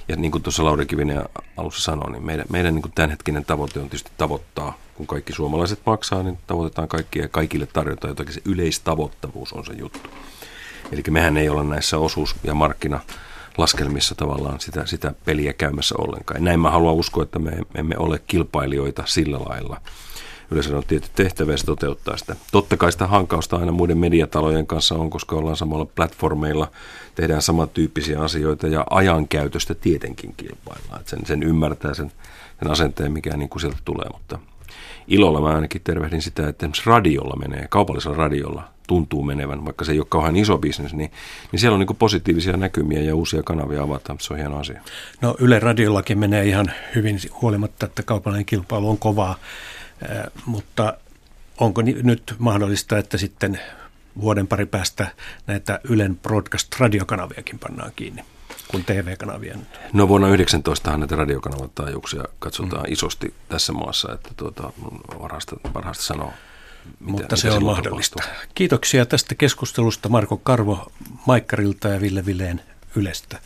Ja 0.09 0.17
niin 0.17 0.33
kuin 0.33 0.43
tuossa 0.43 0.65
Lauri 0.65 0.87
Kivinen 0.87 1.23
alussa 1.57 1.83
sanoi, 1.83 2.13
niin 2.13 2.27
meidän, 2.27 2.47
meidän 2.51 2.75
niin 2.75 2.83
kuin 2.83 2.93
tämänhetkinen 2.93 3.45
tavoite 3.45 3.81
on 3.81 3.85
tietysti 3.85 4.11
tavoittaa, 4.17 4.79
kun 4.95 5.07
kaikki 5.07 5.33
suomalaiset 5.33 5.81
maksaa, 5.87 6.23
niin 6.23 6.39
tavoitetaan 6.47 6.89
kaikkia 6.89 7.23
ja 7.23 7.29
kaikille 7.29 7.67
tarjotaan 7.67 8.11
jotakin. 8.11 8.35
Se 8.35 8.41
yleistavoittavuus 8.45 9.53
on 9.53 9.65
se 9.65 9.73
juttu. 9.73 10.11
Eli 10.93 11.03
mehän 11.11 11.37
ei 11.37 11.49
olla 11.49 11.65
näissä 11.65 11.99
osuus- 11.99 12.37
ja 12.45 12.55
markkina- 12.55 13.01
laskelmissa 13.59 14.15
tavallaan 14.15 14.61
sitä, 14.61 14.87
sitä 14.87 15.15
peliä 15.25 15.53
käymässä 15.53 15.95
ollenkaan. 15.99 16.41
Ja 16.41 16.45
näin 16.45 16.61
mä 16.61 16.71
haluan 16.71 16.95
uskoa, 16.95 17.23
että 17.23 17.39
me, 17.39 17.51
me 17.51 17.81
emme 17.81 17.95
ole 17.99 18.21
kilpailijoita 18.27 19.03
sillä 19.07 19.39
lailla. 19.49 19.81
Yleensä 20.51 20.77
on 20.77 20.83
tietty 20.87 21.09
tehtävä 21.15 21.53
ja 21.53 21.59
se 21.59 21.67
toteuttaa 21.67 22.17
sitä. 22.17 22.37
Totta 22.53 22.77
kai 22.77 22.93
sitä 22.93 23.07
hankausta 23.07 23.57
aina 23.57 23.73
muiden 23.73 23.99
mediatalojen 23.99 24.67
kanssa 24.67 24.95
on, 24.95 25.11
koska 25.11 25.37
ollaan 25.37 25.57
samalla 25.57 25.87
platformeilla, 25.87 26.71
tehdään 27.15 27.43
samantyyppisiä 27.43 28.21
asioita 28.21 28.67
ja 28.67 28.85
ajankäytöstä 28.91 29.75
tietenkin 29.75 30.35
kilpaillaan. 30.37 31.01
Että 31.01 31.11
sen, 31.11 31.27
sen 31.27 31.43
ymmärtää 31.43 31.95
sen, 31.95 32.13
sen 32.59 32.71
asenteen, 32.71 33.13
mikä 33.13 33.37
niin 33.37 33.49
kuin 33.49 33.61
sieltä 33.61 33.79
tulee, 33.85 34.07
mutta 34.13 34.39
ilolla 35.09 35.41
mä 35.41 35.55
ainakin 35.55 35.81
tervehdin 35.85 36.23
sitä, 36.23 36.49
että 36.49 36.67
esimerkiksi 36.67 36.83
radiolla 36.87 37.37
menee, 37.37 37.67
kaupallisella 37.71 38.17
radiolla 38.17 38.76
tuntuu 38.87 39.23
menevän, 39.23 39.65
vaikka 39.65 39.85
se 39.85 39.93
ei 39.93 39.99
ole 39.99 40.07
kauhean 40.09 40.37
iso 40.37 40.59
bisnes, 40.59 40.95
niin, 40.95 41.11
niin 41.53 41.61
siellä 41.61 41.75
on 41.75 41.81
niin 41.87 41.97
positiivisia 41.97 42.57
näkymiä 42.57 43.01
ja 43.01 43.15
uusia 43.15 43.43
kanavia 43.43 43.83
avataan. 43.83 44.21
Se 44.21 44.33
on 44.33 44.39
hieno 44.39 44.59
asia. 44.59 44.83
No 45.21 45.37
Yle 45.39 45.59
Radiollakin 45.59 46.19
menee 46.19 46.45
ihan 46.45 46.73
hyvin 46.95 47.19
huolimatta, 47.43 47.87
että 47.87 48.03
kaupallinen 48.03 48.47
kilpailu 48.47 48.91
on 48.91 48.99
kovaa, 48.99 49.39
äh, 50.11 50.25
mutta 50.47 50.95
onko 51.61 51.83
nyt 51.83 52.35
mahdollista, 52.39 52.99
että 52.99 53.19
sitten 53.19 53.61
vuoden 54.21 54.47
pari 54.47 54.67
päästä 54.67 55.07
näitä 55.47 55.81
Ylen 55.85 56.19
broadcast-radiokanaviakin 56.23 57.59
pannaan 57.59 57.93
kiinni? 57.97 58.23
kuin 58.69 58.85
TV-kanavia 58.85 59.57
nyt? 59.57 59.69
No 59.93 60.09
vuonna 60.09 60.29
19 60.29 60.97
näitä 60.97 61.17
radiokanavan 61.17 61.71
taajuuksia 61.75 62.25
katsotaan 62.39 62.87
mm. 62.87 62.93
isosti 62.93 63.35
tässä 63.49 63.73
maassa, 63.73 64.13
että 64.13 64.31
tuota, 64.37 64.73
varhaista, 65.23 65.57
varhaista 65.75 66.05
sanoa 66.05 66.33
mitä, 67.01 67.13
mutta 67.13 67.37
se 67.37 67.51
on 67.51 67.65
mahdollista. 67.65 68.23
Tapahtuu. 68.23 68.53
Kiitoksia 68.55 69.07
tästä 69.07 69.35
keskustelusta 69.35 70.09
Marko 70.09 70.37
Karvo 70.37 70.93
Maikkarilta 71.27 71.89
ja 71.89 72.01
Ville 72.01 72.27
Vileen 72.27 72.63
Ylestä. 72.97 73.39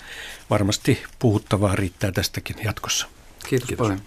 Varmasti 0.51 1.03
puhuttavaa 1.19 1.77
riittää 1.77 2.13
tästäkin 2.13 2.57
jatkossa. 2.65 3.07
Kiitos, 3.49 3.69
Kiitos. 3.69 3.85
paljon. 3.85 4.01